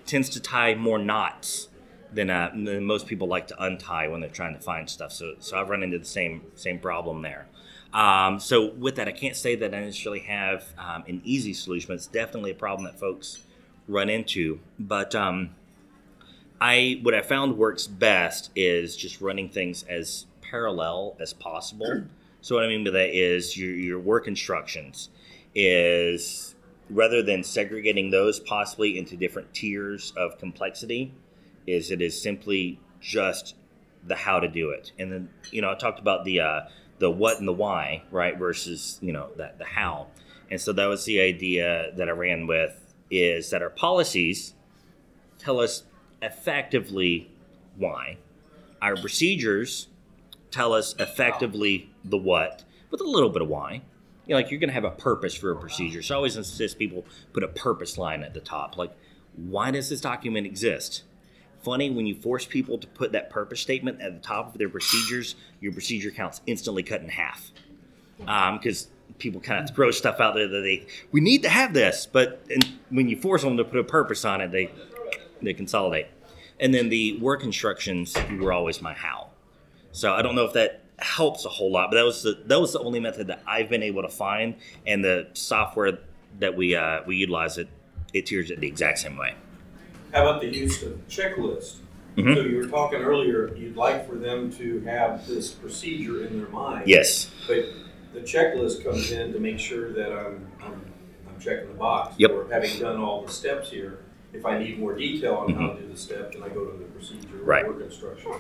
tends 0.07 0.29
to 0.31 0.41
tie 0.41 0.75
more 0.75 0.99
knots 0.99 1.69
than, 2.15 2.31
uh, 2.31 2.51
than 2.55 2.85
most 2.85 3.07
people 3.07 3.29
like 3.29 3.49
to 3.49 3.63
untie 3.63 4.09
when 4.09 4.21
they're 4.21 4.31
trying 4.31 4.55
to 4.55 4.61
find 4.61 4.89
stuff. 4.89 5.13
So, 5.13 5.35
so 5.41 5.59
I've 5.59 5.69
run 5.69 5.83
into 5.83 5.99
the 5.99 6.05
same 6.05 6.43
same 6.55 6.79
problem 6.79 7.23
there. 7.23 7.47
Um, 7.93 8.41
so 8.41 8.73
with 8.73 8.97
that, 8.97 9.07
I 9.07 9.13
can't 9.13 9.37
say 9.37 9.55
that 9.55 9.73
I 9.73 9.81
necessarily 9.81 10.21
have 10.21 10.65
um, 10.77 11.05
an 11.07 11.23
easy 11.25 11.55
solution, 11.55 11.89
but 11.89 11.95
it's 11.95 12.09
definitely 12.09 12.51
a 12.51 12.57
problem 12.57 12.85
that 12.85 12.99
folks 12.99 13.45
run 13.87 14.11
into. 14.11 14.59
But 14.79 15.15
um, 15.15 15.51
I 16.61 16.99
what 17.03 17.15
I 17.15 17.23
found 17.23 17.57
works 17.57 17.87
best 17.87 18.51
is 18.57 18.97
just 18.97 19.21
running 19.21 19.49
things 19.49 19.85
as 19.85 20.27
parallel 20.41 21.17
as 21.21 21.33
possible. 21.33 22.05
So 22.41 22.57
what 22.57 22.65
I 22.65 22.69
mean 22.69 22.85
by 22.85 22.91
that 22.91 23.17
is 23.17 23.57
your 23.57 23.73
your 23.75 23.99
work 23.99 24.27
instructions 24.27 25.09
is 25.55 26.55
rather 26.91 27.23
than 27.23 27.43
segregating 27.43 28.11
those 28.11 28.41
possibly 28.41 28.99
into 28.99 29.17
different 29.17 29.55
tiers 29.55 30.13
of 30.17 30.39
complexity, 30.39 31.13
is 31.67 31.91
it 31.91 32.03
is 32.03 32.21
simply 32.21 32.81
just 33.01 33.55
the 34.07 34.15
how 34.15 34.41
to 34.41 34.49
do 34.49 34.71
it. 34.71 34.93
And 34.99 35.13
then 35.13 35.29
you 35.51 35.63
know 35.63 35.71
I 35.71 35.75
talked 35.75 35.99
about 35.99 36.25
the 36.25 36.41
uh, 36.41 36.61
the 36.99 37.11
what 37.11 37.39
and 37.39 37.49
the 37.49 37.53
why, 37.53 38.03
right, 38.11 38.39
versus 38.39 38.99
you 39.03 39.13
know 39.13 39.31
that 39.37 39.59
the 39.59 39.65
how. 39.65 40.09
And 40.51 40.61
so 40.61 40.73
that 40.73 40.87
was 40.87 41.05
the 41.05 41.21
idea 41.21 41.93
that 41.97 42.09
I 42.09 42.13
ran 42.13 42.47
with 42.47 42.95
is 43.11 43.51
that 43.51 43.63
our 43.63 43.71
policies 43.71 44.55
tell 45.39 45.61
us 45.61 45.85
effectively 46.23 47.31
why. 47.77 48.19
Our 48.81 48.97
procedures 48.97 49.89
tell 50.51 50.73
us 50.73 50.95
effectively 50.99 51.91
the 52.05 52.19
what 52.19 52.65
with 52.91 53.01
a 53.01 53.05
little 53.05 53.31
bit 53.31 53.43
of 53.43 53.49
why. 53.49 53.83
You 54.27 54.35
know, 54.35 54.37
like 54.37 54.51
you're 54.51 54.61
going 54.61 54.69
to 54.69 54.75
have 54.75 54.85
a 54.85 54.91
purpose 54.91 55.35
for 55.35 55.51
a 55.51 55.57
procedure. 55.57 56.03
So 56.03 56.15
I 56.15 56.17
always 56.17 56.37
insist 56.37 56.79
people 56.79 57.05
put 57.33 57.43
a 57.43 57.49
purpose 57.49 57.99
line 57.99 58.23
at 58.23 58.33
the 58.33 58.41
top. 58.41 58.77
Like, 58.77 58.93
why 59.37 59.71
does 59.71 59.91
this 59.91 60.01
document 60.01 60.47
exist? 60.47 61.03
Funny 61.65 61.91
when 61.91 62.07
you 62.07 62.15
force 62.15 62.45
people 62.45 62.79
to 62.79 62.87
put 62.87 63.13
that 63.13 63.31
purpose 63.31 63.61
statement 63.61 64.01
at 64.01 64.13
the 64.13 64.21
top 64.21 64.53
of 64.53 64.59
their 64.59 64.69
procedures, 64.69 65.35
your 65.61 65.73
procedure 65.73 66.11
count's 66.11 66.43
instantly 66.47 66.83
cut 66.83 67.01
in 67.01 67.09
half. 67.09 67.53
Because 68.19 68.85
um, 68.85 68.91
people 69.19 69.41
kind 69.41 69.69
of 69.69 69.75
throw 69.75 69.91
stuff 69.91 70.21
out 70.21 70.35
there 70.35 70.47
that 70.47 70.61
they 70.61 70.87
we 71.11 71.21
need 71.21 71.43
to 71.43 71.49
have 71.49 71.73
this, 71.73 72.07
but 72.11 72.47
when 72.91 73.09
you 73.09 73.17
force 73.17 73.43
them 73.43 73.57
to 73.57 73.65
put 73.65 73.79
a 73.79 73.85
purpose 73.85 74.25
on 74.25 74.41
it, 74.41 74.53
they 74.53 74.71
they 75.43 75.55
consolidate. 75.55 76.07
And 76.61 76.73
then 76.73 76.89
the 76.89 77.19
work 77.19 77.43
instructions 77.43 78.15
were 78.39 78.53
always 78.53 78.81
my 78.81 78.95
how. 78.95 79.31
So 79.93 80.13
I 80.13 80.23
don't 80.23 80.35
know 80.35 80.45
if 80.45 80.53
that 80.53 80.83
helps 80.99 81.45
a 81.45 81.49
whole 81.49 81.73
lot, 81.73 81.91
but 81.91 81.97
that 81.97 82.05
was 82.05 82.23
the 82.23 82.43
that 82.47 82.61
was 82.61 82.73
the 82.73 82.81
only 82.81 83.01
method 83.01 83.27
that 83.29 83.43
I've 83.47 83.69
been 83.69 83.83
able 83.83 84.03
to 84.03 84.09
find, 84.09 84.57
and 84.87 85.05
the 85.05 85.29
software 85.33 85.99
that 86.39 86.57
we 86.57 86.75
uh, 86.77 87.01
we 87.07 87.17
utilize 87.17 87.59
it 87.59 87.69
it 88.13 88.27
tiers 88.27 88.51
it 88.51 88.61
the 88.61 88.69
exact 88.69 88.99
same 88.99 89.17
way. 89.17 89.35
How 90.15 90.23
about 90.23 90.41
the 90.41 90.49
use 90.49 90.81
of 90.85 90.93
checklist? 91.09 91.79
Mm-hmm. 92.17 92.35
So 92.35 92.41
you 92.43 92.57
were 92.59 92.69
talking 92.69 93.01
earlier, 93.01 93.53
you'd 93.57 93.77
like 93.77 94.09
for 94.09 94.15
them 94.15 94.53
to 94.53 94.81
have 94.83 95.27
this 95.27 95.51
procedure 95.51 96.25
in 96.25 96.39
their 96.39 96.49
mind. 96.51 96.87
Yes. 96.87 97.33
But 97.49 97.67
the 98.13 98.21
checklist 98.21 98.85
comes 98.85 99.11
in 99.11 99.33
to 99.33 99.41
make 99.41 99.59
sure 99.59 99.93
that 99.93 100.13
I'm 100.13 100.47
I'm, 100.63 100.81
I'm 101.29 101.41
checking 101.41 101.67
the 101.67 101.75
box. 101.75 102.15
Yep. 102.19 102.31
Or 102.31 102.49
having 102.49 102.79
done 102.79 103.01
all 103.01 103.27
the 103.27 103.33
steps 103.33 103.71
here, 103.71 104.05
if 104.33 104.47
I 104.47 104.57
need 104.57 104.79
more 104.79 104.95
detail 104.95 105.35
on 105.35 105.49
mm-hmm. 105.49 105.61
how 105.61 105.73
to 105.73 105.81
do 105.81 105.89
the 105.89 105.97
step, 105.97 106.33
then 106.33 106.45
I 106.45 106.49
go 106.49 106.65
to 106.65 106.79
the 106.79 106.85
procedure 106.85 107.43
right. 107.43 107.67
work 107.67 107.83
instruction. 107.83 108.35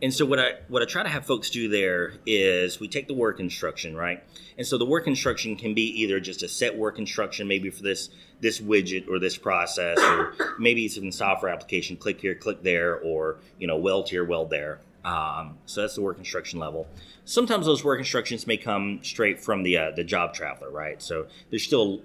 And 0.00 0.14
so 0.14 0.24
what 0.24 0.38
I 0.38 0.52
what 0.68 0.80
I 0.80 0.86
try 0.86 1.02
to 1.02 1.10
have 1.10 1.26
folks 1.26 1.50
do 1.50 1.68
there 1.68 2.14
is 2.24 2.80
we 2.80 2.88
take 2.88 3.08
the 3.08 3.14
work 3.14 3.40
instruction, 3.40 3.94
right? 3.94 4.24
And 4.56 4.66
so 4.66 4.78
the 4.78 4.86
work 4.86 5.06
instruction 5.06 5.56
can 5.56 5.74
be 5.74 5.82
either 6.00 6.18
just 6.18 6.42
a 6.42 6.48
set 6.48 6.78
work 6.78 6.98
instruction, 6.98 7.46
maybe 7.46 7.68
for 7.68 7.82
this 7.82 8.08
this 8.40 8.60
widget 8.60 9.08
or 9.08 9.18
this 9.18 9.36
process, 9.36 9.98
or 9.98 10.34
maybe 10.58 10.84
it's 10.84 10.96
in 10.96 11.12
software 11.12 11.52
application, 11.52 11.96
click 11.96 12.20
here, 12.20 12.34
click 12.34 12.62
there, 12.62 12.98
or 12.98 13.38
you 13.58 13.66
know, 13.66 13.76
weld 13.76 14.08
here, 14.08 14.24
weld 14.24 14.50
there. 14.50 14.80
Um, 15.04 15.58
so 15.66 15.80
that's 15.80 15.94
the 15.94 16.02
work 16.02 16.18
instruction 16.18 16.58
level. 16.58 16.86
Sometimes 17.24 17.66
those 17.66 17.84
work 17.84 17.98
instructions 17.98 18.46
may 18.46 18.56
come 18.56 19.00
straight 19.02 19.40
from 19.40 19.62
the 19.62 19.76
uh, 19.76 19.90
the 19.92 20.04
job 20.04 20.34
traveler, 20.34 20.70
right? 20.70 21.00
So 21.00 21.26
they're 21.50 21.58
still 21.58 22.02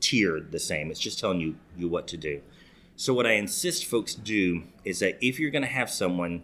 tiered 0.00 0.52
the 0.52 0.58
same. 0.58 0.90
It's 0.90 1.00
just 1.00 1.18
telling 1.18 1.40
you 1.40 1.56
you 1.76 1.88
what 1.88 2.08
to 2.08 2.16
do. 2.16 2.40
So 2.96 3.14
what 3.14 3.26
I 3.26 3.32
insist 3.32 3.86
folks 3.86 4.14
do 4.14 4.64
is 4.84 4.98
that 4.98 5.16
if 5.22 5.40
you're 5.40 5.50
going 5.50 5.62
to 5.62 5.68
have 5.68 5.90
someone 5.90 6.42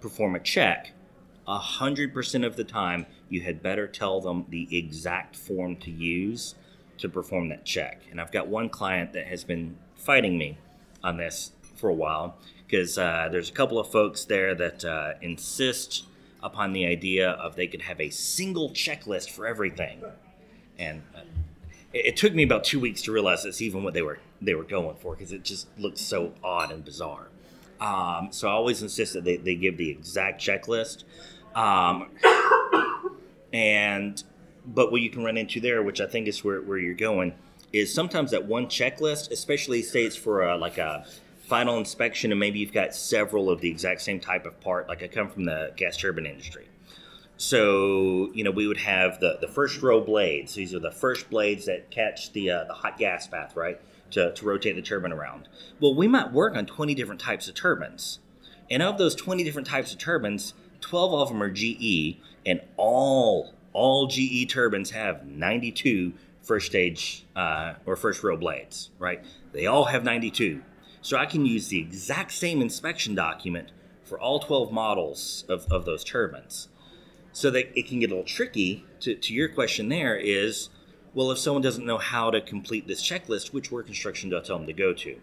perform 0.00 0.34
a 0.34 0.40
check, 0.40 0.92
100% 1.46 2.46
of 2.46 2.56
the 2.56 2.64
time, 2.64 3.06
you 3.28 3.42
had 3.42 3.62
better 3.62 3.86
tell 3.86 4.20
them 4.20 4.46
the 4.48 4.74
exact 4.76 5.36
form 5.36 5.76
to 5.76 5.90
use 5.90 6.54
to 6.98 7.08
perform 7.08 7.48
that 7.48 7.64
check. 7.64 8.02
And 8.10 8.20
I've 8.20 8.32
got 8.32 8.48
one 8.48 8.68
client 8.68 9.12
that 9.12 9.26
has 9.26 9.44
been 9.44 9.76
fighting 9.94 10.38
me 10.38 10.58
on 11.02 11.16
this 11.16 11.52
for 11.76 11.88
a 11.88 11.94
while 11.94 12.36
because 12.66 12.98
uh, 12.98 13.28
there's 13.30 13.48
a 13.48 13.52
couple 13.52 13.78
of 13.78 13.90
folks 13.90 14.24
there 14.24 14.54
that 14.54 14.84
uh, 14.84 15.14
insist 15.22 16.04
upon 16.42 16.72
the 16.72 16.86
idea 16.86 17.30
of 17.30 17.56
they 17.56 17.66
could 17.66 17.82
have 17.82 18.00
a 18.00 18.10
single 18.10 18.70
checklist 18.70 19.30
for 19.30 19.46
everything. 19.46 20.02
And 20.78 21.02
uh, 21.14 21.20
it, 21.92 22.06
it, 22.06 22.16
took 22.16 22.34
me 22.34 22.42
about 22.42 22.64
two 22.64 22.78
weeks 22.78 23.02
to 23.02 23.12
realize 23.12 23.44
that's 23.44 23.62
even 23.62 23.82
what 23.82 23.94
they 23.94 24.02
were 24.02 24.18
they 24.40 24.54
were 24.54 24.64
going 24.64 24.96
for 24.96 25.14
because 25.14 25.32
it 25.32 25.42
just 25.42 25.66
looked 25.78 25.98
so 25.98 26.32
odd 26.44 26.70
and 26.70 26.84
bizarre. 26.84 27.28
Um, 27.80 28.28
so 28.30 28.48
I 28.48 28.52
always 28.52 28.82
insist 28.82 29.14
that 29.14 29.24
they, 29.24 29.36
they 29.36 29.54
give 29.54 29.76
the 29.76 29.90
exact 29.90 30.40
checklist. 30.40 31.04
Um, 31.54 32.10
and 33.52 34.22
but 34.74 34.90
what 34.92 35.00
you 35.00 35.10
can 35.10 35.24
run 35.24 35.36
into 35.36 35.60
there, 35.60 35.82
which 35.82 36.00
I 36.00 36.06
think 36.06 36.28
is 36.28 36.44
where, 36.44 36.60
where 36.60 36.78
you're 36.78 36.94
going, 36.94 37.34
is 37.72 37.92
sometimes 37.92 38.30
that 38.30 38.46
one 38.46 38.66
checklist, 38.66 39.30
especially 39.30 39.82
states 39.82 40.16
for 40.16 40.42
a, 40.42 40.56
like 40.56 40.78
a 40.78 41.06
final 41.46 41.78
inspection, 41.78 42.30
and 42.30 42.40
maybe 42.40 42.58
you've 42.58 42.72
got 42.72 42.94
several 42.94 43.50
of 43.50 43.60
the 43.60 43.70
exact 43.70 44.02
same 44.02 44.20
type 44.20 44.46
of 44.46 44.60
part. 44.60 44.88
Like 44.88 45.02
I 45.02 45.08
come 45.08 45.28
from 45.28 45.44
the 45.44 45.72
gas 45.76 45.96
turbine 45.96 46.26
industry. 46.26 46.68
So, 47.36 48.30
you 48.34 48.42
know, 48.42 48.50
we 48.50 48.66
would 48.66 48.78
have 48.78 49.20
the, 49.20 49.38
the 49.40 49.48
first 49.48 49.80
row 49.80 50.00
blades. 50.00 50.54
These 50.54 50.74
are 50.74 50.80
the 50.80 50.90
first 50.90 51.30
blades 51.30 51.66
that 51.66 51.90
catch 51.90 52.32
the, 52.32 52.50
uh, 52.50 52.64
the 52.64 52.74
hot 52.74 52.98
gas 52.98 53.26
path, 53.26 53.54
right? 53.54 53.80
to, 54.10 54.32
to 54.32 54.44
rotate 54.44 54.76
the 54.76 54.82
turbine 54.82 55.12
around. 55.12 55.48
Well, 55.80 55.94
we 55.94 56.08
might 56.08 56.32
work 56.32 56.56
on 56.56 56.66
20 56.66 56.94
different 56.94 57.20
types 57.20 57.48
of 57.48 57.54
turbines. 57.54 58.20
And 58.70 58.82
of 58.82 58.98
those 58.98 59.14
20 59.14 59.44
different 59.44 59.68
types 59.68 59.92
of 59.92 59.98
turbines, 59.98 60.54
12 60.80 61.14
of 61.14 61.28
them 61.28 61.42
are 61.42 61.50
GE, 61.50 62.18
and 62.44 62.60
all 62.76 63.54
all 63.78 64.08
GE 64.08 64.50
turbines 64.50 64.90
have 64.90 65.24
92 65.24 66.12
first 66.42 66.66
stage 66.66 67.24
uh, 67.36 67.74
or 67.86 67.94
first 67.94 68.24
row 68.24 68.36
blades, 68.36 68.90
right? 68.98 69.24
They 69.52 69.66
all 69.66 69.84
have 69.84 70.02
92. 70.02 70.62
So 71.00 71.16
I 71.16 71.26
can 71.26 71.46
use 71.46 71.68
the 71.68 71.78
exact 71.78 72.32
same 72.32 72.60
inspection 72.60 73.14
document 73.14 73.70
for 74.02 74.18
all 74.18 74.40
12 74.40 74.72
models 74.72 75.44
of, 75.48 75.70
of 75.70 75.84
those 75.84 76.02
turbines. 76.02 76.68
So 77.32 77.50
that 77.52 77.78
it 77.78 77.86
can 77.86 78.00
get 78.00 78.10
a 78.10 78.14
little 78.14 78.24
tricky 78.24 78.84
to, 79.00 79.14
to 79.14 79.32
your 79.32 79.48
question 79.48 79.88
there 79.88 80.16
is 80.16 80.70
well, 81.14 81.30
if 81.30 81.38
someone 81.38 81.62
doesn't 81.62 81.86
know 81.86 81.98
how 81.98 82.30
to 82.30 82.40
complete 82.40 82.86
this 82.86 83.02
checklist, 83.02 83.52
which 83.52 83.72
work 83.72 83.88
instruction 83.88 84.30
do 84.30 84.36
I 84.36 84.40
tell 84.40 84.58
them 84.58 84.66
to 84.66 84.72
go 84.72 84.92
to? 84.92 85.16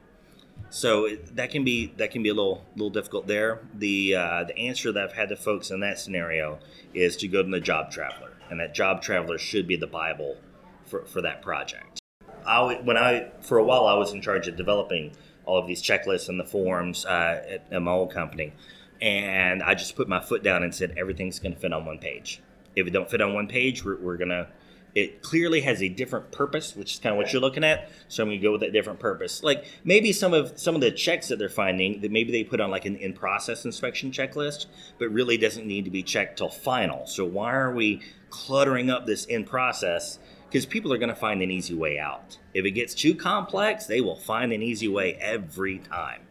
So 0.70 1.10
that 1.34 1.52
can 1.52 1.64
be 1.64 1.94
that 1.98 2.12
can 2.12 2.24
be 2.24 2.30
a 2.30 2.34
little 2.34 2.66
little 2.76 2.90
difficult 2.90 3.28
there. 3.28 3.60
The 3.74 4.16
uh, 4.16 4.44
the 4.46 4.58
answer 4.58 4.92
that 4.92 5.04
I've 5.04 5.14
had 5.14 5.30
to 5.30 5.36
folks 5.36 5.72
in 5.72 5.82
that 5.82 6.00
scenario 6.00 6.60
is 6.94 7.16
to 7.18 7.28
go 7.28 7.44
to 7.44 7.50
the 7.50 7.60
job 7.60 7.92
traveler, 7.92 8.32
and 8.50 8.60
that 8.60 8.74
job 8.74 9.02
traveler 9.02 9.38
should 9.38 9.68
be 9.68 9.76
the 9.76 9.88
bible 9.88 10.38
for, 10.86 11.06
for 11.06 11.22
that 11.22 11.42
project. 11.42 12.00
I 12.46 12.80
when 12.84 12.98
I 12.98 13.32
for 13.42 13.58
a 13.58 13.64
while 13.64 13.88
I 13.88 13.96
was 13.96 14.14
in 14.14 14.22
charge 14.22 14.48
of 14.48 14.56
developing 14.56 15.16
all 15.46 15.58
of 15.58 15.68
these 15.68 15.82
checklists 15.82 16.30
and 16.30 16.40
the 16.40 16.46
forms 16.46 17.06
uh, 17.06 17.44
at, 17.48 17.68
at 17.72 17.82
my 17.82 17.92
old 17.92 18.12
company, 18.12 18.54
and 19.02 19.62
I 19.62 19.76
just 19.76 19.96
put 19.96 20.08
my 20.08 20.20
foot 20.20 20.44
down 20.44 20.64
and 20.64 20.74
said 20.74 20.96
everything's 20.98 21.40
going 21.40 21.54
to 21.54 21.60
fit 21.60 21.74
on 21.74 21.86
one 21.86 22.00
page. 22.00 22.42
If 22.76 22.88
it 22.88 22.92
don't 22.92 23.10
fit 23.10 23.22
on 23.22 23.34
one 23.34 23.48
page, 23.48 23.84
we're, 23.86 23.98
we're 23.98 24.18
gonna 24.18 24.48
it 24.96 25.22
clearly 25.22 25.60
has 25.62 25.84
a 25.84 25.90
different 25.90 26.32
purpose, 26.32 26.74
which 26.74 26.94
is 26.94 27.00
kind 27.00 27.14
of 27.14 27.18
what 27.18 27.32
you're 27.34 27.42
looking 27.42 27.66
at. 27.66 27.90
So 28.08 28.24
I'm 28.24 28.30
going 28.30 28.40
to 28.40 28.44
go 28.44 28.54
with 28.54 28.62
that 28.62 28.72
different 28.72 29.00
purpose. 29.00 29.44
Like 29.44 29.66
maybe 29.84 30.14
some 30.14 30.34
of 30.34 30.58
some 30.58 30.74
of 30.74 30.80
the 30.80 30.90
checks 30.90 31.28
that 31.28 31.38
they're 31.38 31.50
finding 31.50 32.00
that 32.00 32.12
maybe 32.12 32.32
they 32.32 32.46
put 32.46 32.62
on 32.62 32.72
like 32.72 32.86
an 32.86 32.96
in-process 32.96 33.66
inspection 33.66 34.12
checklist, 34.12 34.68
but 34.98 35.10
really 35.10 35.38
doesn't 35.38 35.68
need 35.68 35.84
to 35.84 35.92
be 35.92 36.02
checked 36.02 36.38
till 36.38 36.50
final. 36.50 37.06
So 37.08 37.26
why 37.26 37.54
are 37.54 37.74
we 37.74 38.02
cluttering 38.30 38.90
up 38.90 39.06
this 39.06 39.26
in 39.26 39.44
process? 39.44 40.18
Because 40.46 40.66
people 40.66 40.94
are 40.94 40.98
going 40.98 41.10
to 41.10 41.16
find 41.16 41.42
an 41.42 41.52
easy 41.52 41.74
way 41.74 42.00
out. 42.00 42.38
If 42.54 42.64
it 42.64 42.72
gets 42.72 42.94
too 42.94 43.16
complex, 43.16 43.88
they 43.88 44.00
will 44.00 44.16
find 44.16 44.54
an 44.54 44.62
easy 44.62 44.88
way 44.88 45.16
every 45.16 45.80
time. 45.80 46.22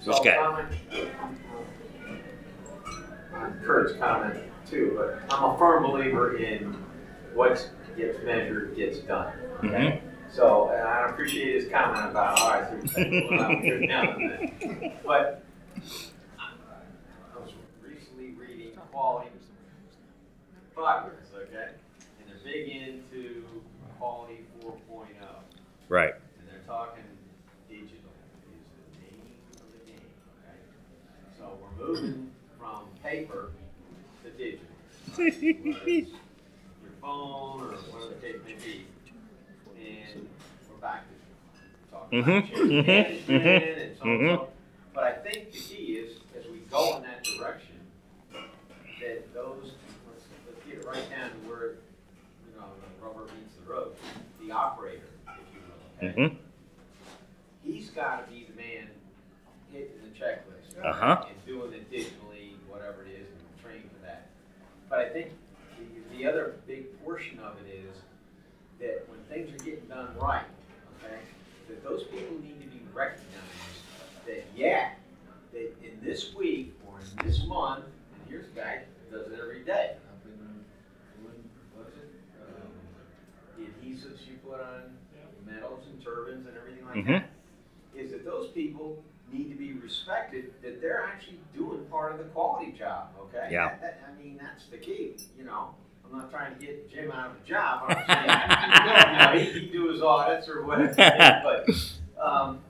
So, 0.00 0.12
comment, 0.22 0.68
Kurt's 3.62 3.96
comment 3.98 4.53
too, 4.66 4.92
but 4.96 5.20
I'm 5.34 5.54
a 5.54 5.58
firm 5.58 5.82
believer 5.84 6.36
in 6.36 6.76
what 7.34 7.70
gets 7.96 8.18
measured 8.24 8.76
gets 8.76 8.98
done. 9.00 9.32
Okay? 9.58 10.00
Mm-hmm. 10.02 10.06
So, 10.32 10.70
and 10.70 10.82
I 10.82 11.08
appreciate 11.10 11.54
his 11.54 11.68
comment 11.70 12.10
about, 12.10 12.40
all 12.40 12.50
right, 12.50 12.68
so 12.68 12.74
you're 12.76 12.86
saying, 12.88 13.28
But 15.06 15.44
I 16.38 16.50
was 17.38 17.52
recently 17.86 18.30
reading 18.30 18.72
Quality 18.90 19.30
Progress, 20.74 21.26
okay? 21.36 21.68
And 22.18 22.28
they're 22.28 22.42
big 22.52 22.68
into 22.68 23.44
Quality 23.98 24.40
4.0. 24.60 24.74
Right. 25.88 26.14
And 26.40 26.48
they're 26.48 26.64
talking 26.66 27.04
digital 27.68 28.10
is 28.50 28.64
the 28.74 28.82
name 29.02 29.22
of 29.54 29.70
the 29.70 29.78
game, 29.90 30.08
okay? 30.42 30.58
So 31.38 31.44
we're 31.62 31.86
moving 31.86 32.30
from 32.58 32.88
paper 33.04 33.52
your 35.18 35.32
phone 37.00 37.60
or 37.60 37.66
whatever 37.66 38.14
the 38.14 38.20
case 38.20 38.36
may 38.44 38.54
be. 38.54 38.86
And 39.78 40.28
we're 40.70 40.76
back 40.80 41.04
to 41.08 41.92
talking 41.92 42.22
mm-hmm. 42.22 42.30
about 42.30 42.50
mm-hmm. 42.50 42.86
management 42.86 43.44
mm-hmm. 43.44 43.80
and 43.80 43.96
so 43.96 44.02
on 44.02 44.08
mm-hmm. 44.08 44.34
so. 44.34 44.48
But 44.94 45.04
I 45.04 45.12
think 45.12 45.52
the 45.52 45.58
key 45.58 45.84
is, 45.94 46.18
as 46.38 46.46
we 46.46 46.58
go 46.70 46.96
in 46.96 47.02
that 47.02 47.24
direction, 47.24 47.76
that 49.00 49.34
those, 49.34 49.72
let's, 50.08 50.24
let's 50.46 50.66
get 50.66 50.78
it 50.78 50.84
right 50.86 51.10
down 51.10 51.30
to 51.30 51.36
where, 51.48 51.66
you 52.46 52.56
know, 52.56 52.66
the 52.80 53.04
rubber 53.04 53.24
meets 53.34 53.54
the 53.56 53.70
road. 53.70 53.94
The 54.40 54.52
operator, 54.52 55.08
if 55.26 55.34
you 55.52 55.60
will, 55.66 56.08
okay? 56.10 56.20
Mm-hmm. 56.20 56.36
He's 57.64 57.90
got 57.90 58.26
to 58.26 58.32
be 58.32 58.46
the 58.48 58.56
man 58.56 58.88
hitting 59.72 59.98
the 60.02 60.18
checklist 60.18 60.84
uh-huh. 60.84 61.06
and 61.06 61.24
doing 61.26 61.33
But 64.94 65.06
I 65.06 65.08
think 65.08 65.32
the, 65.76 66.16
the 66.16 66.24
other 66.24 66.54
big 66.68 67.02
portion 67.02 67.40
of 67.40 67.56
it 67.66 67.68
is 67.68 67.96
that 68.78 69.08
when 69.08 69.18
things 69.28 69.52
are 69.52 69.64
getting 69.64 69.88
done 69.88 70.16
right, 70.16 70.44
okay, 71.02 71.16
that 71.68 71.82
those 71.82 72.04
people 72.04 72.38
need 72.38 72.60
to 72.60 72.68
be 72.68 72.80
recognized 72.94 73.24
yet, 74.54 75.00
that 75.52 75.72
in 75.82 75.98
this 76.00 76.32
week 76.34 76.74
or 76.86 77.00
in 77.00 77.26
this 77.26 77.44
month, 77.44 77.86
and 77.86 78.30
here's 78.30 78.46
a 78.46 78.50
guy 78.50 78.82
that 79.10 79.10
does 79.10 79.32
it 79.32 79.40
every 79.42 79.64
day. 79.64 79.96
Up 80.08 80.24
in, 80.26 80.64
doing, 81.20 81.50
what's 81.74 81.96
it? 81.96 82.14
Um, 82.40 82.70
The 83.58 83.64
adhesives 83.64 84.24
you 84.28 84.34
put 84.46 84.60
on 84.60 84.96
metals 85.44 85.86
and 85.90 86.00
turbines 86.04 86.46
and 86.46 86.56
everything 86.56 86.86
like 86.86 87.04
Mhm. 87.04 87.24
that. 87.94 88.00
Is 88.00 88.12
that 88.12 88.24
those 88.24 88.52
people 88.52 88.90
need 88.90 89.02
to 89.02 89.02
be 89.02 89.03
respected, 89.84 90.52
that 90.62 90.80
they're 90.80 91.04
actually 91.04 91.38
doing 91.54 91.84
part 91.90 92.12
of 92.12 92.18
the 92.18 92.24
quality 92.24 92.72
job, 92.72 93.08
okay? 93.20 93.48
Yeah. 93.52 93.68
That- 93.68 93.80
that- 93.82 94.00
I 94.08 94.22
mean, 94.22 94.38
that's 94.42 94.66
the 94.66 94.78
key, 94.78 95.16
you 95.38 95.44
know? 95.44 95.74
I'm 96.04 96.18
not 96.18 96.30
trying 96.30 96.54
to 96.54 96.60
get 96.64 96.90
Jim 96.90 97.10
out 97.12 97.30
of 97.30 97.36
a 97.42 97.48
job, 97.48 97.84
I'm 97.88 97.96
saying, 98.06 99.44
you 99.44 99.44
know, 99.44 99.52
he, 99.52 99.60
he 99.60 99.66
do 99.72 99.88
his 99.90 100.02
audits 100.02 100.48
or 100.48 100.64
whatever, 100.64 100.94
but, 100.96 101.68
um, 102.20 102.60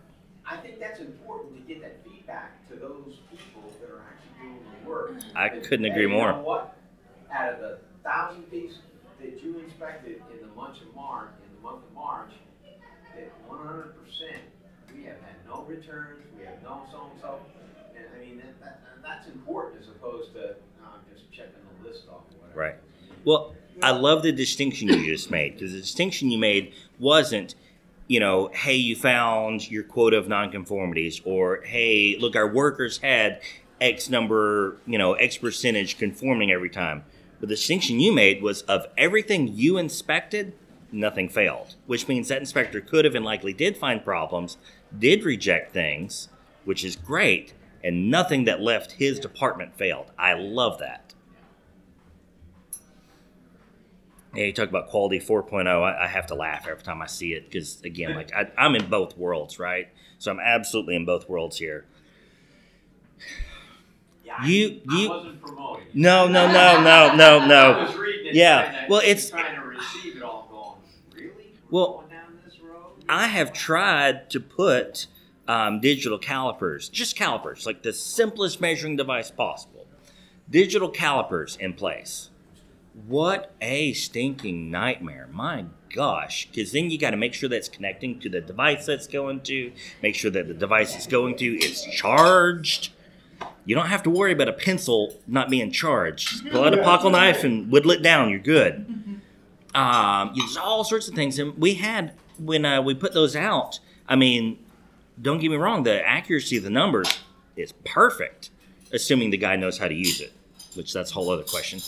I 0.47 0.57
think 0.59 0.79
that's 0.81 1.01
important 1.01 1.57
to 1.57 1.62
get 1.73 1.81
that 1.83 2.05
feedback 2.05 2.69
to 2.71 2.77
those 2.77 3.15
people 3.31 3.62
that 3.81 3.91
are 3.91 4.03
actually 4.11 4.49
doing 4.49 4.61
the 4.83 4.89
work. 4.89 5.12
I 5.35 5.49
That, 5.49 5.65
couldn't 5.65 5.87
agree 5.87 6.03
you 6.03 6.09
more. 6.11 6.33
know 6.33 6.41
what? 6.41 6.77
Out 7.33 7.55
of 7.55 7.61
the 7.61 7.79
thousand 8.05 8.43
pieces 8.51 8.79
that 9.21 9.43
you 9.43 9.59
inspected 9.61 10.21
in 10.33 10.47
the 10.47 10.55
month 10.55 10.81
of 10.83 10.95
March, 10.95 11.31
in 11.49 11.57
the 11.57 11.62
month 11.62 11.85
of 11.85 11.95
March, 11.95 12.31
that 13.17 13.31
one 13.49 13.67
hundred 13.67 13.95
percent, 14.05 14.43
we 14.95 15.05
have 15.05 15.17
had 15.23 15.35
no 15.49 15.62
returns, 15.65 16.24
we 16.85 16.93
so-and-so. 16.93 17.39
And 17.97 18.05
I 18.14 18.24
mean, 18.24 18.37
that, 18.39 18.61
that, 18.61 18.78
that's 19.03 19.26
important 19.28 19.82
as 19.82 19.89
opposed 19.89 20.32
to, 20.35 20.57
no, 20.80 20.87
I'm 20.87 21.01
just 21.12 21.30
checking 21.32 21.53
the 21.82 21.89
list 21.89 22.05
off. 22.11 22.22
Right. 22.55 22.76
Well, 23.24 23.55
I 23.82 23.91
love 23.91 24.22
the 24.22 24.32
distinction 24.32 24.89
you 24.89 25.05
just 25.05 25.30
made 25.30 25.55
because 25.55 25.72
the 25.72 25.80
distinction 25.80 26.30
you 26.30 26.39
made 26.39 26.72
wasn't, 26.99 27.55
you 28.07 28.20
know, 28.20 28.51
hey, 28.53 28.76
you 28.76 28.95
found 28.95 29.70
your 29.70 29.82
quota 29.82 30.16
of 30.16 30.26
nonconformities, 30.26 31.20
or 31.24 31.62
hey, 31.62 32.16
look, 32.18 32.37
our 32.37 32.47
workers 32.47 32.99
had 32.99 33.41
X 33.80 34.09
number, 34.09 34.76
you 34.87 34.99
know, 34.99 35.14
X 35.14 35.39
percentage 35.39 35.99
conforming 35.99 36.53
every 36.53 36.70
time. 36.70 37.05
But 37.41 37.49
the 37.49 37.57
distinction 37.57 37.99
you 37.99 38.12
made 38.12 38.43
was 38.43 38.62
of 38.62 38.87
everything 38.97 39.49
you 39.49 39.76
inspected, 39.76 40.53
nothing 40.93 41.28
failed, 41.28 41.74
which 41.87 42.07
means 42.07 42.28
that 42.28 42.39
inspector 42.39 42.80
could 42.80 43.05
have 43.05 43.14
and 43.14 43.24
likely 43.24 43.53
did 43.53 43.76
find 43.76 44.05
problems, 44.05 44.57
did 44.97 45.24
reject 45.24 45.72
things, 45.72 46.28
which 46.65 46.85
is 46.85 46.97
great, 46.97 47.53
and 47.83 48.11
nothing 48.11 48.45
that 48.45 48.61
left 48.61 48.93
his 48.93 49.19
department 49.21 49.77
failed. 49.77 50.11
I 50.19 50.35
love 50.35 50.79
that. 50.79 51.15
Yeah, 54.35 54.45
you 54.47 54.53
talk 54.53 54.69
about 54.69 54.89
quality 54.89 55.21
4.0. 55.21 55.67
I, 55.69 56.05
I 56.05 56.09
have 56.09 56.27
to 56.27 56.35
laugh 56.35 56.67
every 56.69 56.83
time 56.83 57.01
I 57.01 57.07
see 57.07 57.35
it 57.35 57.49
because, 57.49 57.81
again, 57.83 58.15
like 58.17 58.33
I, 58.35 58.51
I'm 58.59 58.75
in 58.75 58.89
both 58.91 59.17
worlds, 59.17 59.59
right? 59.61 59.89
So 60.19 60.33
I'm 60.33 60.41
absolutely 60.41 60.97
in 60.97 61.05
both 61.05 61.29
worlds 61.29 61.57
here. 61.59 61.85
Yeah, 64.25 64.35
I- 64.41 64.47
You- 64.47 64.81
I 64.91 64.97
you- 65.01 65.09
wasn't 65.09 65.41
promoting. 65.41 65.85
No, 65.95 66.27
no, 66.27 66.51
no, 66.51 66.83
no, 66.83 67.15
no, 67.15 67.39
I 67.43 67.47
no. 67.47 67.83
was 67.87 67.95
reading 67.97 68.27
it, 68.27 68.35
Yeah, 68.35 68.87
well, 68.89 69.01
it's- 69.01 69.31
Trying 69.31 69.55
to 69.55 69.61
receive 69.69 70.17
it 70.17 70.23
all 70.23 70.49
going, 71.15 71.23
really? 71.25 71.53
Well, 71.71 71.93
going 71.99 72.09
down 72.09 72.39
this 72.45 72.59
road? 72.59 73.05
I 73.09 73.29
have 73.29 73.53
tried 73.53 74.31
to 74.31 74.41
put 74.41 75.07
um, 75.47 75.80
digital 75.80 76.18
calipers, 76.18 76.88
just 76.88 77.16
calipers, 77.16 77.66
like 77.66 77.82
the 77.82 77.92
simplest 77.92 78.61
measuring 78.61 78.97
device 78.97 79.30
possible, 79.30 79.86
digital 80.49 80.88
calipers 80.88 81.57
in 81.57 81.74
place. 81.74 82.30
What 83.07 83.53
a 83.61 83.92
stinking 83.92 84.70
nightmare. 84.70 85.28
My 85.32 85.66
gosh. 85.95 86.47
Because 86.47 86.72
then 86.72 86.90
you 86.90 86.99
got 86.99 87.11
to 87.11 87.16
make 87.16 87.34
sure 87.34 87.49
that's 87.49 87.68
connecting 87.68 88.20
to 88.20 88.28
the 88.28 88.40
device 88.40 88.86
that's 88.86 89.07
going 89.07 89.40
to, 89.42 89.72
make 90.03 90.14
sure 90.14 90.30
that 90.30 90.47
the 90.47 90.55
device 90.55 90.95
it's 90.95 91.07
going 91.07 91.36
to 91.36 91.57
is 91.57 91.84
charged. 91.84 92.92
You 93.64 93.74
don't 93.74 93.86
have 93.86 94.03
to 94.05 94.11
worry 94.11 94.32
about 94.32 94.49
a 94.49 94.53
pencil 94.53 95.14
not 95.26 95.51
being 95.51 95.72
charged. 95.72 96.28
Just 96.28 96.47
pull 96.51 96.64
out 96.64 96.74
a 96.74 96.82
pocket 96.82 97.11
knife 97.11 97.42
and 97.42 97.70
whittle 97.70 97.90
it 97.90 98.03
down. 98.03 98.30
You're 98.30 98.38
good. 98.38 98.86
Um, 99.74 100.32
there's 100.36 100.57
all 100.57 100.84
sorts 100.84 101.09
of 101.09 101.14
things. 101.14 101.38
And 101.38 101.59
we 101.59 101.74
had, 101.74 102.12
when 102.38 102.64
uh, 102.64 102.80
we 102.80 102.95
put 102.95 103.12
those 103.12 103.34
out, 103.34 103.80
I 104.09 104.14
mean, 104.14 104.59
don't 105.21 105.39
get 105.39 105.51
me 105.51 105.57
wrong, 105.57 105.83
the 105.83 106.07
accuracy 106.07 106.57
of 106.57 106.65
the 106.65 106.71
numbers 106.71 107.09
is 107.57 107.73
perfect, 107.85 108.51
assuming 108.93 109.31
the 109.31 109.37
guy 109.37 109.57
knows 109.57 109.79
how 109.79 109.89
to 109.89 109.95
use 109.95 110.21
it, 110.21 110.33
which 110.75 110.93
that's 110.93 111.11
a 111.11 111.15
whole 111.15 111.31
other 111.31 111.45
question. 111.45 111.81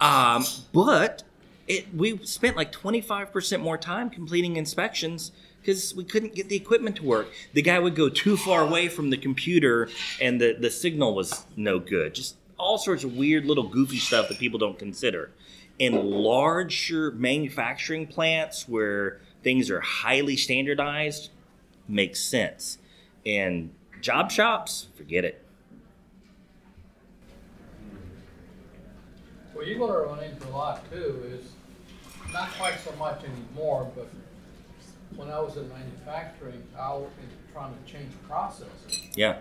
Um, 0.00 0.44
but 0.72 1.24
it, 1.66 1.94
we 1.94 2.18
spent 2.24 2.56
like 2.56 2.72
25% 2.72 3.60
more 3.60 3.76
time 3.76 4.10
completing 4.10 4.56
inspections 4.56 5.32
because 5.60 5.94
we 5.94 6.04
couldn't 6.04 6.34
get 6.34 6.48
the 6.48 6.56
equipment 6.56 6.96
to 6.96 7.04
work. 7.04 7.28
The 7.52 7.62
guy 7.62 7.78
would 7.78 7.94
go 7.94 8.08
too 8.08 8.36
far 8.36 8.62
away 8.62 8.88
from 8.88 9.10
the 9.10 9.16
computer 9.16 9.88
and 10.20 10.40
the, 10.40 10.56
the 10.58 10.70
signal 10.70 11.14
was 11.14 11.44
no 11.56 11.78
good. 11.78 12.14
Just 12.14 12.36
all 12.58 12.78
sorts 12.78 13.04
of 13.04 13.16
weird 13.16 13.44
little 13.44 13.68
goofy 13.68 13.98
stuff 13.98 14.28
that 14.28 14.38
people 14.38 14.58
don't 14.58 14.78
consider. 14.78 15.30
In 15.78 16.10
larger 16.10 17.12
manufacturing 17.12 18.06
plants 18.06 18.68
where 18.68 19.20
things 19.42 19.70
are 19.70 19.80
highly 19.80 20.36
standardized, 20.36 21.30
makes 21.88 22.20
sense. 22.20 22.78
And 23.24 23.70
job 24.00 24.30
shops, 24.30 24.88
forget 24.96 25.24
it. 25.24 25.44
Well, 29.54 29.66
you're 29.66 29.78
gonna 29.78 29.98
run 29.98 30.22
into 30.22 30.46
a 30.48 30.50
lot 30.50 30.88
too, 30.90 31.22
is 31.32 31.52
not 32.32 32.50
quite 32.52 32.78
so 32.78 32.92
much 32.96 33.24
anymore, 33.24 33.90
but 33.96 34.08
when 35.16 35.30
I 35.30 35.40
was 35.40 35.56
in 35.56 35.68
manufacturing, 35.68 36.62
I 36.78 36.92
was 36.92 37.08
trying 37.52 37.74
to 37.74 37.92
change 37.92 38.12
processes. 38.28 39.00
Yeah. 39.16 39.38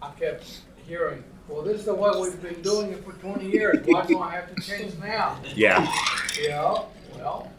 I 0.00 0.10
kept 0.12 0.62
hearing, 0.86 1.22
well, 1.48 1.62
this 1.62 1.80
is 1.80 1.84
the 1.84 1.94
way 1.94 2.10
we've 2.18 2.40
been 2.40 2.62
doing 2.62 2.92
it 2.92 3.04
for 3.04 3.12
twenty 3.12 3.50
years, 3.50 3.84
why 3.86 4.06
do 4.06 4.18
I 4.18 4.30
have 4.30 4.54
to 4.54 4.62
change 4.62 4.94
now? 4.98 5.38
Yeah. 5.54 5.86
You 6.40 6.48
know, 6.48 6.88
well, 7.16 7.50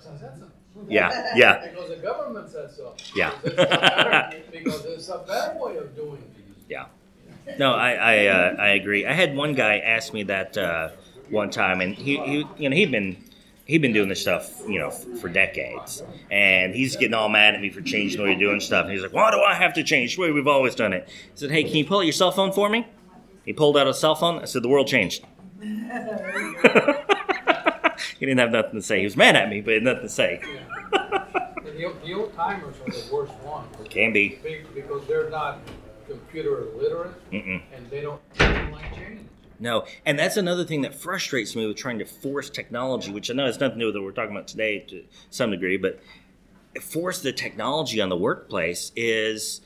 said 0.00 0.18
so. 0.38 0.46
Yeah. 0.88 1.32
Yeah. 1.36 1.66
Because 1.70 1.88
the 1.88 1.96
government 1.96 2.50
said 2.50 2.70
so. 2.70 2.94
Yeah. 3.14 3.32
Because 3.42 3.54
it's 3.58 3.62
a 3.62 3.76
better- 3.76 4.42
Because 4.52 4.84
it's 4.86 5.08
a 5.08 5.18
better 5.26 5.58
way 5.58 5.76
of 5.76 5.94
doing 5.96 6.16
things. 6.34 6.56
Yeah. 6.68 6.86
No, 7.58 7.72
I 7.74 7.92
I, 7.92 8.26
uh, 8.26 8.56
I 8.58 8.68
agree. 8.70 9.06
I 9.06 9.12
had 9.12 9.36
one 9.36 9.54
guy 9.54 9.78
ask 9.78 10.12
me 10.14 10.22
that 10.24 10.56
uh, 10.56 10.88
one 11.30 11.50
time, 11.50 11.80
and 11.82 11.94
he, 11.94 12.16
he 12.18 12.46
you 12.58 12.68
know 12.70 12.74
he'd 12.76 12.90
been 12.90 13.16
he'd 13.66 13.82
been 13.82 13.92
doing 13.92 14.08
this 14.08 14.20
stuff 14.22 14.62
you 14.66 14.78
know 14.78 14.88
f- 14.88 15.04
for 15.20 15.28
decades, 15.28 16.02
and 16.30 16.74
he's 16.74 16.96
getting 16.96 17.12
all 17.14 17.28
mad 17.28 17.54
at 17.54 17.60
me 17.60 17.68
for 17.70 17.82
changing 17.82 18.16
the 18.18 18.24
way 18.24 18.30
you're 18.30 18.38
doing 18.48 18.60
stuff. 18.60 18.84
And 18.84 18.92
he's 18.94 19.02
like, 19.02 19.12
"Why 19.12 19.30
do 19.30 19.40
I 19.40 19.52
have 19.54 19.74
to 19.74 19.82
change 19.84 20.16
the 20.16 20.22
way 20.22 20.30
we've 20.32 20.48
always 20.48 20.74
done 20.74 20.94
it?" 20.94 21.06
I 21.06 21.12
said, 21.34 21.50
"Hey, 21.50 21.64
can 21.64 21.76
you 21.76 21.84
pull 21.84 21.98
out 21.98 22.06
your 22.06 22.12
cell 22.14 22.32
phone 22.32 22.50
for 22.52 22.68
me?" 22.70 22.86
He 23.44 23.52
pulled 23.52 23.76
out 23.76 23.86
a 23.86 23.92
cell 23.94 24.14
phone. 24.14 24.38
I 24.40 24.46
said, 24.46 24.62
"The 24.62 24.68
world 24.68 24.86
changed." 24.88 25.22
he 28.18 28.26
didn't 28.26 28.38
have 28.40 28.50
nothing 28.52 28.74
to 28.74 28.82
say. 28.82 28.98
He 28.98 29.04
was 29.04 29.16
mad 29.16 29.36
at 29.36 29.48
me, 29.48 29.60
but 29.60 29.70
he 29.70 29.74
had 29.74 29.82
nothing 29.84 30.02
to 30.02 30.08
say. 30.08 30.40
The 30.92 31.84
old- 31.86 32.02
the 32.04 32.14
old 32.14 32.34
timers 32.34 32.74
are 32.86 32.90
the 32.92 33.14
worst 33.14 33.32
ones. 33.44 33.66
Can 33.90 34.12
be. 34.12 34.38
Be- 34.42 34.60
Because 34.74 35.06
they're 35.08 35.30
not 35.30 35.58
computer 36.06 36.66
literate 36.76 37.30
Mm-mm. 37.32 37.62
and 37.74 37.90
they 37.90 38.02
don't, 38.02 38.20
they 38.38 38.44
don't 38.46 38.72
like 38.72 38.94
change. 38.94 39.20
No, 39.58 39.84
and 40.04 40.18
that's 40.18 40.36
another 40.36 40.64
thing 40.64 40.82
that 40.82 40.94
frustrates 40.94 41.56
me 41.56 41.66
with 41.66 41.76
trying 41.76 41.98
to 41.98 42.04
force 42.04 42.50
technology, 42.50 43.10
which 43.10 43.30
I 43.30 43.34
know 43.34 43.46
has 43.46 43.58
nothing 43.58 43.78
to 43.78 43.84
do 43.84 43.86
with 43.86 43.94
what 43.96 44.04
we're 44.04 44.12
talking 44.12 44.32
about 44.36 44.46
today 44.46 44.80
to 44.88 45.04
some 45.30 45.50
degree, 45.50 45.76
but 45.78 45.98
force 46.82 47.20
the 47.22 47.32
technology 47.32 48.00
on 48.00 48.08
the 48.08 48.16
workplace 48.16 48.92
is 48.96 49.60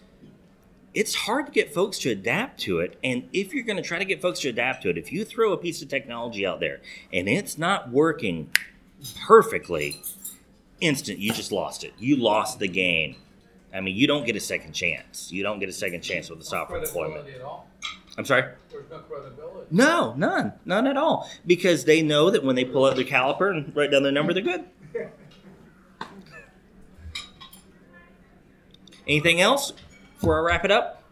it's 0.94 1.14
hard 1.14 1.46
to 1.46 1.52
get 1.52 1.72
folks 1.72 1.98
to 2.00 2.10
adapt 2.10 2.60
to 2.60 2.80
it. 2.80 2.98
And 3.04 3.28
if 3.32 3.52
you're 3.52 3.64
going 3.64 3.76
to 3.76 3.82
try 3.82 3.98
to 3.98 4.04
get 4.04 4.22
folks 4.22 4.40
to 4.40 4.48
adapt 4.48 4.82
to 4.82 4.90
it, 4.90 4.98
if 4.98 5.12
you 5.12 5.24
throw 5.24 5.52
a 5.52 5.56
piece 5.56 5.82
of 5.82 5.88
technology 5.88 6.46
out 6.46 6.60
there 6.60 6.80
and 7.12 7.28
it's 7.28 7.58
not 7.58 7.90
working 7.90 8.50
perfectly, 9.26 10.02
instant, 10.80 11.18
you 11.18 11.32
just 11.32 11.52
lost 11.52 11.84
it. 11.84 11.92
You 11.98 12.16
lost 12.16 12.58
the 12.58 12.68
game. 12.68 13.16
I 13.72 13.80
mean, 13.80 13.96
you 13.96 14.06
don't 14.06 14.24
get 14.24 14.34
a 14.34 14.40
second 14.40 14.72
chance. 14.72 15.30
You 15.30 15.42
don't 15.42 15.58
get 15.58 15.68
a 15.68 15.72
second 15.72 16.00
chance 16.00 16.30
with 16.30 16.38
the 16.38 16.44
software 16.44 16.80
deployment. 16.80 17.24
Credibility 17.24 17.40
at 17.40 17.44
all. 17.44 17.68
I'm 18.16 18.24
sorry? 18.24 18.44
There's 18.70 18.90
no 18.90 18.98
credibility. 19.00 19.66
No, 19.70 20.14
none, 20.16 20.54
none 20.64 20.86
at 20.86 20.96
all. 20.96 21.30
Because 21.46 21.84
they 21.84 22.00
know 22.02 22.30
that 22.30 22.42
when 22.42 22.56
they 22.56 22.64
pull 22.64 22.86
out 22.86 22.96
their 22.96 23.04
caliper 23.04 23.50
and 23.50 23.76
write 23.76 23.90
down 23.90 24.02
their 24.02 24.12
number, 24.12 24.32
they're 24.32 24.42
good. 24.42 24.64
Anything 29.06 29.40
else 29.40 29.72
before 30.18 30.38
I 30.38 30.42
wrap 30.42 30.64
it 30.64 30.70
up? 30.70 31.02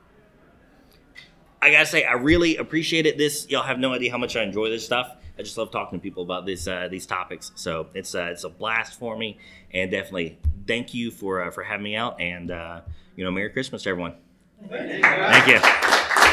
I 1.62 1.70
gotta 1.70 1.86
say, 1.86 2.04
I 2.04 2.14
really 2.14 2.56
appreciate 2.56 3.06
it. 3.06 3.18
This 3.18 3.48
y'all 3.48 3.62
have 3.62 3.78
no 3.78 3.92
idea 3.92 4.10
how 4.10 4.18
much 4.18 4.36
I 4.36 4.42
enjoy 4.42 4.68
this 4.68 4.84
stuff. 4.84 5.16
I 5.38 5.42
just 5.42 5.58
love 5.58 5.70
talking 5.70 5.98
to 5.98 6.02
people 6.02 6.22
about 6.22 6.46
these 6.46 6.66
uh, 6.66 6.88
these 6.90 7.06
topics. 7.06 7.52
So 7.54 7.88
it's 7.94 8.14
uh, 8.14 8.28
it's 8.32 8.44
a 8.44 8.48
blast 8.48 8.98
for 8.98 9.16
me, 9.16 9.38
and 9.72 9.90
definitely 9.90 10.38
thank 10.66 10.94
you 10.94 11.10
for 11.10 11.42
uh, 11.42 11.50
for 11.50 11.62
having 11.62 11.84
me 11.84 11.96
out. 11.96 12.20
And 12.20 12.50
uh, 12.50 12.82
you 13.16 13.24
know, 13.24 13.30
Merry 13.30 13.50
Christmas, 13.50 13.82
to 13.82 13.90
everyone. 13.90 14.14
Thank 14.68 15.46
you. 15.48 16.25